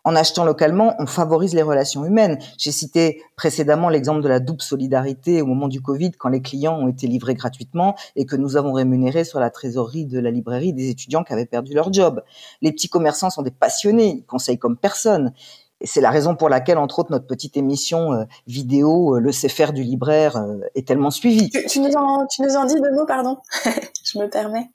En 0.06 0.16
achetant 0.16 0.46
localement, 0.46 0.96
on 1.00 1.06
favorise 1.08 1.54
les 1.54 1.62
relations 1.62 2.06
humaines. 2.06 2.40
J'ai 2.58 2.72
cité 2.72 3.22
précédemment 3.36 3.90
l'exemple 3.90 4.22
de 4.22 4.30
la 4.30 4.40
double 4.40 4.62
solidarité 4.62 5.42
au 5.42 5.46
moment 5.46 5.68
du 5.68 5.82
Covid, 5.82 6.12
quand 6.12 6.30
les 6.30 6.42
clients 6.42 6.80
ont 6.80 6.88
été 6.88 7.06
livrés 7.06 7.34
gratuitement 7.34 7.96
et 8.16 8.26
que 8.26 8.38
nous 8.38 8.56
avons 8.56 8.72
rémunéré 8.72 9.26
sur 9.26 9.42
la 9.42 9.50
trésorerie 9.50 10.06
de 10.06 10.20
la 10.20 10.32
librairie 10.32 10.72
des 10.72 10.90
étudiants 10.90 11.26
qui 11.26 11.34
avaient 11.34 11.46
perdu 11.46 11.74
leur 11.74 11.92
job. 11.92 12.24
Les 12.62 12.72
petits 12.72 12.88
commerçants 12.88 13.30
sont 13.30 13.42
des 13.42 13.52
passionnés, 13.52 14.20
ils 14.20 14.26
conseillent 14.26 14.58
comme 14.58 14.78
personne. 14.78 15.34
C'est 15.82 16.02
la 16.02 16.12
raison 16.12 16.36
pour 16.36 16.50
laquelle, 16.50 16.78
entre 16.78 17.00
autres, 17.00 17.12
notre 17.12 17.28
petite 17.28 17.56
émission 17.56 18.14
euh, 18.14 18.26
vidéo, 18.48 19.16
euh, 19.16 19.20
le 19.20 19.32
CFR 19.32 19.72
du 19.72 19.84
libraire, 19.84 20.36
euh, 20.36 20.60
est 20.76 20.88
tellement 20.88 21.12
suivie. 21.12 21.50
Tu, 21.70 21.80
nous 21.80 21.94
en, 21.94 22.28
tu 22.28 22.42
nous 22.42 22.56
en 22.56 22.66
dis 22.66 22.76
deux 22.82 22.94
mots, 22.94 23.06
pardon 23.06 23.38
Je 24.04 24.20
me 24.20 24.30
permets. 24.30 24.70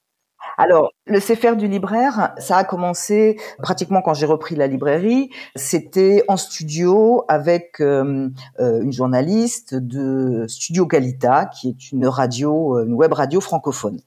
Alors, 0.56 0.92
le 1.06 1.18
CFR 1.18 1.56
du 1.56 1.66
libraire, 1.66 2.32
ça 2.38 2.58
a 2.58 2.64
commencé 2.64 3.38
pratiquement 3.58 4.02
quand 4.02 4.14
j'ai 4.14 4.26
repris 4.26 4.54
la 4.54 4.66
librairie. 4.66 5.30
C'était 5.56 6.24
en 6.28 6.36
studio 6.36 7.24
avec 7.28 7.80
euh, 7.80 8.28
euh, 8.60 8.80
une 8.82 8.92
journaliste 8.92 9.74
de 9.74 10.46
Studio 10.48 10.86
Galita, 10.86 11.46
qui 11.46 11.70
est 11.70 11.92
une 11.92 12.06
radio, 12.06 12.78
euh, 12.78 12.84
une 12.86 12.94
web 12.94 13.12
radio 13.12 13.40
francophone. 13.40 14.00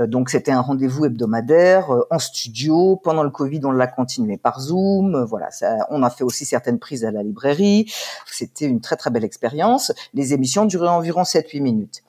donc, 0.00 0.30
c'était 0.30 0.52
un 0.52 0.60
rendez-vous 0.60 1.06
hebdomadaire 1.06 1.88
en 2.10 2.18
studio. 2.18 2.96
Pendant 2.96 3.22
le 3.22 3.30
Covid, 3.30 3.60
on 3.64 3.70
l'a 3.70 3.86
continué 3.86 4.36
par 4.36 4.60
Zoom. 4.60 5.24
Voilà, 5.24 5.50
ça, 5.50 5.86
on 5.90 6.02
a 6.02 6.10
fait 6.10 6.24
aussi 6.24 6.44
certaines 6.44 6.78
prises 6.78 7.04
à 7.04 7.10
la 7.10 7.22
librairie. 7.22 7.92
C'était 8.26 8.66
une 8.66 8.80
très 8.80 8.96
très 8.96 9.10
belle 9.10 9.24
expérience. 9.24 9.92
Les 10.14 10.34
émissions 10.34 10.64
duraient 10.64 10.88
environ 10.88 11.22
7-8 11.22 11.60
minutes. 11.62 12.02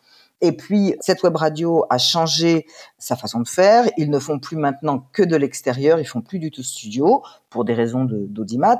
Et 0.43 0.51
puis, 0.51 0.93
cette 0.99 1.23
web 1.23 1.37
radio 1.37 1.85
a 1.89 1.97
changé 1.97 2.67
sa 2.97 3.15
façon 3.15 3.39
de 3.39 3.47
faire. 3.47 3.89
Ils 3.97 4.09
ne 4.09 4.19
font 4.19 4.39
plus 4.39 4.57
maintenant 4.57 5.07
que 5.13 5.23
de 5.23 5.37
l'extérieur. 5.37 6.01
Ils 6.01 6.05
font 6.05 6.21
plus 6.21 6.37
du 6.37 6.51
tout 6.51 6.63
studio 6.63 7.23
pour 7.49 7.63
des 7.63 7.73
raisons 7.73 8.03
d'audimat. 8.03 8.79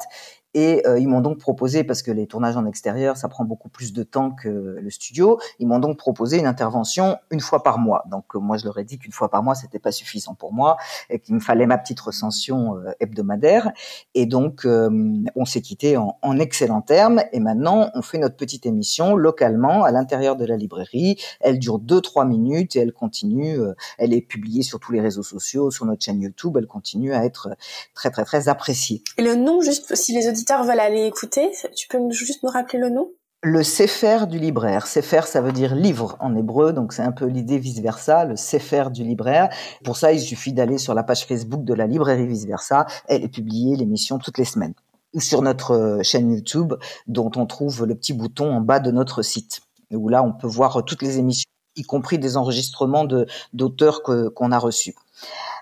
Et 0.54 0.86
euh, 0.86 1.00
ils 1.00 1.08
m'ont 1.08 1.22
donc 1.22 1.40
proposé, 1.40 1.84
parce 1.84 2.02
que 2.02 2.12
les 2.12 2.28
tournages 2.28 2.58
en 2.58 2.66
extérieur, 2.66 3.18
ça 3.18 3.28
prend 3.28 3.44
beaucoup 3.44 3.70
plus 3.70 3.94
de 3.94 4.04
temps 4.04 4.32
que 4.32 4.78
le 4.80 4.90
studio, 4.90 5.40
ils 5.60 5.68
m'ont 5.68 5.80
donc 5.80 5.98
proposé 5.98 6.38
une 6.38 6.46
intervention 6.46 7.18
une 7.32 7.40
fois 7.40 7.64
par 7.64 7.80
mois. 7.80 8.04
Donc 8.10 8.36
euh, 8.36 8.40
moi, 8.40 8.58
je 8.58 8.66
leur 8.66 8.78
ai 8.78 8.84
dit 8.84 8.98
qu'une 8.98 9.12
fois 9.12 9.30
par 9.30 9.44
mois, 9.44 9.56
c'était 9.56 9.80
pas 9.80 9.92
suffisant 9.92 10.36
pour 10.36 10.54
moi 10.54 10.78
et 11.10 11.20
qu'il 11.20 11.36
me 11.36 11.40
fallait 11.40 11.66
ma 11.66 11.78
petite 11.78 12.00
recension 12.00 12.78
euh, 12.78 12.92
hebdomadaire. 13.00 13.72
Et 14.14 14.26
donc, 14.26 14.66
on 14.66 15.46
s'est 15.46 15.62
quitté 15.62 15.98
en, 15.98 16.18
en 16.22 16.40
excellents 16.40 16.82
termes. 16.82 17.22
Et 17.32 17.40
maintenant, 17.40 17.90
on 17.96 18.02
fait 18.02 18.18
notre 18.18 18.36
petite 18.36 18.66
émission 18.66 19.16
localement 19.16 19.84
à 19.84 19.92
l'intérieur 19.92 20.36
de 20.36 20.46
la 20.46 20.58
librairie. 20.58 21.18
Elle 21.40 21.60
dure 21.60 21.80
deux 21.80 22.02
trois 22.02 22.26
minutes 22.26 22.76
et 22.76 22.80
elle 22.80 22.94
continue. 22.94 23.60
elle 23.98 24.14
est 24.14 24.22
publiée 24.22 24.64
sur 24.64 24.80
tous 24.80 24.92
les 24.92 25.02
réseaux 25.02 25.24
sociaux, 25.24 25.72
sur 25.72 25.86
notre 25.86 26.04
chaîne 26.04 26.22
YouTube. 26.22 26.56
Elle 26.58 26.68
continue 26.68 27.14
à 27.14 27.26
être 27.26 27.50
très 27.94 28.12
très 28.12 28.26
très 28.26 28.48
appréciée. 28.50 29.04
Et 29.18 29.24
le 29.24 29.36
nom, 29.36 29.62
juste 29.62 29.96
si 29.96 30.14
les 30.14 30.28
auditeurs 30.28 30.43
veulent 30.50 30.80
aller 30.80 31.06
écouter, 31.06 31.52
tu 31.76 31.88
peux 31.88 32.00
juste 32.12 32.44
me 32.44 32.50
rappeler 32.50 32.80
le 32.80 32.90
nom? 32.90 33.10
Le 33.46 33.62
Sefer 33.62 34.20
du 34.30 34.40
libraire. 34.40 34.88
Sefer, 34.88 35.24
ça 35.26 35.42
veut 35.42 35.52
dire 35.52 35.76
livre 35.76 36.16
en 36.22 36.34
hébreu, 36.38 36.72
donc 36.72 36.94
c'est 36.94 37.02
un 37.02 37.12
peu 37.12 37.26
l'idée 37.26 37.58
vice-versa, 37.58 38.24
le 38.24 38.38
Sefer 38.38 38.86
du 38.90 39.04
libraire. 39.04 39.50
Pour 39.84 39.98
ça, 39.98 40.14
il 40.14 40.22
suffit 40.22 40.54
d'aller 40.54 40.78
sur 40.78 40.94
la 40.94 41.04
page 41.04 41.26
Facebook 41.26 41.66
de 41.66 41.74
la 41.74 41.86
librairie 41.86 42.26
vice-versa. 42.26 42.86
Elle 43.08 43.24
est 43.24 43.30
publiée, 43.30 43.76
l'émission, 43.76 44.18
toutes 44.18 44.38
les 44.38 44.46
semaines. 44.46 44.74
Ou 45.14 45.20
sur 45.20 45.42
notre 45.42 45.72
euh, 45.72 46.04
chaîne 46.04 46.32
YouTube, 46.32 46.74
dont 47.08 47.32
on 47.36 47.46
trouve 47.46 47.86
le 47.86 47.96
petit 47.96 48.14
bouton 48.14 48.50
en 48.50 48.62
bas 48.62 48.80
de 48.80 48.92
notre 48.92 49.22
site, 49.24 49.60
où 49.92 50.08
là, 50.08 50.24
on 50.24 50.32
peut 50.32 50.48
voir 50.48 50.86
toutes 50.86 51.02
les 51.02 51.20
émissions, 51.20 51.50
y 51.76 51.84
compris 51.84 52.20
des 52.20 52.38
enregistrements 52.38 53.06
d'auteurs 53.52 54.04
qu'on 54.04 54.52
a 54.54 54.58
reçus. 54.58 54.96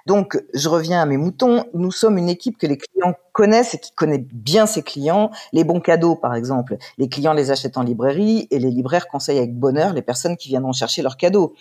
Donc, 0.05 0.41
je 0.53 0.69
reviens 0.69 1.01
à 1.01 1.05
mes 1.05 1.17
moutons. 1.17 1.65
Nous 1.73 1.91
sommes 1.91 2.17
une 2.17 2.29
équipe 2.29 2.57
que 2.57 2.67
les 2.67 2.77
clients 2.77 3.13
connaissent 3.33 3.73
et 3.73 3.79
qui 3.79 3.91
connaît 3.93 4.25
bien 4.31 4.65
ses 4.65 4.83
clients. 4.83 5.31
Les 5.53 5.63
bons 5.63 5.79
cadeaux, 5.79 6.15
par 6.15 6.35
exemple, 6.35 6.77
les 6.97 7.09
clients 7.09 7.33
les 7.33 7.51
achètent 7.51 7.77
en 7.77 7.83
librairie 7.83 8.47
et 8.51 8.59
les 8.59 8.71
libraires 8.71 9.07
conseillent 9.07 9.37
avec 9.37 9.57
bonheur 9.57 9.93
les 9.93 10.01
personnes 10.01 10.37
qui 10.37 10.49
viendront 10.49 10.73
chercher 10.73 11.01
leurs 11.01 11.17
cadeaux. 11.17 11.53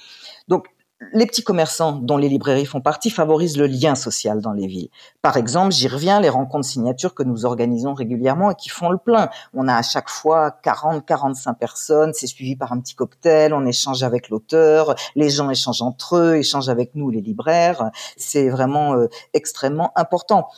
Donc, 0.49 0.67
les 1.13 1.27
petits 1.27 1.43
commerçants 1.43 1.93
dont 1.93 2.19
les 2.19 2.29
librairies 2.29 2.67
font 2.67 2.81
partie 2.81 3.11
favorisent 3.11 3.57
le 3.57 3.67
lien 3.67 3.95
social 3.95 4.41
dans 4.41 4.53
les 4.53 4.67
villes. 4.67 4.91
Par 5.23 5.37
exemple, 5.37 5.73
j'y 5.73 5.89
reviens, 5.89 6.21
les 6.21 6.29
rencontres 6.29 6.69
signatures 6.69 7.15
que 7.15 7.23
nous 7.23 7.47
organisons 7.47 7.95
régulièrement 7.95 8.51
et 8.51 8.55
qui 8.55 8.69
font 8.69 8.91
le 8.91 8.99
plein. 8.99 9.31
On 9.55 9.67
a 9.67 9.75
à 9.75 9.83
chaque 9.83 10.11
fois 10.11 10.51
40, 10.51 11.07
45 11.07 11.55
personnes, 11.55 12.13
c'est 12.13 12.27
suivi 12.27 12.55
par 12.55 12.73
un 12.73 12.81
petit 12.81 12.95
cocktail, 12.95 13.55
on 13.55 13.65
échange 13.65 14.03
avec 14.03 14.29
l'auteur, 14.29 14.95
les 15.17 15.31
gens 15.31 15.51
échangent 15.51 15.83
entre 15.83 16.17
eux, 16.17 16.37
échangent 16.37 16.69
avec 16.69 16.95
nous 16.95 17.11
les 17.11 17.23
libraires. 17.23 17.91
C'est 18.17 18.51
vraiment 18.51 18.95
euh, 18.95 19.09
extrêmement 19.33 19.93
important. 19.97 20.49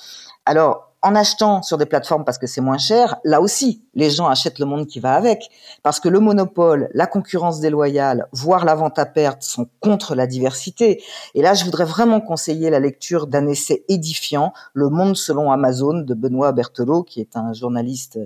Alors, 0.44 0.91
en 1.02 1.14
achetant 1.14 1.62
sur 1.62 1.78
des 1.78 1.86
plateformes 1.86 2.24
parce 2.24 2.38
que 2.38 2.46
c'est 2.46 2.60
moins 2.60 2.78
cher, 2.78 3.16
là 3.24 3.40
aussi, 3.40 3.82
les 3.94 4.10
gens 4.10 4.28
achètent 4.28 4.58
le 4.58 4.66
monde 4.66 4.86
qui 4.86 5.00
va 5.00 5.14
avec. 5.14 5.50
Parce 5.82 5.98
que 6.00 6.08
le 6.08 6.20
monopole, 6.20 6.88
la 6.94 7.06
concurrence 7.06 7.60
déloyale, 7.60 8.26
voire 8.32 8.64
la 8.64 8.74
vente 8.74 8.98
à 8.98 9.06
perte 9.06 9.42
sont 9.42 9.68
contre 9.80 10.14
la 10.14 10.26
diversité. 10.26 11.02
Et 11.34 11.42
là, 11.42 11.54
je 11.54 11.64
voudrais 11.64 11.84
vraiment 11.84 12.20
conseiller 12.20 12.70
la 12.70 12.80
lecture 12.80 13.26
d'un 13.26 13.48
essai 13.48 13.84
édifiant, 13.88 14.52
Le 14.74 14.88
monde 14.88 15.16
selon 15.16 15.50
Amazon, 15.50 15.98
de 15.98 16.14
Benoît 16.14 16.52
Berthelot, 16.52 17.02
qui 17.02 17.20
est 17.20 17.36
un 17.36 17.52
journaliste 17.52 18.18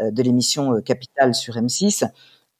euh, 0.00 0.10
de 0.10 0.22
l'émission 0.22 0.74
euh, 0.74 0.80
Capital 0.80 1.34
sur 1.34 1.54
M6 1.54 2.04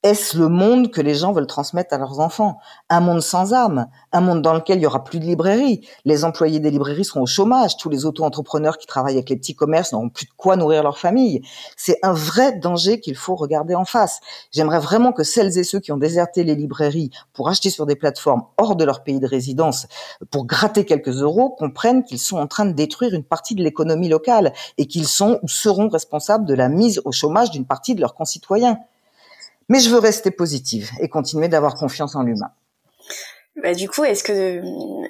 est-ce 0.02 0.38
le 0.38 0.48
monde 0.48 0.90
que 0.90 1.02
les 1.02 1.14
gens 1.14 1.32
veulent 1.32 1.46
transmettre 1.46 1.92
à 1.92 1.98
leurs 1.98 2.20
enfants? 2.20 2.58
Un 2.88 3.00
monde 3.00 3.20
sans 3.20 3.52
âme, 3.52 3.86
un 4.12 4.22
monde 4.22 4.40
dans 4.40 4.54
lequel 4.54 4.78
il 4.78 4.82
y 4.82 4.86
aura 4.86 5.04
plus 5.04 5.20
de 5.20 5.26
librairies. 5.26 5.86
Les 6.06 6.24
employés 6.24 6.58
des 6.58 6.70
librairies 6.70 7.04
seront 7.04 7.22
au 7.22 7.26
chômage. 7.26 7.76
Tous 7.76 7.90
les 7.90 8.06
auto-entrepreneurs 8.06 8.78
qui 8.78 8.86
travaillent 8.86 9.16
avec 9.16 9.28
les 9.28 9.36
petits 9.36 9.54
commerces 9.54 9.92
n'auront 9.92 10.08
plus 10.08 10.24
de 10.24 10.32
quoi 10.38 10.56
nourrir 10.56 10.82
leur 10.82 10.98
famille. 10.98 11.42
C'est 11.76 11.98
un 12.02 12.14
vrai 12.14 12.58
danger 12.58 12.98
qu'il 13.00 13.14
faut 13.14 13.36
regarder 13.36 13.74
en 13.74 13.84
face. 13.84 14.20
J'aimerais 14.52 14.80
vraiment 14.80 15.12
que 15.12 15.22
celles 15.22 15.58
et 15.58 15.64
ceux 15.64 15.80
qui 15.80 15.92
ont 15.92 15.98
déserté 15.98 16.44
les 16.44 16.54
librairies 16.54 17.10
pour 17.34 17.50
acheter 17.50 17.68
sur 17.68 17.84
des 17.84 17.96
plateformes 17.96 18.44
hors 18.56 18.76
de 18.76 18.84
leur 18.84 19.02
pays 19.02 19.20
de 19.20 19.26
résidence, 19.26 19.86
pour 20.30 20.46
gratter 20.46 20.86
quelques 20.86 21.20
euros, 21.20 21.50
comprennent 21.50 22.04
qu'ils 22.04 22.20
sont 22.20 22.38
en 22.38 22.46
train 22.46 22.64
de 22.64 22.72
détruire 22.72 23.12
une 23.12 23.24
partie 23.24 23.54
de 23.54 23.62
l'économie 23.62 24.08
locale 24.08 24.54
et 24.78 24.86
qu'ils 24.86 25.06
sont 25.06 25.38
ou 25.42 25.48
seront 25.48 25.90
responsables 25.90 26.46
de 26.46 26.54
la 26.54 26.70
mise 26.70 27.02
au 27.04 27.12
chômage 27.12 27.50
d'une 27.50 27.66
partie 27.66 27.94
de 27.94 28.00
leurs 28.00 28.14
concitoyens. 28.14 28.78
Mais 29.70 29.78
je 29.78 29.88
veux 29.88 30.00
rester 30.00 30.32
positive 30.32 30.90
et 31.00 31.08
continuer 31.08 31.48
d'avoir 31.48 31.76
confiance 31.76 32.16
en 32.16 32.24
l'humain. 32.24 32.50
Bah, 33.62 33.72
du 33.72 33.88
coup, 33.88 34.02
est-ce 34.02 34.24
que, 34.24 34.60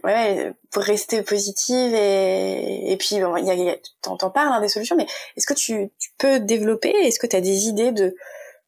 ouais, 0.04 0.52
pour 0.70 0.82
rester 0.82 1.22
positive 1.22 1.94
et, 1.94 2.92
et 2.92 2.96
puis, 2.98 3.20
bon, 3.20 3.36
il 3.36 3.46
y 3.46 3.50
a, 3.50 3.54
y 3.54 3.70
a 3.70 3.76
t'en, 4.02 4.16
parles 4.30 4.52
hein, 4.52 4.60
des 4.60 4.68
solutions, 4.68 4.96
mais 4.96 5.06
est-ce 5.36 5.46
que 5.46 5.54
tu, 5.54 5.90
tu, 5.98 6.10
peux 6.18 6.40
développer, 6.40 6.90
est-ce 6.90 7.18
que 7.18 7.26
tu 7.26 7.36
as 7.36 7.40
des 7.40 7.68
idées 7.68 7.92
de, 7.92 8.14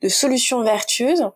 de 0.01 0.09
solutions 0.09 0.63
vertueuses 0.63 1.29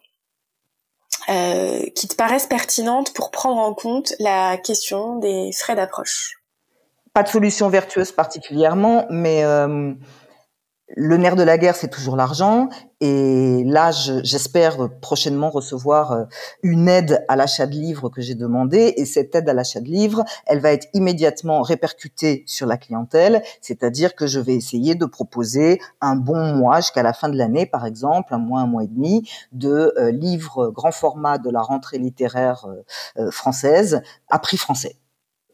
euh, 1.28 1.82
qui 1.94 2.08
te 2.08 2.14
paraissent 2.14 2.46
pertinentes 2.46 3.12
pour 3.12 3.30
prendre 3.30 3.60
en 3.60 3.74
compte 3.74 4.14
la 4.20 4.56
question 4.56 5.18
des 5.18 5.50
frais 5.52 5.76
d'approche? 5.76 6.40
Pas 7.12 7.24
de 7.24 7.28
solution 7.28 7.68
vertueuse 7.68 8.12
particulièrement, 8.12 9.06
mais 9.10 9.44
euh, 9.44 9.92
le 10.94 11.16
nerf 11.16 11.34
de 11.34 11.42
la 11.42 11.58
guerre, 11.58 11.74
c'est 11.74 11.88
toujours 11.88 12.16
l'argent. 12.16 12.68
Et 13.00 13.64
là, 13.64 13.90
j'espère 13.90 14.88
prochainement 15.00 15.50
recevoir 15.50 16.12
euh, 16.12 16.24
une 16.62 16.88
aide 16.88 17.24
à 17.28 17.36
l'achat 17.36 17.66
de 17.66 17.72
livres 17.72 18.08
que 18.08 18.22
j'ai 18.22 18.34
demandé. 18.34 18.94
Et 18.96 19.04
cette 19.04 19.34
aide 19.34 19.48
à 19.48 19.52
l'achat 19.52 19.80
de 19.80 19.88
livres, 19.88 20.24
elle 20.46 20.60
va 20.60 20.72
être 20.72 20.86
immédiatement 20.94 21.62
répercutée 21.62 22.44
sur 22.46 22.66
la 22.66 22.76
clientèle. 22.76 23.42
C'est-à-dire 23.60 24.14
que 24.14 24.26
je 24.26 24.38
vais 24.38 24.54
essayer 24.54 24.94
de 24.94 25.06
proposer 25.06 25.80
un 26.00 26.14
bon 26.14 26.54
mois 26.54 26.80
jusqu'à 26.80 27.02
la 27.02 27.12
fin 27.12 27.28
de 27.28 27.36
l'année, 27.36 27.66
par 27.66 27.84
exemple, 27.84 28.32
un 28.32 28.38
mois, 28.38 28.60
un 28.60 28.66
mois 28.66 28.84
et 28.84 28.88
demi, 28.88 29.28
de 29.52 29.92
euh, 29.98 30.12
livres 30.12 30.68
grand 30.68 30.92
format 30.92 31.38
de 31.38 31.50
la 31.50 31.62
rentrée 31.62 31.98
littéraire 31.98 32.66
euh, 33.18 33.30
française 33.30 34.02
à 34.28 34.38
prix 34.38 34.56
français 34.56 34.96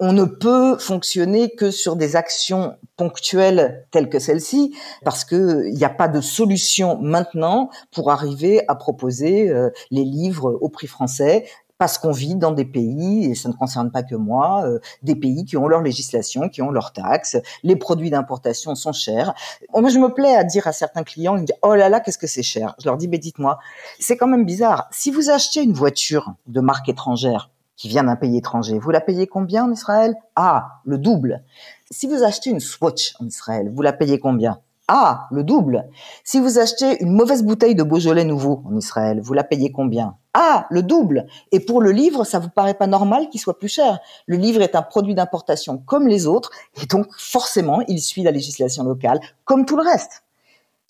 on 0.05 0.13
ne 0.13 0.25
peut 0.25 0.79
fonctionner 0.79 1.51
que 1.51 1.71
sur 1.71 1.95
des 1.95 2.17
actions 2.17 2.77
ponctuelles 2.97 3.87
telles 3.93 4.09
que 4.09 4.19
celle-ci, 4.19 4.77
parce 5.05 5.25
que 5.25 5.69
il 5.69 5.75
n'y 5.75 5.85
a 5.85 5.91
pas 5.91 6.09
de 6.09 6.21
solution 6.21 6.99
maintenant 7.01 7.71
pour 7.93 8.11
arriver 8.11 8.65
à 8.67 8.75
proposer 8.75 9.49
euh, 9.49 9.71
les 9.93 10.05
livres 10.05 10.59
au 10.61 10.69
prix 10.71 10.89
français 10.89 11.47
parce 11.79 11.99
qu'on 11.99 12.11
vit 12.11 12.35
dans 12.35 12.51
des 12.51 12.65
pays, 12.65 13.31
et 13.31 13.37
ça 13.37 13.49
ne 13.49 13.55
concerne 13.55 13.93
pas 13.93 14.03
que 14.03 14.17
moi, 14.17 14.65
euh, 14.67 14.81
des 15.05 15.15
pays 15.15 15.45
qui 15.45 15.57
ont 15.57 15.69
leur 15.69 15.83
législation, 15.83 16.49
qui 16.49 16.63
ont 16.63 16.71
leurs 16.71 16.93
taxes, 16.93 17.37
les 17.63 17.77
produits 17.77 18.11
d'importation 18.11 18.75
sont 18.75 18.93
chers. 18.93 19.35
Moi, 19.73 19.89
je 19.89 19.99
me 19.99 20.13
plais 20.13 20.35
à 20.35 20.43
dire 20.43 20.67
à 20.67 20.73
certains 20.73 21.05
clients, 21.05 21.37
ils 21.37 21.43
me 21.43 21.47
disent, 21.47 21.57
oh 21.63 21.75
là 21.77 21.89
là, 21.89 22.01
qu'est-ce 22.01 22.19
que 22.19 22.27
c'est 22.27 22.43
cher 22.43 22.75
Je 22.81 22.87
leur 22.87 22.97
dis, 22.97 23.07
mais 23.07 23.19
dites-moi, 23.19 23.59
c'est 24.01 24.17
quand 24.17 24.29
même 24.29 24.47
bizarre. 24.47 24.89
Si 24.91 25.13
vous 25.13 25.31
achetez 25.31 25.63
une 25.63 25.75
voiture 25.75 26.35
de 26.47 26.61
marque 26.61 26.89
étrangère, 26.89 27.51
qui 27.83 27.89
vient 27.89 28.05
d'un 28.05 28.15
pays 28.15 28.37
étranger, 28.37 28.79
vous 28.79 28.93
la 28.93 29.01
payez 29.01 29.27
combien 29.27 29.65
en 29.65 29.73
Israël? 29.73 30.15
Ah, 30.37 30.79
le 30.85 30.99
double. 30.99 31.43
Si 31.91 32.07
vous 32.07 32.23
achetez 32.23 32.51
une 32.51 32.61
Swatch 32.61 33.17
en 33.19 33.27
Israël, 33.27 33.73
vous 33.75 33.83
la 33.83 33.93
payez 33.93 34.21
combien? 34.21 34.61
Ah, 34.87 35.27
le 35.33 35.43
double. 35.43 35.89
Si 36.23 36.39
vous 36.39 36.61
achetez 36.61 37.03
une 37.03 37.13
mauvaise 37.13 37.43
bouteille 37.43 37.75
de 37.75 37.83
Beaujolais 37.83 38.23
nouveau 38.23 38.63
en 38.67 38.77
Israël, 38.77 39.21
vous 39.21 39.35
la 39.35 39.43
payez 39.43 39.73
combien? 39.73 40.15
Ah, 40.33 40.69
le 40.71 40.85
double. 40.85 41.27
Et 41.51 41.59
pour 41.59 41.83
le 41.83 41.91
livre, 41.91 42.23
ça 42.23 42.39
vous 42.39 42.51
paraît 42.51 42.75
pas 42.75 42.87
normal 42.87 43.29
qu'il 43.31 43.41
soit 43.41 43.59
plus 43.59 43.67
cher? 43.67 43.99
Le 44.27 44.37
livre 44.37 44.63
est 44.63 44.77
un 44.77 44.83
produit 44.83 45.17
d'importation 45.17 45.79
comme 45.79 46.07
les 46.07 46.29
autres, 46.29 46.53
et 46.81 46.87
donc 46.87 47.09
forcément, 47.19 47.81
il 47.89 48.01
suit 48.01 48.23
la 48.23 48.31
législation 48.31 48.85
locale 48.85 49.19
comme 49.45 49.67
tout 49.67 49.77
le 49.77 49.83
reste. 49.83 50.22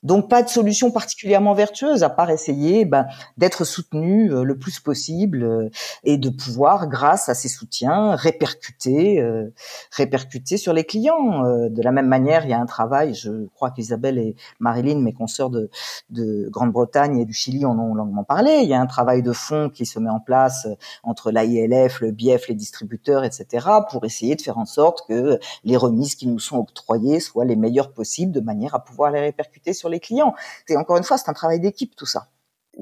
Donc 0.03 0.28
pas 0.28 0.42
de 0.42 0.48
solution 0.48 0.90
particulièrement 0.90 1.55
vertueuse 1.55 2.03
à 2.03 2.11
part 2.11 2.30
essayer 2.30 2.84
ben, 2.84 3.07
d'être 3.36 3.64
soutenu 3.64 4.32
euh, 4.32 4.42
le 4.42 4.59
plus 4.59 4.80
possible 4.80 5.44
euh, 5.44 5.68
et 6.03 6.18
de 6.18 6.28
pouvoir, 6.28 6.88
grâce 6.88 7.28
à 7.28 7.34
ces 7.34 7.48
soutiens, 7.48 8.16
répercuter, 8.16 9.20
euh, 9.20 9.53
répercuter 9.92 10.57
sur 10.57 10.72
les 10.72 10.84
clients. 10.84 11.42
de 11.42 11.82
la 11.82 11.92
même 11.92 12.09
manière, 12.09 12.44
il 12.44 12.50
y 12.50 12.53
a 12.53 12.59
un 12.59 12.66
travail, 12.66 13.14
je 13.14 13.46
crois 13.55 13.70
qu'Isabelle 13.70 14.18
et 14.18 14.34
Marilyn, 14.59 15.00
mes 15.00 15.12
consoeurs 15.12 15.50
de, 15.50 15.70
de 16.11 16.48
Grande-Bretagne 16.50 17.18
et 17.18 17.24
du 17.24 17.32
Chili, 17.32 17.64
en 17.64 17.78
ont 17.78 17.94
longuement 17.94 18.24
parlé. 18.24 18.61
Il 18.62 18.68
y 18.68 18.74
a 18.74 18.80
un 18.80 18.86
travail 18.86 19.22
de 19.22 19.32
fond 19.32 19.70
qui 19.70 19.86
se 19.86 19.98
met 19.98 20.11
en 20.11 20.20
place 20.20 20.66
entre 21.05 21.30
l'AILF, 21.30 22.00
le 22.00 22.11
BIEF, 22.11 22.48
les 22.48 22.55
distributeurs, 22.55 23.24
etc., 23.24 23.68
pour 23.90 24.05
essayer 24.05 24.34
de 24.34 24.42
faire 24.42 24.59
en 24.59 24.66
sorte 24.66 25.07
que 25.07 25.38
les 25.64 25.76
remises 25.76 26.16
qui 26.16 26.26
nous 26.26 26.40
sont 26.40 26.59
octroyées 26.59 27.20
soient 27.20 27.44
les 27.44 27.57
meilleures 27.57 27.92
possibles, 27.92 28.32
de 28.32 28.40
manière 28.40 28.74
à 28.74 28.84
pouvoir 28.84 29.11
les 29.11 29.20
répercuter 29.20 29.72
sur 29.72 29.91
les 29.93 30.01
clients. 30.01 30.34
Et 30.68 30.76
encore 30.76 30.97
une 30.97 31.05
fois, 31.05 31.18
c'est 31.18 31.28
un 31.28 31.34
travail 31.34 31.61
d'équipe 31.61 31.95
tout 31.95 32.07
ça. 32.07 32.26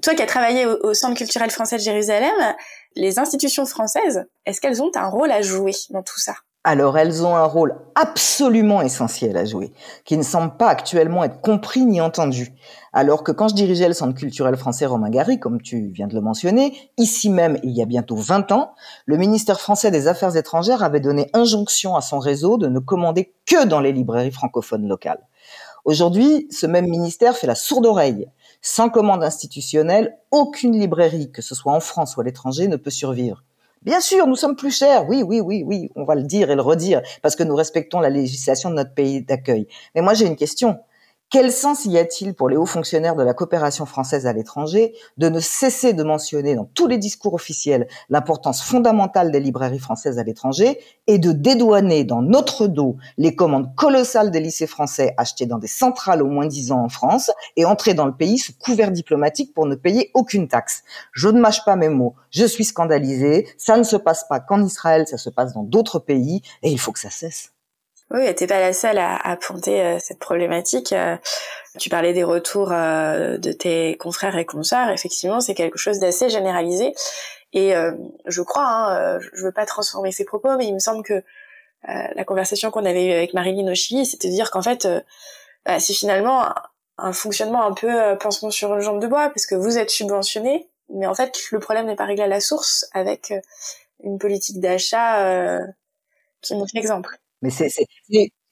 Toi 0.02 0.14
qui 0.14 0.22
as 0.22 0.26
travaillé 0.26 0.66
au, 0.66 0.94
Centre 0.94 1.16
culturel 1.16 1.50
français 1.50 1.76
de 1.76 1.82
Jérusalem, 1.82 2.54
les 2.94 3.18
institutions 3.18 3.66
françaises, 3.66 4.24
est-ce 4.46 4.60
qu'elles 4.60 4.82
ont 4.82 4.90
un 4.94 5.08
rôle 5.08 5.32
à 5.32 5.42
jouer 5.42 5.72
dans 5.90 6.02
tout 6.02 6.18
ça? 6.18 6.34
Alors 6.62 6.98
elles 6.98 7.24
ont 7.24 7.34
un 7.34 7.44
rôle 7.44 7.74
absolument 7.94 8.82
essentiel 8.82 9.36
à 9.38 9.46
jouer, 9.46 9.72
qui 10.04 10.18
ne 10.18 10.22
semble 10.22 10.56
pas 10.58 10.68
actuellement 10.68 11.24
être 11.24 11.40
compris 11.40 11.86
ni 11.86 12.00
entendu. 12.02 12.52
Alors 12.92 13.24
que 13.24 13.32
quand 13.32 13.48
je 13.48 13.54
dirigeais 13.54 13.88
le 13.88 13.94
Centre 13.94 14.14
culturel 14.14 14.56
français 14.56 14.84
Romain 14.84 15.08
Gary, 15.08 15.40
comme 15.40 15.62
tu 15.62 15.88
viens 15.88 16.06
de 16.06 16.14
le 16.14 16.20
mentionner, 16.20 16.76
ici 16.98 17.30
même, 17.30 17.58
il 17.62 17.70
y 17.70 17.80
a 17.80 17.86
bientôt 17.86 18.16
20 18.16 18.52
ans, 18.52 18.74
le 19.06 19.16
ministère 19.16 19.58
français 19.58 19.90
des 19.90 20.06
Affaires 20.06 20.36
étrangères 20.36 20.82
avait 20.82 21.00
donné 21.00 21.30
injonction 21.32 21.96
à 21.96 22.02
son 22.02 22.18
réseau 22.18 22.58
de 22.58 22.68
ne 22.68 22.78
commander 22.78 23.32
que 23.46 23.64
dans 23.64 23.80
les 23.80 23.92
librairies 23.92 24.32
francophones 24.32 24.86
locales. 24.86 25.26
Aujourd'hui, 25.84 26.46
ce 26.50 26.66
même 26.66 26.88
ministère 26.88 27.36
fait 27.36 27.46
la 27.46 27.54
sourde 27.54 27.86
oreille. 27.86 28.26
Sans 28.62 28.90
commande 28.90 29.24
institutionnelle, 29.24 30.18
aucune 30.30 30.78
librairie, 30.78 31.32
que 31.32 31.42
ce 31.42 31.54
soit 31.54 31.72
en 31.72 31.80
France 31.80 32.16
ou 32.16 32.20
à 32.20 32.24
l'étranger, 32.24 32.68
ne 32.68 32.76
peut 32.76 32.90
survivre. 32.90 33.42
Bien 33.82 34.00
sûr, 34.00 34.26
nous 34.26 34.36
sommes 34.36 34.56
plus 34.56 34.76
chers. 34.76 35.08
Oui, 35.08 35.22
oui, 35.22 35.40
oui, 35.40 35.64
oui, 35.66 35.90
on 35.96 36.04
va 36.04 36.14
le 36.14 36.24
dire 36.24 36.50
et 36.50 36.54
le 36.54 36.60
redire 36.60 37.00
parce 37.22 37.34
que 37.34 37.44
nous 37.44 37.54
respectons 37.54 37.98
la 37.98 38.10
législation 38.10 38.68
de 38.68 38.74
notre 38.74 38.92
pays 38.92 39.22
d'accueil. 39.22 39.66
Mais 39.94 40.02
moi, 40.02 40.12
j'ai 40.12 40.26
une 40.26 40.36
question. 40.36 40.78
Quel 41.30 41.52
sens 41.52 41.84
y 41.84 41.96
a-t-il 41.96 42.34
pour 42.34 42.48
les 42.48 42.56
hauts 42.56 42.66
fonctionnaires 42.66 43.14
de 43.14 43.22
la 43.22 43.34
coopération 43.34 43.86
française 43.86 44.26
à 44.26 44.32
l'étranger 44.32 44.96
de 45.16 45.28
ne 45.28 45.38
cesser 45.38 45.92
de 45.92 46.02
mentionner 46.02 46.56
dans 46.56 46.64
tous 46.64 46.88
les 46.88 46.98
discours 46.98 47.34
officiels 47.34 47.86
l'importance 48.08 48.64
fondamentale 48.64 49.30
des 49.30 49.38
librairies 49.38 49.78
françaises 49.78 50.18
à 50.18 50.24
l'étranger 50.24 50.80
et 51.06 51.20
de 51.20 51.30
dédouaner 51.30 52.02
dans 52.02 52.20
notre 52.20 52.66
dos 52.66 52.96
les 53.16 53.36
commandes 53.36 53.72
colossales 53.76 54.32
des 54.32 54.40
lycées 54.40 54.66
français 54.66 55.14
achetés 55.18 55.46
dans 55.46 55.58
des 55.58 55.68
centrales 55.68 56.20
au 56.20 56.26
moins 56.26 56.46
dix 56.46 56.72
ans 56.72 56.82
en 56.82 56.88
France 56.88 57.30
et 57.56 57.64
entrer 57.64 57.94
dans 57.94 58.06
le 58.06 58.16
pays 58.16 58.38
sous 58.38 58.58
couvert 58.58 58.90
diplomatique 58.90 59.54
pour 59.54 59.66
ne 59.66 59.76
payer 59.76 60.10
aucune 60.14 60.48
taxe? 60.48 60.82
Je 61.12 61.28
ne 61.28 61.40
mâche 61.40 61.64
pas 61.64 61.76
mes 61.76 61.90
mots, 61.90 62.16
je 62.32 62.44
suis 62.44 62.64
scandalisée, 62.64 63.46
ça 63.56 63.76
ne 63.76 63.84
se 63.84 63.94
passe 63.94 64.26
pas 64.28 64.40
qu'en 64.40 64.64
Israël, 64.64 65.06
ça 65.06 65.16
se 65.16 65.30
passe 65.30 65.52
dans 65.52 65.62
d'autres 65.62 66.00
pays 66.00 66.42
et 66.64 66.72
il 66.72 66.80
faut 66.80 66.90
que 66.90 66.98
ça 66.98 67.10
cesse. 67.10 67.52
Oui, 68.12 68.34
t'es 68.34 68.48
pas 68.48 68.58
la 68.58 68.72
seule 68.72 68.98
à, 68.98 69.16
à 69.16 69.36
pointer 69.36 69.80
euh, 69.80 69.98
cette 70.00 70.18
problématique. 70.18 70.92
Euh, 70.92 71.16
tu 71.78 71.88
parlais 71.90 72.12
des 72.12 72.24
retours 72.24 72.72
euh, 72.72 73.38
de 73.38 73.52
tes 73.52 73.96
confrères 73.98 74.36
et 74.36 74.44
consoeurs. 74.44 74.90
Effectivement, 74.90 75.40
c'est 75.40 75.54
quelque 75.54 75.78
chose 75.78 76.00
d'assez 76.00 76.28
généralisé. 76.28 76.92
Et 77.52 77.72
je 78.26 78.42
crois, 78.42 78.64
hein, 78.64 79.18
je 79.34 79.44
veux 79.44 79.50
pas 79.50 79.66
transformer 79.66 80.12
ces 80.12 80.24
propos, 80.24 80.56
mais 80.56 80.66
il 80.66 80.74
me 80.74 80.78
semble 80.78 81.02
que 81.02 81.24
la 81.82 82.22
conversation 82.24 82.70
qu'on 82.70 82.84
avait 82.84 83.06
eue 83.06 83.12
avec 83.12 83.34
Marilyn 83.34 83.72
au 83.72 83.74
c'était 83.74 84.28
de 84.28 84.32
dire 84.32 84.52
qu'en 84.52 84.62
fait, 84.62 84.86
bah, 85.66 85.80
c'est 85.80 85.92
finalement 85.92 86.54
un, 86.96 87.12
fonctionnement 87.12 87.64
un 87.64 87.72
peu 87.72 88.16
pansement 88.18 88.52
sur 88.52 88.72
une 88.72 88.80
jambe 88.82 89.02
de 89.02 89.08
bois, 89.08 89.30
parce 89.30 89.46
que 89.46 89.56
vous 89.56 89.78
êtes 89.78 89.90
subventionné, 89.90 90.68
mais 90.90 91.08
en 91.08 91.14
fait, 91.14 91.36
le 91.50 91.58
problème 91.58 91.86
n'est 91.86 91.96
pas 91.96 92.04
réglé 92.04 92.22
à 92.22 92.28
la 92.28 92.38
source 92.38 92.86
avec 92.92 93.32
une 94.04 94.20
politique 94.20 94.60
d'achat 94.60 95.58
qui 96.40 96.54
montre 96.54 96.70
l'exemple. 96.74 97.18
Mais 97.42 97.50
c'est 97.50 97.68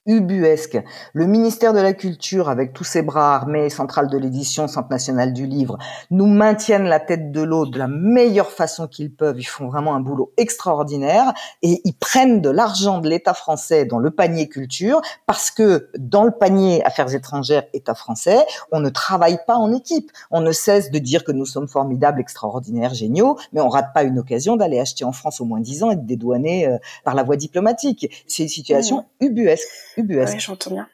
ubuesque. 0.08 0.82
Le 1.12 1.26
ministère 1.26 1.72
de 1.74 1.78
la 1.78 1.92
Culture, 1.92 2.48
avec 2.48 2.72
tous 2.72 2.82
ses 2.82 3.02
bras 3.02 3.36
armés, 3.36 3.68
Centrale 3.68 4.08
de 4.08 4.16
l'édition, 4.16 4.66
Centre 4.66 4.88
national 4.90 5.34
du 5.34 5.46
livre, 5.46 5.78
nous 6.10 6.26
maintiennent 6.26 6.86
la 6.86 6.98
tête 6.98 7.30
de 7.30 7.42
l'eau 7.42 7.66
de 7.66 7.78
la 7.78 7.88
meilleure 7.88 8.50
façon 8.50 8.88
qu'ils 8.88 9.12
peuvent. 9.12 9.38
Ils 9.38 9.44
font 9.44 9.68
vraiment 9.68 9.94
un 9.94 10.00
boulot 10.00 10.32
extraordinaire 10.38 11.32
et 11.62 11.82
ils 11.84 11.92
prennent 11.92 12.40
de 12.40 12.48
l'argent 12.48 12.98
de 12.98 13.08
l'État 13.08 13.34
français 13.34 13.84
dans 13.84 13.98
le 13.98 14.10
panier 14.10 14.48
culture 14.48 15.02
parce 15.26 15.50
que 15.50 15.90
dans 15.98 16.24
le 16.24 16.30
panier 16.30 16.82
affaires 16.84 17.14
étrangères 17.14 17.64
État 17.74 17.94
français, 17.94 18.38
on 18.72 18.80
ne 18.80 18.88
travaille 18.88 19.38
pas 19.46 19.56
en 19.56 19.72
équipe. 19.72 20.10
On 20.30 20.40
ne 20.40 20.52
cesse 20.52 20.90
de 20.90 20.98
dire 20.98 21.22
que 21.22 21.32
nous 21.32 21.46
sommes 21.46 21.68
formidables, 21.68 22.20
extraordinaires, 22.20 22.94
géniaux, 22.94 23.38
mais 23.52 23.60
on 23.60 23.68
rate 23.68 23.92
pas 23.92 24.04
une 24.04 24.18
occasion 24.18 24.56
d'aller 24.56 24.80
acheter 24.80 25.04
en 25.04 25.12
France 25.12 25.42
au 25.42 25.44
moins 25.44 25.60
10 25.60 25.82
ans 25.82 25.90
et 25.90 25.96
de 25.96 26.06
dédouaner 26.06 26.66
euh, 26.66 26.78
par 27.04 27.14
la 27.14 27.22
voie 27.22 27.36
diplomatique. 27.36 28.24
C'est 28.26 28.44
une 28.44 28.48
situation 28.48 29.04
mmh. 29.20 29.97
Ubuesque. 29.98 30.38
J'entends 30.38 30.70
bien. 30.70 30.88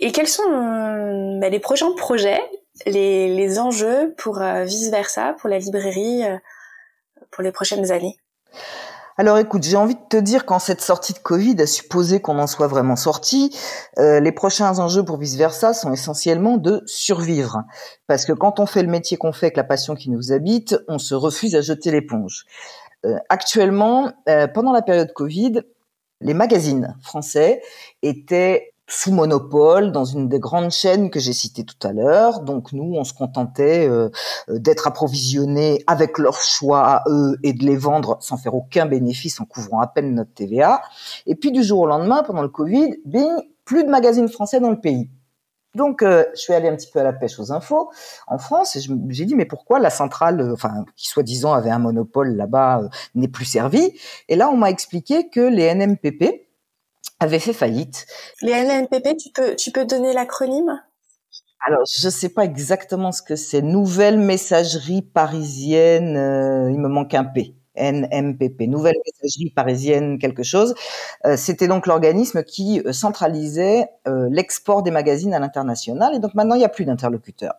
Et 0.00 0.12
quels 0.12 0.28
sont 0.28 0.50
euh, 0.50 1.38
bah, 1.40 1.48
les 1.48 1.60
prochains 1.60 1.92
projets, 1.92 2.40
les, 2.86 3.58
enjeux 3.58 4.14
pour 4.16 4.40
euh, 4.40 4.64
Vice 4.64 4.90
Versa, 4.90 5.34
pour 5.38 5.48
la 5.48 5.58
librairie, 5.58 6.24
euh, 6.24 6.36
pour 7.30 7.42
les 7.42 7.52
prochaines 7.52 7.90
années? 7.90 8.16
Alors 9.20 9.38
écoute, 9.38 9.64
j'ai 9.64 9.76
envie 9.76 9.96
de 9.96 10.08
te 10.08 10.16
dire 10.16 10.46
qu'en 10.46 10.60
cette 10.60 10.80
sortie 10.80 11.12
de 11.12 11.18
Covid, 11.18 11.60
à 11.60 11.66
supposer 11.66 12.20
qu'on 12.20 12.38
en 12.38 12.46
soit 12.46 12.68
vraiment 12.68 12.94
sorti, 12.94 13.52
les 13.96 14.30
prochains 14.30 14.78
enjeux 14.78 15.04
pour 15.04 15.16
vice 15.16 15.34
versa 15.34 15.74
sont 15.74 15.92
essentiellement 15.92 16.56
de 16.56 16.84
survivre. 16.86 17.64
Parce 18.06 18.24
que 18.24 18.32
quand 18.32 18.60
on 18.60 18.66
fait 18.66 18.82
le 18.82 18.88
métier 18.88 19.16
qu'on 19.16 19.32
fait 19.32 19.46
avec 19.46 19.56
la 19.56 19.64
passion 19.64 19.96
qui 19.96 20.08
nous 20.08 20.30
habite, 20.30 20.76
on 20.86 21.00
se 21.00 21.16
refuse 21.16 21.56
à 21.56 21.62
jeter 21.62 21.90
l'éponge. 21.90 22.44
actuellement, 23.28 24.12
pendant 24.54 24.70
la 24.70 24.82
période 24.82 25.12
Covid, 25.12 25.62
les 26.20 26.34
magazines 26.34 26.96
français 27.02 27.62
étaient 28.02 28.72
sous 28.90 29.12
monopole 29.12 29.92
dans 29.92 30.06
une 30.06 30.28
des 30.28 30.38
grandes 30.38 30.70
chaînes 30.70 31.10
que 31.10 31.20
j'ai 31.20 31.34
citées 31.34 31.64
tout 31.64 31.86
à 31.86 31.92
l'heure. 31.92 32.40
Donc 32.40 32.72
nous, 32.72 32.94
on 32.96 33.04
se 33.04 33.12
contentait 33.12 33.86
euh, 33.86 34.08
d'être 34.48 34.86
approvisionnés 34.86 35.84
avec 35.86 36.16
leur 36.16 36.40
choix 36.40 36.86
à 36.86 37.04
eux 37.08 37.36
et 37.42 37.52
de 37.52 37.64
les 37.64 37.76
vendre 37.76 38.16
sans 38.20 38.38
faire 38.38 38.54
aucun 38.54 38.86
bénéfice 38.86 39.40
en 39.40 39.44
couvrant 39.44 39.80
à 39.80 39.86
peine 39.86 40.14
notre 40.14 40.32
TVA. 40.32 40.80
Et 41.26 41.34
puis 41.34 41.52
du 41.52 41.62
jour 41.62 41.80
au 41.80 41.86
lendemain, 41.86 42.22
pendant 42.22 42.42
le 42.42 42.48
Covid, 42.48 42.96
bing, 43.04 43.28
plus 43.66 43.84
de 43.84 43.90
magazines 43.90 44.28
français 44.28 44.58
dans 44.58 44.70
le 44.70 44.80
pays. 44.80 45.10
Donc, 45.78 46.02
euh, 46.02 46.24
je 46.34 46.40
suis 46.40 46.52
allé 46.52 46.68
un 46.68 46.74
petit 46.74 46.90
peu 46.90 46.98
à 46.98 47.04
la 47.04 47.12
pêche 47.12 47.38
aux 47.38 47.52
infos 47.52 47.92
en 48.26 48.36
France 48.36 48.74
et 48.74 48.80
j'ai 49.10 49.24
dit 49.24 49.36
mais 49.36 49.44
pourquoi 49.44 49.78
la 49.78 49.90
centrale, 49.90 50.40
euh, 50.40 50.52
enfin 50.52 50.84
qui 50.96 51.06
soi-disant 51.06 51.52
avait 51.52 51.70
un 51.70 51.78
monopole 51.78 52.34
là-bas, 52.34 52.80
euh, 52.82 52.88
n'est 53.14 53.28
plus 53.28 53.44
servie? 53.44 53.96
Et 54.28 54.34
là, 54.34 54.50
on 54.50 54.56
m'a 54.56 54.70
expliqué 54.70 55.30
que 55.30 55.40
les 55.40 55.72
NMPP 55.72 56.48
avaient 57.20 57.38
fait 57.38 57.52
faillite. 57.52 58.06
Les 58.42 58.54
NMPP, 58.54 59.16
tu 59.16 59.30
peux 59.32 59.54
tu 59.54 59.70
peux 59.70 59.84
donner 59.84 60.12
l'acronyme? 60.12 60.82
Alors, 61.64 61.82
je 61.88 62.06
ne 62.06 62.10
sais 62.10 62.28
pas 62.28 62.44
exactement 62.44 63.12
ce 63.12 63.22
que 63.22 63.36
c'est. 63.36 63.62
Nouvelle 63.62 64.18
messagerie 64.18 65.02
parisienne. 65.02 66.70
il 66.72 66.78
me 66.80 66.88
manque 66.88 67.14
un 67.14 67.24
P. 67.24 67.57
NMPP, 67.78 68.62
Nouvelle 68.68 68.96
Messagerie 69.06 69.50
Parisienne 69.50 70.18
quelque 70.18 70.42
chose. 70.42 70.74
Euh, 71.24 71.36
c'était 71.36 71.68
donc 71.68 71.86
l'organisme 71.86 72.42
qui 72.42 72.80
euh, 72.80 72.92
centralisait 72.92 73.88
euh, 74.06 74.28
l'export 74.30 74.82
des 74.82 74.90
magazines 74.90 75.34
à 75.34 75.38
l'international. 75.38 76.14
Et 76.14 76.18
donc 76.18 76.34
maintenant, 76.34 76.54
il 76.54 76.58
n'y 76.58 76.64
a 76.64 76.68
plus 76.68 76.84
d'interlocuteurs. 76.84 77.54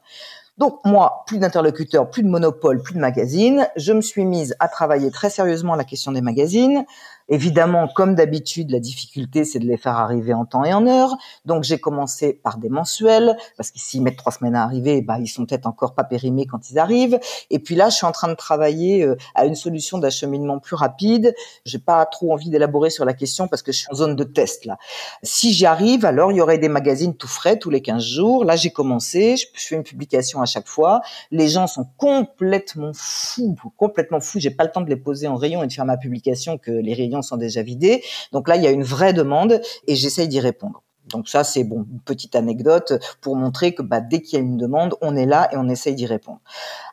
Donc 0.58 0.82
moi, 0.84 1.24
plus 1.26 1.40
d'interlocuteurs, 1.40 2.10
plus 2.10 2.22
de 2.22 2.28
monopole, 2.28 2.82
plus 2.82 2.94
de 2.94 3.00
magazines. 3.00 3.68
Je 3.78 3.94
me 3.94 4.02
suis 4.02 4.26
mise 4.26 4.56
à 4.60 4.68
travailler 4.68 5.10
très 5.10 5.30
sérieusement 5.30 5.76
la 5.76 5.86
question 5.86 6.12
des 6.12 6.22
magazines. 6.22 6.86
Évidemment, 7.30 7.88
comme 7.88 8.16
d'habitude, 8.16 8.72
la 8.72 8.80
difficulté, 8.80 9.46
c'est 9.46 9.60
de 9.60 9.66
les 9.66 9.78
faire 9.78 9.98
arriver 9.98 10.34
en 10.34 10.46
temps 10.46 10.64
et 10.64 10.74
en 10.74 10.88
heure. 10.88 11.16
Donc, 11.46 11.64
j'ai 11.64 11.80
commencé 11.80 12.34
par 12.34 12.58
des 12.58 12.70
mensuels, 12.70 13.38
parce 13.56 13.70
que 13.70 13.80
s'ils 13.80 14.02
mettent 14.02 14.18
trois 14.18 14.32
semaines 14.32 14.56
à 14.56 14.64
arriver, 14.64 15.02
bah, 15.02 15.18
ils 15.20 15.28
sont 15.28 15.46
peut-être 15.46 15.68
encore 15.68 15.94
pas 15.94 16.04
périmés 16.04 16.48
quand 16.48 16.72
ils 16.72 16.80
arrivent. 16.80 17.20
Et 17.52 17.60
puis 17.60 17.76
là, 17.76 17.90
je 17.90 17.96
suis 17.96 18.06
en 18.08 18.12
train 18.12 18.30
de 18.30 18.34
travailler 18.34 19.04
euh, 19.04 19.16
à 19.36 19.46
une 19.46 19.54
solution 19.54 20.00
d'acheminement 20.00 20.58
plus 20.58 20.76
rapide. 20.76 21.36
J'ai 21.66 21.78
pas 21.78 22.04
trop 22.08 22.34
envie 22.34 22.50
d'élaborer 22.50 22.90
sur 22.90 23.06
la 23.06 23.14
question 23.14 23.48
parce 23.48 23.62
que 23.62 23.72
je 23.72 23.80
suis 23.80 23.88
en 23.92 23.96
zone 23.96 24.16
de 24.16 24.24
test, 24.24 24.66
là. 24.66 24.78
Si 25.22 25.54
j'y 25.54 25.68
arrive, 25.68 26.06
alors 26.06 26.32
il 26.32 26.38
y 26.38 26.42
aurait 26.42 26.58
des 26.58 26.70
magazines 26.70 27.16
tout 27.16 27.28
frais 27.28 27.60
tous 27.60 27.70
les 27.70 27.82
15 27.82 28.04
jours. 28.04 28.44
Là, 28.44 28.56
j'ai 28.56 28.72
commencé, 28.72 29.38
je 29.38 29.46
fais 29.56 29.76
une 29.76 29.84
publication 29.84 30.42
à 30.42 30.46
chaque 30.46 30.68
fois. 30.68 31.02
Les 31.30 31.48
gens 31.48 31.68
sont 31.68 31.86
complètement 31.98 32.92
fous, 32.94 33.56
complètement 33.78 34.20
fous. 34.20 34.40
J'ai 34.40 34.50
pas 34.50 34.64
le 34.64 34.72
temps 34.72 34.82
de 34.82 34.90
les 34.90 34.96
poser 34.96 35.28
en 35.28 35.36
rayon 35.36 35.62
et 35.64 35.68
de 35.68 35.74
faire 35.74 35.86
ma 35.86 35.98
publication 35.98 36.58
que 36.58 36.72
les 36.72 36.94
rayons 36.94 37.19
sont 37.22 37.38
déjà 37.38 37.62
vidés. 37.62 38.04
Donc 38.32 38.48
là, 38.48 38.56
il 38.56 38.64
y 38.64 38.68
a 38.68 38.72
une 38.72 38.84
vraie 38.84 39.14
demande 39.14 39.62
et 39.88 39.96
j'essaye 39.96 40.28
d'y 40.28 40.40
répondre. 40.40 40.84
Donc 41.10 41.28
ça, 41.28 41.44
c'est 41.44 41.64
bon, 41.64 41.86
une 41.92 42.00
petite 42.02 42.36
anecdote 42.36 42.94
pour 43.22 43.36
montrer 43.36 43.74
que 43.74 43.82
bah, 43.82 44.00
dès 44.00 44.22
qu'il 44.22 44.38
y 44.38 44.42
a 44.42 44.46
une 44.46 44.58
demande, 44.58 44.96
on 45.02 45.16
est 45.16 45.26
là 45.26 45.50
et 45.52 45.58
on 45.58 45.68
essaye 45.68 45.96
d'y 45.96 46.06
répondre. 46.06 46.40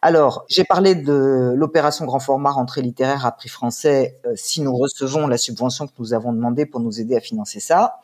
Alors, 0.03 0.45
j'ai 0.49 0.64
parlé 0.64 0.95
de 0.95 1.53
l'opération 1.55 2.05
grand 2.07 2.20
format 2.20 2.51
rentrée 2.51 2.83
littéraire 2.83 3.27
à 3.27 3.33
prix 3.33 3.49
français 3.49 4.18
euh, 4.27 4.33
si 4.35 4.62
nous 4.62 4.74
recevons 4.74 5.27
la 5.27 5.37
subvention 5.37 5.87
que 5.87 5.93
nous 5.99 6.14
avons 6.14 6.33
demandée 6.33 6.66
pour 6.66 6.81
nous 6.81 7.01
aider 7.01 7.16
à 7.16 7.20
financer 7.20 7.61
ça. 7.61 8.01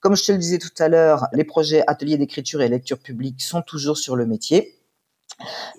Comme 0.00 0.16
je 0.16 0.24
te 0.24 0.32
le 0.32 0.38
disais 0.38 0.58
tout 0.58 0.70
à 0.78 0.88
l'heure, 0.88 1.28
les 1.32 1.44
projets 1.44 1.84
ateliers 1.86 2.16
d'écriture 2.16 2.60
et 2.60 2.68
lecture 2.68 2.98
publique 2.98 3.40
sont 3.40 3.62
toujours 3.62 3.98
sur 3.98 4.16
le 4.16 4.26
métier. 4.26 4.81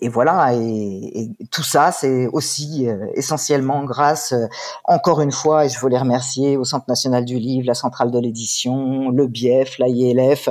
Et 0.02 0.10
voilà, 0.10 0.54
et, 0.54 1.30
tout 1.52 1.64
ça, 1.64 1.92
c'est 1.92 2.28
aussi 2.28 2.88
euh, 2.88 3.08
essentiellement 3.16 3.84
grâce, 3.84 4.34
euh, 4.34 4.48
encore 4.86 5.22
une 5.22 5.32
fois, 5.32 5.66
et 5.66 5.70
je 5.70 5.88
les 5.88 5.98
remercier, 5.98 6.58
au 6.58 6.64
Centre 6.64 6.86
national 6.88 7.26
du 7.26 7.38
livre, 7.38 7.68
la 7.68 7.74
centrale 7.74 8.12
de 8.12 8.20
l'édition, 8.20 9.10
le 9.10 9.28
BIEF, 9.28 9.78
la 9.80 9.88
ILF, 9.88 10.50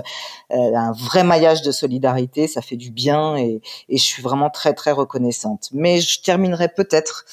euh, 0.53 0.57
un 0.75 0.93
vrai 0.93 1.25
maillage 1.25 1.63
de 1.63 1.73
solidarité, 1.73 2.47
ça 2.47 2.63
fait 2.63 2.77
du 2.77 2.91
bien 2.91 3.37
et, 3.37 3.61
et 3.89 3.97
je 3.97 4.03
suis 4.03 4.23
vraiment 4.23 4.51
très 4.51 4.75
très 4.75 4.93
reconnaissante. 4.93 5.69
Mais 5.73 6.01
je 6.01 6.21
terminerai 6.23 6.69
peut-être 6.69 7.25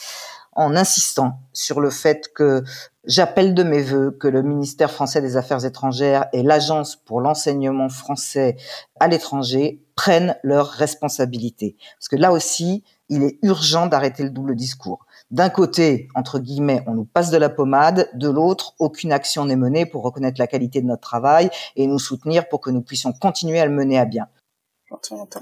en 0.53 0.75
insistant 0.75 1.39
sur 1.53 1.79
le 1.79 1.89
fait 1.89 2.33
que 2.33 2.63
j'appelle 3.05 3.53
de 3.53 3.63
mes 3.63 3.81
voeux 3.81 4.11
que 4.11 4.27
le 4.27 4.41
ministère 4.41 4.91
français 4.91 5.21
des 5.21 5.37
Affaires 5.37 5.65
étrangères 5.65 6.27
et 6.33 6.43
l'Agence 6.43 6.95
pour 6.95 7.21
l'enseignement 7.21 7.89
français 7.89 8.57
à 8.99 9.07
l'étranger 9.07 9.81
prennent 9.95 10.35
leurs 10.43 10.69
responsabilités. 10.69 11.75
Parce 11.97 12.07
que 12.07 12.15
là 12.15 12.31
aussi, 12.31 12.83
il 13.09 13.23
est 13.23 13.39
urgent 13.41 13.87
d'arrêter 13.87 14.23
le 14.23 14.29
double 14.29 14.55
discours. 14.55 15.05
D'un 15.31 15.49
côté, 15.49 16.07
entre 16.15 16.39
guillemets, 16.39 16.83
on 16.87 16.93
nous 16.93 17.05
passe 17.05 17.31
de 17.31 17.37
la 17.37 17.49
pommade, 17.49 18.09
de 18.13 18.29
l'autre, 18.29 18.75
aucune 18.79 19.11
action 19.11 19.45
n'est 19.45 19.55
menée 19.55 19.85
pour 19.85 20.03
reconnaître 20.03 20.39
la 20.39 20.47
qualité 20.47 20.81
de 20.81 20.87
notre 20.87 21.01
travail 21.01 21.49
et 21.75 21.87
nous 21.87 21.99
soutenir 21.99 22.47
pour 22.47 22.61
que 22.61 22.69
nous 22.69 22.81
puissions 22.81 23.11
continuer 23.13 23.59
à 23.59 23.65
le 23.65 23.71
mener 23.71 23.99
à 23.99 24.05
bien. 24.05 24.27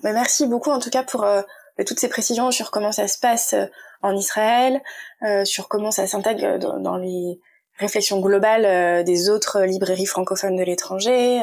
Mais 0.03 0.13
merci 0.13 0.45
beaucoup 0.45 0.71
en 0.71 0.79
tout 0.79 0.89
cas 0.89 1.03
pour 1.03 1.23
euh, 1.23 1.41
toutes 1.85 1.99
ces 1.99 2.09
précisions 2.09 2.51
sur 2.51 2.71
comment 2.71 2.91
ça 2.91 3.07
se 3.07 3.19
passe 3.19 3.53
euh, 3.53 3.65
en 4.01 4.15
Israël, 4.15 4.81
euh, 5.23 5.45
sur 5.45 5.67
comment 5.67 5.91
ça 5.91 6.07
s'intègre 6.07 6.57
dans, 6.59 6.97
les 6.97 7.39
réflexions 7.77 8.19
globales 8.19 8.65
euh, 8.65 9.03
des 9.03 9.29
autres 9.29 9.61
librairies 9.61 10.05
francophones 10.05 10.55
de 10.55 10.63
l'étranger, 10.63 11.41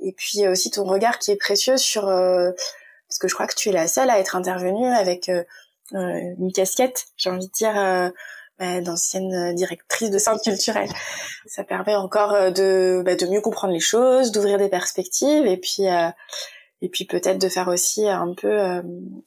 et 0.00 0.12
puis 0.12 0.46
aussi 0.48 0.70
ton 0.70 0.84
regard 0.84 1.18
qui 1.18 1.30
est 1.30 1.36
précieux 1.36 1.76
sur, 1.76 2.04
parce 2.04 3.18
que 3.20 3.28
je 3.28 3.34
crois 3.34 3.46
que 3.46 3.54
tu 3.54 3.68
es 3.68 3.72
la 3.72 3.86
seule 3.86 4.08
à 4.08 4.18
être 4.18 4.34
intervenue 4.34 4.86
avec 4.86 5.30
une 5.92 6.52
casquette, 6.54 7.06
j'ai 7.18 7.28
envie 7.28 7.48
de 7.48 7.52
dire, 7.52 7.74
bah, 8.58 8.80
d'ancienne 8.80 9.54
directrice 9.54 10.10
de 10.10 10.18
centre 10.18 10.42
culturel. 10.42 10.88
Ça 11.46 11.64
permet 11.64 11.94
encore 11.94 12.50
de, 12.50 13.02
bah, 13.04 13.14
de 13.14 13.26
mieux 13.26 13.42
comprendre 13.42 13.74
les 13.74 13.80
choses, 13.80 14.32
d'ouvrir 14.32 14.56
des 14.56 14.70
perspectives, 14.70 15.46
et 15.46 15.58
puis 15.58 15.86
et 16.82 16.88
puis 16.88 17.04
peut-être 17.04 17.40
de 17.40 17.48
faire 17.48 17.68
aussi 17.68 18.08
un 18.08 18.34
peu 18.34 18.48
euh, 18.48 18.82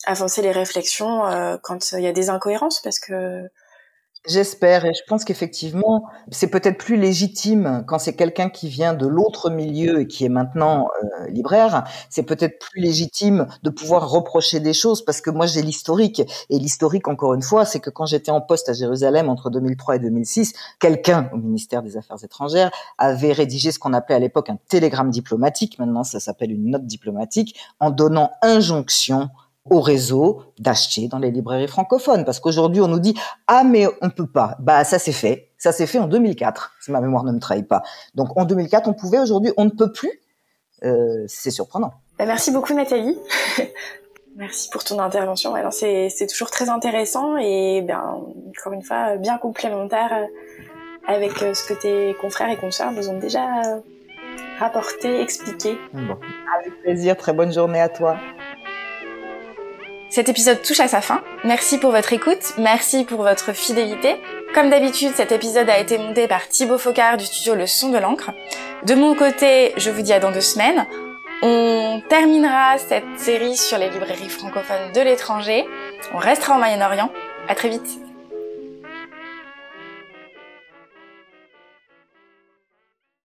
avancer 0.06 0.42
les 0.42 0.52
réflexions 0.52 1.26
euh, 1.28 1.58
quand 1.62 1.92
il 1.94 2.04
y 2.04 2.08
a 2.08 2.14
des 2.14 2.30
incohérences 2.30 2.82
parce 2.82 3.00
que 3.00 3.48
J'espère 4.26 4.86
et 4.86 4.94
je 4.94 5.02
pense 5.06 5.26
qu'effectivement, 5.26 6.06
c'est 6.32 6.48
peut-être 6.48 6.78
plus 6.78 6.96
légitime 6.96 7.84
quand 7.86 8.00
c'est 8.00 8.16
quelqu'un 8.16 8.50
qui 8.50 8.70
vient 8.70 8.94
de 8.94 9.06
l'autre 9.06 9.50
milieu 9.50 10.00
et 10.00 10.08
qui 10.08 10.24
est 10.24 10.30
maintenant 10.30 10.88
euh, 11.04 11.28
libraire, 11.28 11.84
c'est 12.10 12.24
peut-être 12.24 12.58
plus 12.58 12.80
légitime 12.80 13.48
de 13.64 13.70
pouvoir 13.70 14.10
reprocher 14.10 14.62
des 14.62 14.72
choses 14.72 15.04
parce 15.04 15.20
que 15.20 15.30
moi 15.30 15.46
j'ai 15.46 15.62
l'historique 15.62 16.22
et 16.50 16.58
l'historique 16.58 17.10
encore 17.10 17.34
une 17.34 17.42
fois, 17.42 17.66
c'est 17.66 17.82
que 17.82 17.90
quand 17.90 18.06
j'étais 18.06 18.32
en 18.32 18.40
poste 18.40 18.70
à 18.70 18.74
Jérusalem 18.74 19.28
entre 19.28 19.50
2003 19.50 19.98
et 19.98 20.00
2006, 20.00 20.54
quelqu'un 20.80 21.30
au 21.34 21.38
ministère 21.38 21.84
des 21.84 21.98
Affaires 21.98 22.24
étrangères 22.24 22.72
avait 22.98 23.34
rédigé 23.34 23.74
ce 23.74 23.80
qu'on 23.80 23.92
appelait 23.92 24.16
à 24.16 24.20
l'époque 24.20 24.50
un 24.50 24.58
télégramme 24.70 25.12
diplomatique, 25.12 25.78
maintenant 25.80 26.06
ça 26.06 26.22
s'appelle 26.22 26.52
une 26.54 26.70
note 26.70 26.86
diplomatique, 26.86 27.60
en 27.82 27.92
donnant 27.92 28.32
injonction 28.42 29.32
au 29.70 29.80
réseau 29.80 30.44
d'acheter 30.60 31.08
dans 31.08 31.20
les 31.20 31.32
librairies 31.32 31.68
francophones. 31.68 32.26
Parce 32.26 32.40
qu'aujourd'hui, 32.40 32.82
on 32.82 32.88
nous 32.88 33.00
dit 33.00 33.16
ah 33.48 33.64
mais 33.64 33.88
on 34.02 34.10
peut 34.10 34.28
pas. 34.28 34.56
Bah 34.60 34.84
ça 34.84 35.00
c'est 35.00 35.12
fait. 35.12 35.52
Ça 35.58 35.72
s'est 35.72 35.88
fait 35.88 36.00
en 36.00 36.08
2004, 36.08 36.74
si 36.82 36.92
ma 36.92 37.00
mémoire 37.00 37.24
ne 37.24 37.32
me 37.32 37.40
trahit 37.40 37.68
pas. 37.68 37.84
Donc 38.16 38.38
en 38.38 38.46
2004, 38.46 38.88
on 38.88 38.94
pouvait. 38.94 39.20
Aujourd'hui, 39.20 39.52
on 39.58 39.66
ne 39.66 39.70
peut 39.70 39.92
plus. 39.92 40.12
Euh, 40.84 41.24
c'est 41.28 41.52
surprenant. 41.52 41.94
Bah, 42.20 42.26
merci 42.26 42.52
beaucoup 42.52 42.74
Nathalie. 42.74 43.18
merci 44.36 44.70
pour 44.70 44.84
ton 44.84 45.00
intervention. 45.00 45.54
c'est, 45.72 46.10
c'est 46.10 46.28
toujours 46.28 46.52
très 46.52 46.70
intéressant 46.70 47.38
et 47.38 47.82
bien 47.82 48.02
encore 48.02 48.74
une 48.74 48.84
fois 48.84 49.16
bien 49.18 49.38
complémentaire 49.38 50.28
avec 51.08 51.42
euh, 51.42 51.54
ce 51.54 51.68
que 51.68 51.74
tes 51.74 52.16
confrères 52.20 52.50
et 52.50 52.58
consoeurs 52.58 52.92
nous 52.92 53.10
ont 53.10 53.20
déjà 53.20 53.42
rapporter, 54.60 55.22
expliquer. 55.22 55.78
Bon, 55.94 56.18
avec 56.60 56.82
plaisir, 56.82 57.18
très 57.18 57.34
bonne 57.34 57.52
journée 57.52 57.82
à 57.82 57.90
toi. 57.90 58.18
Cet 60.14 60.30
épisode 60.30 60.62
touche 60.62 60.80
à 60.80 60.88
sa 60.88 61.02
fin. 61.02 61.24
Merci 61.44 61.80
pour 61.80 61.90
votre 61.90 62.14
écoute, 62.14 62.54
merci 62.60 63.04
pour 63.04 63.24
votre 63.24 63.52
fidélité. 63.52 64.18
Comme 64.54 64.70
d'habitude, 64.70 65.10
cet 65.16 65.32
épisode 65.32 65.68
a 65.72 65.80
été 65.80 65.98
monté 65.98 66.28
par 66.28 66.48
Thibaut 66.48 66.78
Focard 66.78 67.18
du 67.18 67.26
studio 67.26 67.56
Le 67.56 67.66
Son 67.66 67.90
de 67.90 67.98
l'encre. 67.98 68.30
De 68.86 68.94
mon 68.94 69.16
côté, 69.16 69.74
je 69.76 69.90
vous 69.90 70.04
dis 70.04 70.14
à 70.14 70.20
dans 70.20 70.32
deux 70.32 70.40
semaines. 70.40 70.86
On 71.42 72.00
terminera 72.10 72.78
cette 72.78 73.18
série 73.18 73.58
sur 73.58 73.80
les 73.80 73.90
librairies 73.90 74.30
francophones 74.30 74.92
de 74.94 75.02
l'étranger. 75.02 75.66
On 76.14 76.20
restera 76.20 76.58
au 76.58 76.60
Moyen-Orient. 76.60 77.12
À 77.48 77.56
très 77.56 77.70
vite. 77.70 78.03